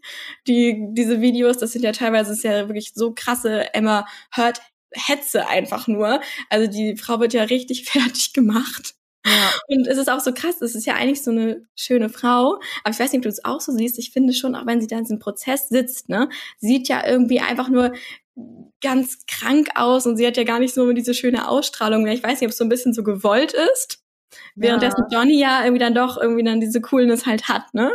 Die, 0.48 0.86
diese 0.92 1.22
Videos, 1.22 1.58
das 1.58 1.72
sind 1.72 1.84
ja 1.84 1.94
teilweise 1.94 2.34
ist 2.34 2.44
ja 2.44 2.68
wirklich 2.68 2.92
so 2.94 3.14
krasse 3.14 3.74
Emma 3.74 4.06
Hurt 4.36 4.60
Hetze 4.92 5.48
einfach 5.48 5.88
nur. 5.88 6.20
Also 6.50 6.70
die 6.70 6.98
Frau 6.98 7.20
wird 7.20 7.34
ja 7.34 7.44
richtig 7.44 7.86
fertig 7.90 8.34
gemacht. 8.34 8.96
Ja. 9.26 9.52
Und 9.68 9.88
es 9.88 9.98
ist 9.98 10.10
auch 10.10 10.22
so 10.22 10.34
krass, 10.34 10.62
es 10.62 10.76
ist 10.76 10.86
ja 10.86 10.96
eigentlich 10.96 11.24
so 11.24 11.32
eine 11.32 11.66
schöne 11.76 12.10
Frau, 12.10 12.60
aber 12.84 12.94
ich 12.94 13.00
weiß 13.00 13.12
nicht, 13.12 13.20
ob 13.20 13.24
du 13.24 13.30
es 13.30 13.44
auch 13.44 13.60
so 13.60 13.74
siehst. 13.74 14.00
Ich 14.00 14.12
finde 14.12 14.34
schon, 14.34 14.56
auch 14.56 14.66
wenn 14.66 14.80
sie 14.80 14.88
da 14.88 14.98
in 14.98 15.04
diesem 15.04 15.20
Prozess 15.20 15.68
sitzt, 15.68 16.08
ne, 16.10 16.30
sieht 16.58 16.88
ja 16.88 17.06
irgendwie 17.06 17.42
einfach 17.42 17.68
nur 17.70 17.94
ganz 18.82 19.26
krank 19.28 19.72
aus 19.76 20.06
und 20.06 20.16
sie 20.16 20.26
hat 20.26 20.38
ja 20.38 20.46
gar 20.46 20.60
nicht 20.60 20.74
so 20.74 20.92
diese 20.94 21.14
schöne 21.14 21.50
Ausstrahlung 21.50 22.04
mehr. 22.04 22.14
Ich 22.14 22.24
weiß 22.24 22.40
nicht, 22.40 22.48
ob 22.48 22.52
es 22.52 22.58
so 22.58 22.64
ein 22.64 22.70
bisschen 22.70 22.94
so 22.94 23.04
gewollt 23.04 23.54
ist. 23.54 24.02
Währenddessen 24.56 25.06
Johnny 25.12 25.40
ja 25.40 25.64
irgendwie 25.64 25.80
dann 25.80 25.96
doch 25.96 26.18
irgendwie 26.18 26.44
dann 26.44 26.60
diese 26.60 26.82
Coolness 26.82 27.26
halt 27.26 27.48
hat, 27.48 27.74
ne? 27.74 27.92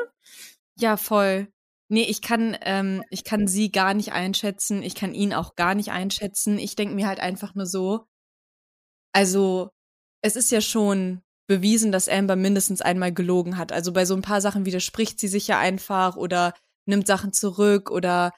Ja, 0.78 0.96
voll. 0.96 1.48
Nee, 1.88 2.04
ich 2.04 2.22
kann, 2.22 2.56
ähm, 2.62 3.04
ich 3.10 3.24
kann 3.24 3.46
sie 3.46 3.70
gar 3.70 3.94
nicht 3.94 4.12
einschätzen. 4.12 4.82
Ich 4.82 4.94
kann 4.94 5.14
ihn 5.14 5.32
auch 5.34 5.54
gar 5.54 5.74
nicht 5.74 5.92
einschätzen. 5.92 6.58
Ich 6.58 6.76
denke 6.76 6.94
mir 6.94 7.06
halt 7.06 7.20
einfach 7.20 7.54
nur 7.54 7.66
so, 7.66 8.06
also, 9.12 9.70
es 10.22 10.34
ist 10.36 10.50
ja 10.50 10.60
schon 10.60 11.22
bewiesen, 11.46 11.92
dass 11.92 12.08
Amber 12.08 12.36
mindestens 12.36 12.80
einmal 12.80 13.12
gelogen 13.12 13.58
hat. 13.58 13.72
Also 13.72 13.92
bei 13.92 14.04
so 14.06 14.14
ein 14.14 14.22
paar 14.22 14.40
Sachen 14.40 14.64
widerspricht 14.64 15.20
sie 15.20 15.28
sich 15.28 15.46
ja 15.46 15.58
einfach 15.58 16.16
oder 16.16 16.54
nimmt 16.86 17.06
Sachen 17.06 17.32
zurück 17.32 17.90
oder 17.90 18.32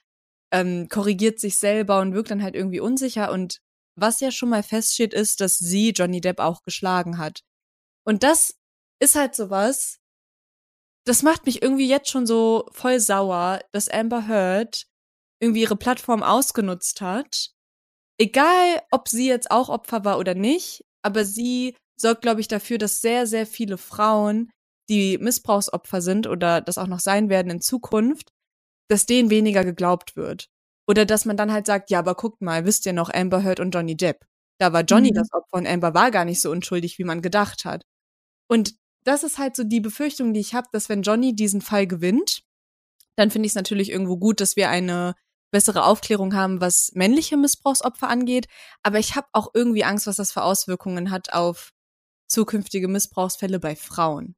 ähm, 0.52 0.88
korrigiert 0.88 1.40
sich 1.40 1.58
selber 1.58 2.00
und 2.00 2.14
wirkt 2.14 2.30
dann 2.30 2.42
halt 2.42 2.54
irgendwie 2.54 2.80
unsicher. 2.80 3.30
Und 3.30 3.60
was 3.96 4.20
ja 4.20 4.30
schon 4.30 4.50
mal 4.50 4.62
feststeht, 4.62 5.14
ist, 5.14 5.40
dass 5.40 5.58
sie 5.58 5.90
Johnny 5.90 6.20
Depp 6.20 6.40
auch 6.40 6.62
geschlagen 6.62 7.18
hat. 7.18 7.40
Und 8.06 8.22
das 8.22 8.54
ist 9.00 9.14
halt 9.16 9.34
sowas, 9.34 9.98
das 11.06 11.22
macht 11.22 11.46
mich 11.46 11.62
irgendwie 11.62 11.88
jetzt 11.88 12.10
schon 12.10 12.26
so 12.26 12.66
voll 12.72 12.98
sauer, 13.00 13.60
dass 13.72 13.88
Amber 13.88 14.26
Heard 14.28 14.86
irgendwie 15.40 15.62
ihre 15.62 15.76
Plattform 15.76 16.22
ausgenutzt 16.22 17.00
hat. 17.00 17.50
Egal, 18.20 18.82
ob 18.92 19.08
sie 19.08 19.28
jetzt 19.28 19.50
auch 19.50 19.68
Opfer 19.70 20.04
war 20.04 20.18
oder 20.18 20.34
nicht, 20.34 20.84
aber 21.02 21.24
sie 21.24 21.76
sorgt, 22.00 22.22
glaube 22.22 22.40
ich, 22.40 22.48
dafür, 22.48 22.78
dass 22.78 23.00
sehr, 23.00 23.26
sehr 23.26 23.46
viele 23.46 23.78
Frauen, 23.78 24.50
die 24.90 25.18
Missbrauchsopfer 25.18 26.02
sind 26.02 26.26
oder 26.28 26.60
das 26.62 26.78
auch 26.78 26.88
noch 26.88 27.00
sein 27.00 27.28
werden 27.30 27.50
in 27.50 27.60
Zukunft, 27.60 28.30
dass 28.90 29.06
denen 29.06 29.30
weniger 29.30 29.64
geglaubt 29.64 30.16
wird. 30.16 30.48
Oder 30.88 31.06
dass 31.06 31.24
man 31.26 31.36
dann 31.36 31.52
halt 31.52 31.66
sagt, 31.66 31.90
ja, 31.90 32.00
aber 32.00 32.14
guckt 32.16 32.42
mal, 32.42 32.66
wisst 32.66 32.86
ihr 32.86 32.92
noch 32.94 33.10
Amber 33.12 33.42
Heard 33.44 33.60
und 33.60 33.72
Johnny 33.72 33.96
Depp? 33.96 34.24
Da 34.60 34.72
war 34.72 34.82
Johnny 34.82 35.10
Mhm. 35.10 35.14
das 35.14 35.32
Opfer 35.32 35.56
und 35.58 35.66
Amber 35.66 35.94
war 35.94 36.10
gar 36.10 36.24
nicht 36.24 36.40
so 36.40 36.50
unschuldig, 36.50 36.98
wie 36.98 37.04
man 37.04 37.22
gedacht 37.22 37.64
hat. 37.64 37.82
Und 38.48 38.74
das 39.04 39.22
ist 39.22 39.38
halt 39.38 39.56
so 39.56 39.64
die 39.64 39.80
Befürchtung, 39.80 40.34
die 40.34 40.40
ich 40.40 40.54
habe, 40.54 40.68
dass 40.72 40.88
wenn 40.88 41.02
Johnny 41.02 41.34
diesen 41.34 41.60
Fall 41.60 41.86
gewinnt, 41.86 42.42
dann 43.16 43.30
finde 43.30 43.46
ich 43.46 43.52
es 43.52 43.56
natürlich 43.56 43.90
irgendwo 43.90 44.16
gut, 44.16 44.40
dass 44.40 44.56
wir 44.56 44.68
eine 44.68 45.14
bessere 45.52 45.84
Aufklärung 45.84 46.34
haben, 46.34 46.60
was 46.60 46.90
männliche 46.94 47.36
Missbrauchsopfer 47.36 48.08
angeht. 48.08 48.46
Aber 48.82 48.98
ich 48.98 49.14
habe 49.14 49.28
auch 49.32 49.48
irgendwie 49.54 49.84
Angst, 49.84 50.06
was 50.06 50.16
das 50.16 50.32
für 50.32 50.42
Auswirkungen 50.42 51.10
hat 51.10 51.32
auf 51.32 51.72
zukünftige 52.28 52.88
Missbrauchsfälle 52.88 53.60
bei 53.60 53.76
Frauen. 53.76 54.34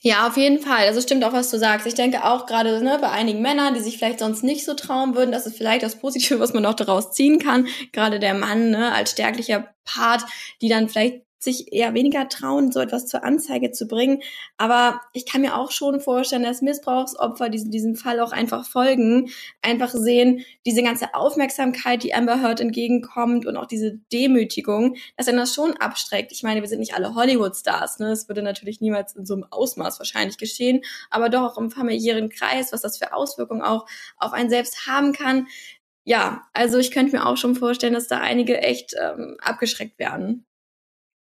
Ja, 0.00 0.28
auf 0.28 0.36
jeden 0.36 0.60
Fall. 0.60 0.86
Also 0.86 1.00
stimmt 1.00 1.24
auch, 1.24 1.32
was 1.32 1.50
du 1.50 1.58
sagst. 1.58 1.86
Ich 1.86 1.94
denke 1.94 2.24
auch 2.24 2.46
gerade 2.46 2.82
ne, 2.82 2.98
bei 3.00 3.10
einigen 3.10 3.42
Männern, 3.42 3.74
die 3.74 3.80
sich 3.80 3.98
vielleicht 3.98 4.20
sonst 4.20 4.44
nicht 4.44 4.64
so 4.64 4.74
trauen 4.74 5.16
würden, 5.16 5.32
das 5.32 5.46
ist 5.46 5.56
vielleicht 5.56 5.82
das 5.82 5.98
Positive, 5.98 6.38
was 6.40 6.52
man 6.52 6.66
auch 6.66 6.74
daraus 6.74 7.12
ziehen 7.12 7.38
kann. 7.38 7.66
Gerade 7.92 8.20
der 8.20 8.34
Mann 8.34 8.70
ne, 8.70 8.92
als 8.92 9.12
stärklicher 9.12 9.74
Part, 9.84 10.24
die 10.60 10.68
dann 10.68 10.88
vielleicht 10.88 11.24
sich 11.38 11.72
eher 11.72 11.94
weniger 11.94 12.28
trauen, 12.28 12.72
so 12.72 12.80
etwas 12.80 13.06
zur 13.06 13.24
Anzeige 13.24 13.70
zu 13.70 13.86
bringen. 13.86 14.22
Aber 14.56 15.00
ich 15.12 15.24
kann 15.24 15.40
mir 15.40 15.56
auch 15.56 15.70
schon 15.70 16.00
vorstellen, 16.00 16.42
dass 16.42 16.62
Missbrauchsopfer 16.62 17.48
diesem, 17.48 17.70
diesem 17.70 17.94
Fall 17.94 18.20
auch 18.20 18.32
einfach 18.32 18.66
folgen, 18.66 19.30
einfach 19.62 19.90
sehen, 19.90 20.44
diese 20.66 20.82
ganze 20.82 21.14
Aufmerksamkeit, 21.14 22.02
die 22.02 22.14
Amber 22.14 22.42
Heard 22.42 22.60
entgegenkommt 22.60 23.46
und 23.46 23.56
auch 23.56 23.66
diese 23.66 23.98
Demütigung, 24.12 24.96
dass 25.16 25.26
dann 25.26 25.36
das 25.36 25.54
schon 25.54 25.76
abstreckt. 25.76 26.32
Ich 26.32 26.42
meine, 26.42 26.60
wir 26.60 26.68
sind 26.68 26.80
nicht 26.80 26.94
alle 26.94 27.14
Hollywood-Stars, 27.14 28.00
ne? 28.00 28.08
Das 28.08 28.28
würde 28.28 28.42
natürlich 28.42 28.80
niemals 28.80 29.14
in 29.14 29.26
so 29.26 29.34
einem 29.34 29.44
Ausmaß 29.50 29.98
wahrscheinlich 30.00 30.38
geschehen, 30.38 30.82
aber 31.10 31.28
doch 31.28 31.42
auch 31.42 31.58
im 31.58 31.70
familiären 31.70 32.30
Kreis, 32.30 32.72
was 32.72 32.82
das 32.82 32.98
für 32.98 33.12
Auswirkungen 33.12 33.62
auch 33.62 33.86
auf 34.16 34.32
einen 34.32 34.50
selbst 34.50 34.86
haben 34.86 35.12
kann. 35.12 35.46
Ja, 36.04 36.48
also 36.54 36.78
ich 36.78 36.90
könnte 36.90 37.14
mir 37.16 37.26
auch 37.26 37.36
schon 37.36 37.54
vorstellen, 37.54 37.92
dass 37.92 38.08
da 38.08 38.18
einige 38.18 38.58
echt 38.62 38.94
ähm, 38.98 39.36
abgeschreckt 39.40 39.98
werden. 39.98 40.46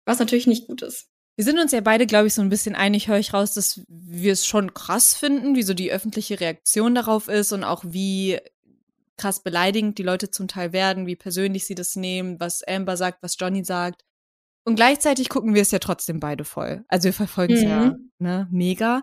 Was 0.06 0.18
natürlich 0.18 0.46
nicht 0.46 0.66
gut 0.66 0.82
ist. 0.82 1.08
Wir 1.36 1.44
sind 1.44 1.58
uns 1.58 1.72
ja 1.72 1.82
beide, 1.82 2.06
glaube 2.06 2.28
ich, 2.28 2.34
so 2.34 2.40
ein 2.40 2.48
bisschen 2.48 2.74
einig, 2.74 3.08
höre 3.08 3.18
ich 3.18 3.34
raus, 3.34 3.52
dass 3.52 3.82
wir 3.88 4.32
es 4.32 4.46
schon 4.46 4.72
krass 4.72 5.14
finden, 5.14 5.54
wie 5.54 5.62
so 5.62 5.74
die 5.74 5.92
öffentliche 5.92 6.40
Reaktion 6.40 6.94
darauf 6.94 7.28
ist 7.28 7.52
und 7.52 7.62
auch 7.62 7.84
wie 7.84 8.38
krass 9.18 9.42
beleidigend 9.42 9.98
die 9.98 10.02
Leute 10.02 10.30
zum 10.30 10.48
Teil 10.48 10.72
werden, 10.72 11.06
wie 11.06 11.16
persönlich 11.16 11.66
sie 11.66 11.74
das 11.74 11.94
nehmen, 11.96 12.40
was 12.40 12.62
Amber 12.62 12.96
sagt, 12.96 13.22
was 13.22 13.36
Johnny 13.38 13.64
sagt. 13.64 14.02
Und 14.64 14.76
gleichzeitig 14.76 15.28
gucken 15.28 15.54
wir 15.54 15.62
es 15.62 15.70
ja 15.70 15.78
trotzdem 15.78 16.20
beide 16.20 16.44
voll. 16.44 16.84
Also 16.88 17.06
wir 17.06 17.12
verfolgen 17.12 17.54
es 17.54 17.62
Mhm. 17.62 17.68
ja 17.68 17.96
ne, 18.18 18.48
mega. 18.50 19.02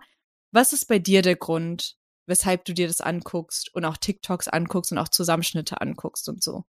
Was 0.52 0.74
ist 0.74 0.88
bei 0.88 1.00
dir 1.00 1.22
der 1.22 1.36
Grund, 1.36 1.96
weshalb 2.28 2.66
du 2.66 2.74
dir 2.74 2.88
das 2.88 3.02
anguckst 3.02 3.74
und 3.76 3.86
auch 3.86 3.98
TikToks 3.98 4.48
anguckst 4.48 4.92
und 4.92 4.98
auch 4.98 5.10
Zusammenschnitte 5.10 5.82
anguckst 5.82 6.28
und 6.30 6.44
so? 6.44 6.64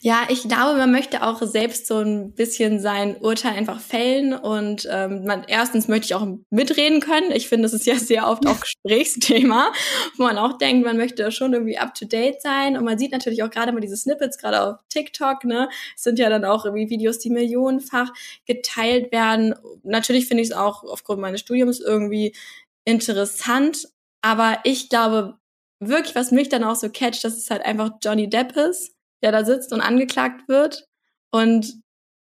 Ja, 0.00 0.26
ich 0.28 0.42
glaube, 0.42 0.78
man 0.78 0.92
möchte 0.92 1.24
auch 1.24 1.42
selbst 1.42 1.86
so 1.88 1.98
ein 1.98 2.32
bisschen 2.34 2.78
sein 2.78 3.16
Urteil 3.16 3.54
einfach 3.54 3.80
fällen 3.80 4.32
und 4.32 4.86
ähm, 4.88 5.24
man 5.24 5.42
erstens 5.48 5.88
möchte 5.88 6.06
ich 6.06 6.14
auch 6.14 6.26
mitreden 6.50 7.00
können. 7.00 7.32
Ich 7.32 7.48
finde, 7.48 7.64
das 7.64 7.72
ist 7.72 7.86
ja 7.86 7.96
sehr 7.96 8.28
oft 8.28 8.46
auch 8.46 8.60
Gesprächsthema, 8.84 9.72
wo 10.16 10.22
man 10.22 10.38
auch 10.38 10.56
denkt, 10.58 10.86
man 10.86 10.96
möchte 10.96 11.32
schon 11.32 11.52
irgendwie 11.52 11.78
up 11.78 11.94
to 11.94 12.04
date 12.04 12.40
sein 12.40 12.76
und 12.76 12.84
man 12.84 12.96
sieht 12.96 13.10
natürlich 13.10 13.42
auch 13.42 13.50
gerade 13.50 13.72
mal 13.72 13.80
diese 13.80 13.96
Snippets 13.96 14.38
gerade 14.38 14.62
auf 14.62 14.76
TikTok, 14.88 15.44
ne, 15.44 15.68
es 15.96 16.04
sind 16.04 16.20
ja 16.20 16.30
dann 16.30 16.44
auch 16.44 16.64
irgendwie 16.64 16.88
Videos, 16.88 17.18
die 17.18 17.30
millionenfach 17.30 18.10
geteilt 18.46 19.10
werden. 19.10 19.54
Natürlich 19.82 20.26
finde 20.28 20.44
ich 20.44 20.50
es 20.50 20.56
auch 20.56 20.84
aufgrund 20.84 21.20
meines 21.20 21.40
Studiums 21.40 21.80
irgendwie 21.80 22.36
interessant, 22.84 23.88
aber 24.20 24.58
ich 24.62 24.88
glaube 24.88 25.38
wirklich, 25.80 26.14
was 26.14 26.30
mich 26.30 26.48
dann 26.48 26.62
auch 26.62 26.76
so 26.76 26.88
catcht, 26.88 27.24
dass 27.24 27.36
es 27.36 27.50
halt 27.50 27.62
einfach 27.62 27.90
Johnny 28.00 28.28
Depp 28.30 28.56
ist 28.56 28.91
der 29.22 29.32
da 29.32 29.44
sitzt 29.44 29.72
und 29.72 29.80
angeklagt 29.80 30.48
wird. 30.48 30.86
Und 31.30 31.82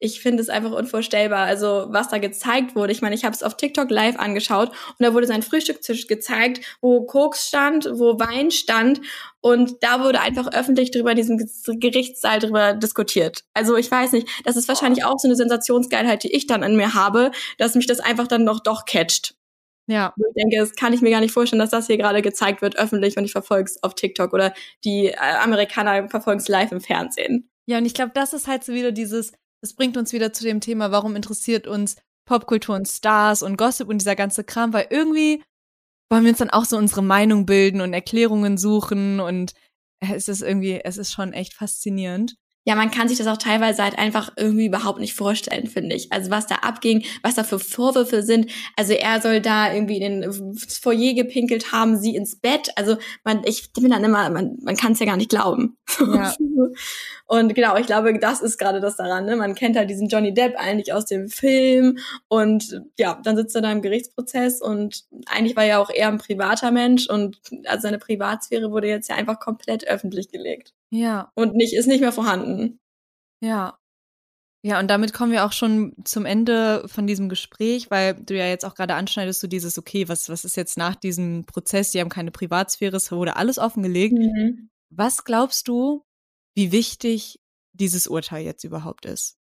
ich 0.04 0.20
finde 0.20 0.44
es 0.44 0.50
einfach 0.50 0.72
unvorstellbar, 0.72 1.46
also 1.46 1.86
was 1.88 2.10
da 2.10 2.18
gezeigt 2.18 2.76
wurde. 2.76 2.91
Ich 2.91 3.02
meine, 3.02 3.16
ich 3.16 3.24
habe 3.24 3.34
es 3.34 3.41
auf 3.41 3.56
TikTok 3.56 3.89
live 3.89 4.20
angeschaut 4.20 4.70
und 4.70 5.00
da 5.00 5.14
wurde 5.14 5.28
sein 5.28 5.41
Frühstückstisch 5.41 6.08
gezeigt, 6.08 6.60
wo 6.82 7.06
Koks 7.06 7.48
stand, 7.48 7.86
wo 7.86 8.20
Wein 8.20 8.52
stand 8.52 9.00
und 9.39 9.82
da 9.82 10.04
wurde 10.04 10.20
einfach 10.20 10.52
öffentlich 10.52 10.91
drüber 10.91 11.12
in 11.12 11.18
diesem 11.18 11.38
Gerichtssaal 11.80 12.39
drüber 12.39 12.74
diskutiert. 12.74 13.46
Also 13.54 13.78
ich 13.78 13.89
weiß 13.89 14.12
nicht, 14.12 14.28
das 14.44 14.58
ist 14.58 14.68
wahrscheinlich 14.68 15.06
auch 15.06 15.18
so 15.20 15.30
eine 15.30 15.38
Sensationsgeilheit, 15.38 16.24
die 16.24 16.36
ich 16.36 16.48
dann 16.48 16.64
in 16.64 16.76
mir 16.76 16.94
habe, 16.94 17.32
dass 17.58 17.76
mich 17.76 17.88
das 17.88 18.02
einfach 18.02 18.28
dann 18.28 18.44
noch 18.44 18.60
doch 18.60 18.84
catcht. 18.84 19.36
Ja. 19.88 20.13
Ich 20.17 20.34
denke, 20.36 20.57
das 20.57 20.75
kann 20.75 20.93
ich 20.93 21.01
mir 21.01 21.11
gar 21.11 21.19
nicht 21.19 21.34
vorstellen, 21.34 21.59
dass 21.59 21.71
das 21.71 21.88
hier 21.88 21.97
gerade 21.97 22.21
gezeigt 22.21 22.61
wird 22.61 22.77
öffentlich 22.77 23.17
und 23.17 23.25
ich 23.25 23.31
verfolge 23.34 23.69
es 23.69 23.84
auf 23.84 23.95
TikTok 23.95 24.34
oder 24.34 24.53
die 24.86 25.07
äh, 25.07 25.17
Amerikaner 25.17 26.09
verfolgen 26.09 26.39
es 26.39 26.47
live 26.47 26.71
im 26.71 26.81
Fernsehen. 26.81 27.49
Ja, 27.65 27.77
und 27.77 27.86
ich 27.86 27.93
glaube, 27.93 28.11
das 28.13 28.34
ist 28.34 28.47
halt 28.47 28.63
so 28.63 28.73
wieder 28.73 28.91
dieses, 28.91 29.34
das 29.61 29.73
bringt 29.73 29.97
uns 29.97 30.13
wieder 30.13 30.31
zu 30.34 30.43
dem 30.43 30.61
Thema, 30.61 30.91
warum 30.91 31.15
interessiert 31.15 31.67
uns 31.67 31.97
Popkultur 32.25 32.75
und 32.75 32.88
Stars 32.88 33.43
und 33.43 33.57
Gossip 33.57 33.89
und 33.89 33.99
dieser 33.99 34.15
ganze 34.15 34.43
Kram, 34.43 34.71
weil 34.71 34.88
irgendwie 34.89 35.43
wollen 36.09 36.23
wir 36.23 36.29
uns 36.29 36.39
dann 36.39 36.49
auch 36.49 36.65
so 36.65 36.77
unsere 36.77 37.03
Meinung 37.03 37.45
bilden 37.45 37.81
und 37.81 37.93
Erklärungen 37.93 38.57
suchen 38.57 39.19
und 39.19 39.53
es 39.99 40.27
ist 40.27 40.41
irgendwie, 40.41 40.79
es 40.84 40.97
ist 40.97 41.11
schon 41.11 41.34
echt 41.34 41.53
faszinierend 41.53 42.36
ja, 42.66 42.76
man 42.76 42.91
kann 42.91 43.09
sich 43.09 43.18
das 43.18 43.28
auch 43.28 43.38
teilweise 43.38 43.84
halt 43.84 43.97
einfach 43.97 44.32
irgendwie 44.38 44.68
überhaupt 44.68 44.99
nicht 44.99 45.16
vorstellen, 45.16 45.68
finde 45.68 45.95
ich. 45.95 46.11
Also 46.14 46.32
was 46.32 46.47
da 46.47 46.55
abging, 46.55 47.03
was 47.22 47.36
da 47.36 47.43
für 47.43 47.59
Vorwürfe 47.59 48.24
sind. 48.24 48.49
Also 48.78 48.93
er 48.93 49.22
soll 49.22 49.41
da 49.41 49.74
irgendwie 49.74 49.97
in 49.97 50.22
den 50.22 50.34
Foyer 50.34 51.14
gepinkelt 51.14 51.74
haben, 51.74 51.97
sie 51.97 52.16
ins 52.16 52.38
Bett. 52.38 52.70
Also 52.78 52.97
man, 53.26 53.41
ich 53.45 53.74
bin 53.74 53.91
dann 53.91 54.03
immer, 54.03 54.30
man, 54.30 54.57
man 54.61 54.78
kann 54.78 54.93
es 54.93 54.99
ja 54.99 55.05
gar 55.05 55.18
nicht 55.18 55.30
glauben. 55.30 55.78
Ja. 55.99 56.34
und 57.26 57.53
genau, 57.53 57.76
ich 57.76 57.86
glaube, 57.86 58.18
das 58.18 58.39
ist 58.39 58.57
gerade 58.57 58.80
das 58.80 58.95
daran. 58.95 59.26
Ne? 59.26 59.36
Man 59.36 59.55
kennt 59.55 59.76
halt 59.76 59.89
diesen 59.89 60.07
Johnny 60.07 60.34
Depp 60.34 60.55
eigentlich 60.55 60.93
aus 60.93 61.05
dem 61.05 61.28
Film 61.28 61.97
und 62.30 62.82
ja, 62.97 63.20
dann 63.24 63.36
sitzt 63.36 63.55
er 63.55 63.61
da 63.61 63.72
im 63.74 63.82
Gerichtsprozess 63.82 64.61
und 64.61 65.03
eigentlich 65.26 65.57
war 65.57 65.66
er 65.66 65.82
auch 65.82 65.89
eher 65.89 66.07
ein 66.07 66.18
privater 66.18 66.72
Mensch 66.72 67.09
und 67.09 67.41
also 67.66 67.82
seine 67.82 67.99
Privatsphäre 67.99 68.72
wurde 68.72 68.88
jetzt 68.88 69.09
ja 69.09 69.16
einfach 69.16 69.39
komplett 69.39 69.86
öffentlich 69.86 70.30
gelegt. 70.30 70.74
Ja. 70.94 71.32
Und 71.34 71.56
nicht, 71.56 71.74
ist 71.74 71.88
nicht 71.88 72.02
mehr 72.02 72.12
vorhanden. 72.12 72.80
Ja. 73.41 73.80
Ja, 74.66 74.80
und 74.80 74.88
damit 74.88 75.12
kommen 75.12 75.32
wir 75.32 75.44
auch 75.44 75.52
schon 75.52 75.94
zum 76.06 76.26
Ende 76.26 76.88
von 76.88 77.08
diesem 77.08 77.28
Gespräch, 77.28 77.91
weil 77.91 78.14
du 78.14 78.38
ja 78.38 78.48
jetzt 78.48 78.64
auch 78.64 78.76
gerade 78.76 78.94
anschneidest, 78.94 79.41
so 79.41 79.48
dieses, 79.48 79.78
okay, 79.78 80.08
was, 80.08 80.30
was 80.30 80.46
ist 80.46 80.56
jetzt 80.56 80.78
nach 80.78 80.96
diesem 80.96 81.46
Prozess? 81.46 81.91
Die 81.91 82.00
haben 82.00 82.10
keine 82.10 82.32
Privatsphäre, 82.32 82.96
es 82.96 83.12
wurde 83.12 83.36
alles 83.36 83.58
offengelegt. 83.58 84.14
Mhm. 84.14 84.70
Was 84.89 85.26
glaubst 85.26 85.68
du, 85.68 86.06
wie 86.56 86.72
wichtig 86.72 87.41
dieses 87.74 88.08
Urteil 88.08 88.46
jetzt 88.46 88.64
überhaupt 88.64 89.06
ist? 89.06 89.38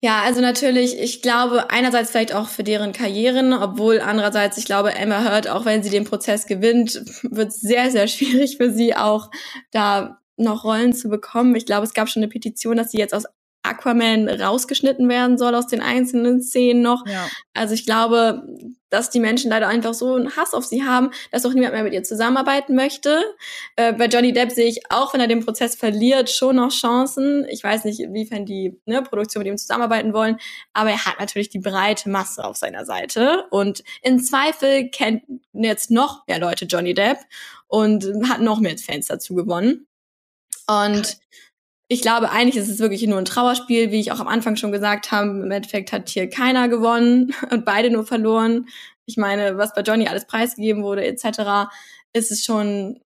Ja, 0.00 0.22
also 0.22 0.40
natürlich, 0.40 0.96
ich 0.96 1.22
glaube 1.22 1.70
einerseits 1.70 2.12
vielleicht 2.12 2.32
auch 2.32 2.48
für 2.48 2.62
deren 2.62 2.92
Karrieren, 2.92 3.52
obwohl 3.52 4.00
andererseits, 4.00 4.56
ich 4.56 4.64
glaube, 4.64 4.94
Emma 4.94 5.24
Hurt, 5.24 5.48
auch 5.48 5.64
wenn 5.64 5.82
sie 5.82 5.90
den 5.90 6.04
Prozess 6.04 6.46
gewinnt, 6.46 7.02
wird 7.22 7.52
sehr, 7.52 7.90
sehr 7.90 8.06
schwierig 8.08 8.58
für 8.58 8.72
sie 8.72 8.94
auch 8.94 9.30
da 9.72 10.20
noch 10.36 10.62
Rollen 10.62 10.92
zu 10.92 11.08
bekommen. 11.08 11.56
Ich 11.56 11.66
glaube, 11.66 11.84
es 11.84 11.94
gab 11.94 12.08
schon 12.08 12.22
eine 12.22 12.30
Petition, 12.30 12.76
dass 12.76 12.92
sie 12.92 12.98
jetzt 12.98 13.12
aus 13.12 13.24
Aquaman 13.62 14.28
rausgeschnitten 14.28 15.08
werden 15.08 15.38
soll 15.38 15.54
aus 15.54 15.66
den 15.66 15.80
einzelnen 15.80 16.40
Szenen 16.42 16.82
noch. 16.82 17.06
Ja. 17.06 17.28
Also 17.54 17.74
ich 17.74 17.84
glaube, 17.84 18.44
dass 18.90 19.10
die 19.10 19.20
Menschen 19.20 19.50
leider 19.50 19.68
einfach 19.68 19.94
so 19.94 20.14
einen 20.14 20.36
Hass 20.36 20.54
auf 20.54 20.64
sie 20.64 20.84
haben, 20.84 21.10
dass 21.30 21.44
auch 21.44 21.52
niemand 21.52 21.74
mehr 21.74 21.82
mit 21.82 21.92
ihr 21.92 22.02
zusammenarbeiten 22.02 22.74
möchte. 22.74 23.22
Äh, 23.76 23.92
bei 23.92 24.06
Johnny 24.06 24.32
Depp 24.32 24.50
sehe 24.50 24.68
ich 24.68 24.90
auch, 24.90 25.12
wenn 25.12 25.20
er 25.20 25.26
den 25.26 25.44
Prozess 25.44 25.74
verliert, 25.74 26.30
schon 26.30 26.56
noch 26.56 26.70
Chancen. 26.70 27.46
Ich 27.50 27.62
weiß 27.62 27.84
nicht, 27.84 28.00
inwiefern 28.00 28.46
die 28.46 28.80
ne, 28.86 29.02
Produktion 29.02 29.42
mit 29.42 29.52
ihm 29.52 29.58
zusammenarbeiten 29.58 30.12
wollen, 30.12 30.38
aber 30.72 30.90
er 30.90 31.04
hat 31.04 31.20
natürlich 31.20 31.50
die 31.50 31.58
breite 31.58 32.08
Masse 32.08 32.44
auf 32.44 32.56
seiner 32.56 32.84
Seite 32.86 33.46
und 33.50 33.82
in 34.02 34.20
Zweifel 34.20 34.88
kennt 34.88 35.22
jetzt 35.52 35.90
noch 35.90 36.26
mehr 36.26 36.38
Leute 36.38 36.64
Johnny 36.64 36.94
Depp 36.94 37.18
und 37.66 38.06
hat 38.28 38.40
noch 38.40 38.60
mehr 38.60 38.78
Fans 38.78 39.06
dazu 39.06 39.34
gewonnen. 39.34 39.86
Und 40.66 41.18
ich 41.88 42.02
glaube, 42.02 42.30
eigentlich 42.30 42.56
ist 42.56 42.68
es 42.68 42.78
wirklich 42.78 43.06
nur 43.06 43.18
ein 43.18 43.24
Trauerspiel, 43.24 43.90
wie 43.90 44.00
ich 44.00 44.12
auch 44.12 44.20
am 44.20 44.28
Anfang 44.28 44.56
schon 44.56 44.72
gesagt 44.72 45.10
habe. 45.10 45.30
Im 45.30 45.50
Endeffekt 45.50 45.90
hat 45.90 46.10
hier 46.10 46.28
keiner 46.28 46.68
gewonnen 46.68 47.34
und 47.50 47.64
beide 47.64 47.90
nur 47.90 48.06
verloren. 48.06 48.68
Ich 49.06 49.16
meine, 49.16 49.56
was 49.56 49.72
bei 49.74 49.80
Johnny 49.80 50.06
alles 50.06 50.26
preisgegeben 50.26 50.82
wurde, 50.82 51.04
etc., 51.04 51.70
ist 52.12 52.30
es 52.30 52.44
schon 52.44 53.00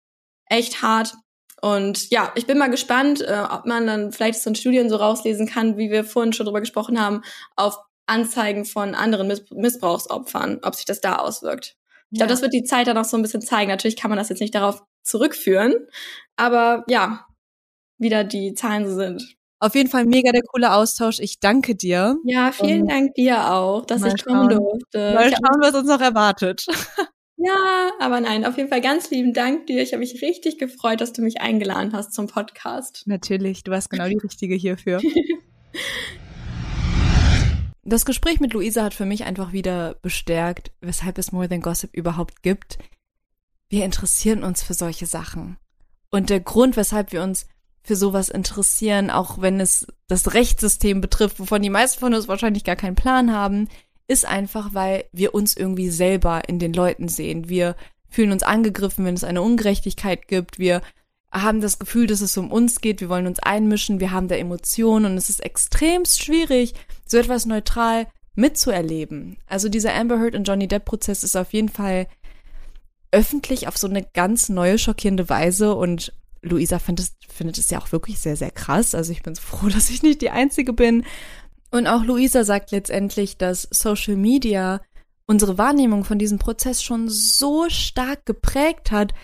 echt 0.46 0.82
hart. 0.82 1.14
Und 1.60 2.08
ja, 2.08 2.32
ich 2.36 2.46
bin 2.46 2.56
mal 2.56 2.70
gespannt, 2.70 3.20
äh, 3.20 3.42
ob 3.50 3.66
man 3.66 3.86
dann 3.86 4.12
vielleicht 4.12 4.40
so 4.40 4.48
ein 4.48 4.54
Studien 4.54 4.88
so 4.88 4.96
rauslesen 4.96 5.46
kann, 5.46 5.76
wie 5.76 5.90
wir 5.90 6.04
vorhin 6.04 6.32
schon 6.32 6.46
drüber 6.46 6.60
gesprochen 6.60 6.98
haben, 6.98 7.22
auf 7.56 7.78
Anzeigen 8.06 8.64
von 8.64 8.94
anderen 8.94 9.28
Miss 9.28 9.44
Missbrauchsopfern, 9.50 10.60
ob 10.62 10.74
sich 10.74 10.86
das 10.86 11.02
da 11.02 11.16
auswirkt. 11.16 11.76
Ich 12.10 12.18
ja. 12.18 12.24
glaube, 12.24 12.32
das 12.32 12.42
wird 12.42 12.54
die 12.54 12.64
Zeit 12.64 12.86
dann 12.86 12.96
auch 12.96 13.04
so 13.04 13.18
ein 13.18 13.22
bisschen 13.22 13.42
zeigen. 13.42 13.70
Natürlich 13.70 13.96
kann 13.96 14.10
man 14.10 14.18
das 14.18 14.30
jetzt 14.30 14.40
nicht 14.40 14.54
darauf 14.54 14.82
zurückführen, 15.02 15.74
aber 16.36 16.84
ja, 16.88 17.26
wieder 18.00 18.24
die 18.24 18.54
Zahlen 18.54 18.88
so 18.88 18.96
sind. 18.96 19.36
Auf 19.60 19.74
jeden 19.74 19.90
Fall 19.90 20.06
mega 20.06 20.32
der 20.32 20.42
coole 20.42 20.72
Austausch. 20.72 21.20
Ich 21.20 21.38
danke 21.38 21.76
dir. 21.76 22.16
Ja, 22.24 22.50
vielen 22.50 22.82
Und 22.82 22.90
Dank 22.90 23.14
dir 23.14 23.52
auch, 23.52 23.84
dass 23.84 24.02
ich 24.02 24.24
kommen 24.24 24.48
durfte. 24.48 25.14
Mal 25.14 25.30
schauen, 25.30 25.60
was 25.60 25.74
uns 25.74 25.88
noch 25.88 26.00
erwartet. 26.00 26.66
Ja, 27.42 27.90
aber 27.98 28.20
nein, 28.20 28.44
auf 28.44 28.58
jeden 28.58 28.68
Fall 28.68 28.82
ganz 28.82 29.08
lieben 29.08 29.32
Dank 29.32 29.66
dir. 29.66 29.82
Ich 29.82 29.92
habe 29.94 30.00
mich 30.00 30.20
richtig 30.20 30.58
gefreut, 30.58 31.00
dass 31.00 31.14
du 31.14 31.22
mich 31.22 31.40
eingeladen 31.40 31.94
hast 31.94 32.12
zum 32.12 32.26
Podcast. 32.26 33.04
Natürlich, 33.06 33.64
du 33.64 33.70
warst 33.70 33.88
genau 33.88 34.08
die 34.08 34.18
Richtige 34.22 34.54
hierfür. 34.54 35.00
Das 37.82 38.04
Gespräch 38.04 38.38
mit 38.40 38.52
Luisa 38.52 38.84
hat 38.84 38.94
für 38.94 39.06
mich 39.06 39.24
einfach 39.24 39.52
wieder 39.52 39.96
bestärkt, 40.02 40.70
weshalb 40.80 41.18
es 41.18 41.32
More 41.32 41.48
Than 41.48 41.62
Gossip 41.62 41.92
überhaupt 41.92 42.42
gibt. 42.42 42.78
Wir 43.68 43.84
interessieren 43.84 44.44
uns 44.44 44.62
für 44.62 44.74
solche 44.74 45.06
Sachen. 45.06 45.56
Und 46.10 46.30
der 46.30 46.40
Grund, 46.40 46.76
weshalb 46.76 47.10
wir 47.10 47.22
uns 47.22 47.46
für 47.82 47.96
sowas 47.96 48.28
interessieren, 48.28 49.10
auch 49.10 49.40
wenn 49.40 49.60
es 49.60 49.86
das 50.06 50.34
Rechtssystem 50.34 51.00
betrifft, 51.00 51.40
wovon 51.40 51.62
die 51.62 51.70
meisten 51.70 52.00
von 52.00 52.14
uns 52.14 52.28
wahrscheinlich 52.28 52.64
gar 52.64 52.76
keinen 52.76 52.94
Plan 52.94 53.32
haben, 53.32 53.68
ist 54.06 54.26
einfach, 54.26 54.74
weil 54.74 55.04
wir 55.12 55.34
uns 55.34 55.56
irgendwie 55.56 55.88
selber 55.88 56.48
in 56.48 56.58
den 56.58 56.72
Leuten 56.72 57.08
sehen. 57.08 57.48
Wir 57.48 57.76
fühlen 58.08 58.32
uns 58.32 58.42
angegriffen, 58.42 59.04
wenn 59.04 59.14
es 59.14 59.24
eine 59.24 59.40
Ungerechtigkeit 59.40 60.28
gibt. 60.28 60.58
Wir 60.58 60.82
haben 61.32 61.60
das 61.60 61.78
Gefühl, 61.78 62.06
dass 62.08 62.20
es 62.20 62.36
um 62.36 62.50
uns 62.50 62.80
geht. 62.80 63.00
Wir 63.00 63.08
wollen 63.08 63.28
uns 63.28 63.38
einmischen. 63.38 64.00
Wir 64.00 64.10
haben 64.10 64.28
da 64.28 64.34
Emotionen 64.34 65.12
und 65.12 65.16
es 65.16 65.30
ist 65.30 65.44
extremst 65.44 66.22
schwierig, 66.22 66.74
so 67.06 67.18
etwas 67.18 67.46
neutral 67.46 68.08
mitzuerleben. 68.34 69.36
Also 69.46 69.68
dieser 69.68 69.94
Amber 69.94 70.18
Heard 70.18 70.34
und 70.34 70.44
Johnny 70.44 70.66
Depp 70.66 70.84
Prozess 70.84 71.22
ist 71.22 71.36
auf 71.36 71.52
jeden 71.52 71.68
Fall 71.68 72.08
öffentlich 73.12 73.68
auf 73.68 73.76
so 73.76 73.88
eine 73.88 74.02
ganz 74.02 74.48
neue, 74.48 74.78
schockierende 74.78 75.28
Weise 75.28 75.74
und 75.74 76.12
Luisa 76.42 76.78
findet, 76.78 77.12
findet 77.28 77.58
es 77.58 77.70
ja 77.70 77.80
auch 77.80 77.92
wirklich 77.92 78.18
sehr, 78.18 78.36
sehr 78.36 78.50
krass. 78.50 78.94
Also 78.94 79.12
ich 79.12 79.22
bin 79.22 79.34
so 79.34 79.42
froh, 79.42 79.68
dass 79.72 79.90
ich 79.90 80.02
nicht 80.02 80.22
die 80.22 80.30
Einzige 80.30 80.72
bin. 80.72 81.04
Und 81.70 81.86
auch 81.86 82.04
Luisa 82.04 82.44
sagt 82.44 82.72
letztendlich, 82.72 83.38
dass 83.38 83.68
Social 83.70 84.16
Media 84.16 84.80
unsere 85.26 85.58
Wahrnehmung 85.58 86.04
von 86.04 86.18
diesem 86.18 86.38
Prozess 86.38 86.82
schon 86.82 87.08
so 87.08 87.68
stark 87.68 88.26
geprägt 88.26 88.90
hat, 88.90 89.14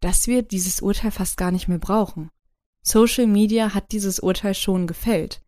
dass 0.00 0.26
wir 0.26 0.42
dieses 0.42 0.80
Urteil 0.80 1.10
fast 1.10 1.38
gar 1.38 1.50
nicht 1.50 1.68
mehr 1.68 1.78
brauchen. 1.78 2.30
Social 2.82 3.26
Media 3.26 3.74
hat 3.74 3.92
dieses 3.92 4.20
Urteil 4.20 4.54
schon 4.54 4.86
gefällt. 4.86 5.40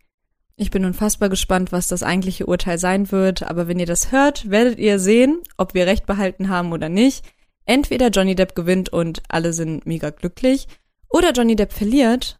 Ich 0.56 0.70
bin 0.70 0.84
unfassbar 0.84 1.28
gespannt, 1.28 1.72
was 1.72 1.88
das 1.88 2.02
eigentliche 2.02 2.46
Urteil 2.46 2.78
sein 2.78 3.10
wird, 3.12 3.42
aber 3.42 3.68
wenn 3.68 3.78
ihr 3.78 3.86
das 3.86 4.12
hört, 4.12 4.50
werdet 4.50 4.78
ihr 4.78 4.98
sehen, 4.98 5.40
ob 5.56 5.74
wir 5.74 5.86
recht 5.86 6.06
behalten 6.06 6.48
haben 6.48 6.72
oder 6.72 6.88
nicht. 6.88 7.24
Entweder 7.64 8.08
Johnny 8.08 8.34
Depp 8.34 8.54
gewinnt 8.54 8.90
und 8.90 9.22
alle 9.28 9.52
sind 9.52 9.86
mega 9.86 10.10
glücklich, 10.10 10.66
oder 11.10 11.32
Johnny 11.32 11.56
Depp 11.56 11.72
verliert 11.72 12.38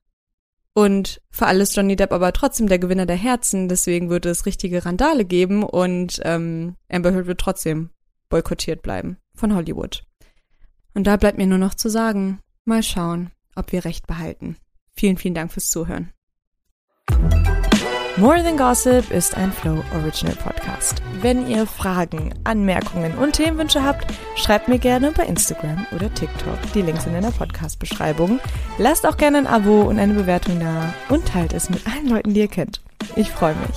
und 0.73 1.21
für 1.31 1.47
alles 1.47 1.75
Johnny 1.75 1.97
Depp 1.97 2.13
aber 2.13 2.33
trotzdem 2.33 2.69
der 2.69 2.79
Gewinner 2.79 3.07
der 3.07 3.17
Herzen, 3.17 3.69
deswegen 3.69 4.09
würde 4.09 4.31
es 4.31 4.47
richtige 4.47 4.85
Randale 4.85 5.25
geben 5.25 5.63
und 5.65 6.21
ähm, 6.25 6.77
Amber 6.89 7.13
Heard 7.13 7.27
wird 7.27 7.41
trotzdem 7.41 7.91
boykottiert 8.29 8.83
bleiben 8.83 9.19
von 9.35 9.55
Hollywood. 9.55 10.05
Und 10.95 11.07
da 11.07 11.17
bleibt 11.17 11.39
mir 11.39 11.47
nur 11.47 11.59
noch 11.59 11.75
zu 11.75 11.89
sagen, 11.89 12.41
mal 12.65 12.83
schauen, 12.83 13.31
ob 13.55 13.73
wir 13.73 13.85
recht 13.85 14.07
behalten. 14.07 14.57
Vielen, 14.93 15.17
vielen 15.17 15.35
Dank 15.35 15.53
fürs 15.53 15.71
Zuhören. 15.71 16.13
More 18.21 18.43
Than 18.43 18.59
Gossip 18.59 19.11
ist 19.11 19.35
ein 19.35 19.51
Flow 19.51 19.83
Original 19.95 20.37
Podcast. 20.37 21.01
Wenn 21.23 21.49
ihr 21.49 21.67
Fragen, 21.67 22.35
Anmerkungen 22.45 23.17
und 23.17 23.33
Themenwünsche 23.33 23.83
habt, 23.83 24.13
schreibt 24.37 24.69
mir 24.69 24.79
gerne 24.79 25.11
bei 25.13 25.25
Instagram 25.25 25.87
oder 25.93 26.13
TikTok. 26.13 26.59
Die 26.75 26.83
Links 26.83 27.05
sind 27.05 27.15
in 27.15 27.23
der 27.23 27.31
Podcast-Beschreibung. 27.31 28.39
Lasst 28.77 29.07
auch 29.07 29.17
gerne 29.17 29.39
ein 29.39 29.47
Abo 29.47 29.85
und 29.85 29.99
eine 29.99 30.13
Bewertung 30.13 30.61
da 30.61 30.93
und 31.09 31.29
teilt 31.29 31.55
es 31.55 31.71
mit 31.71 31.87
allen 31.87 32.09
Leuten, 32.09 32.35
die 32.35 32.41
ihr 32.41 32.49
kennt. 32.49 32.83
Ich 33.17 33.31
freue 33.31 33.55
mich. 33.55 33.77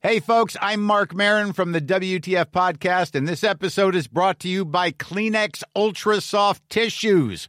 Hey, 0.00 0.20
folks, 0.20 0.56
I'm 0.62 0.80
Mark 0.80 1.12
Marin 1.12 1.52
from 1.52 1.72
the 1.72 1.80
WTF 1.80 2.52
Podcast, 2.52 3.16
and 3.16 3.26
this 3.26 3.42
episode 3.42 3.96
is 3.96 4.06
brought 4.06 4.38
to 4.40 4.48
you 4.48 4.64
by 4.64 4.92
Kleenex 4.92 5.64
Ultra 5.74 6.20
Soft 6.20 6.62
Tissues 6.70 7.48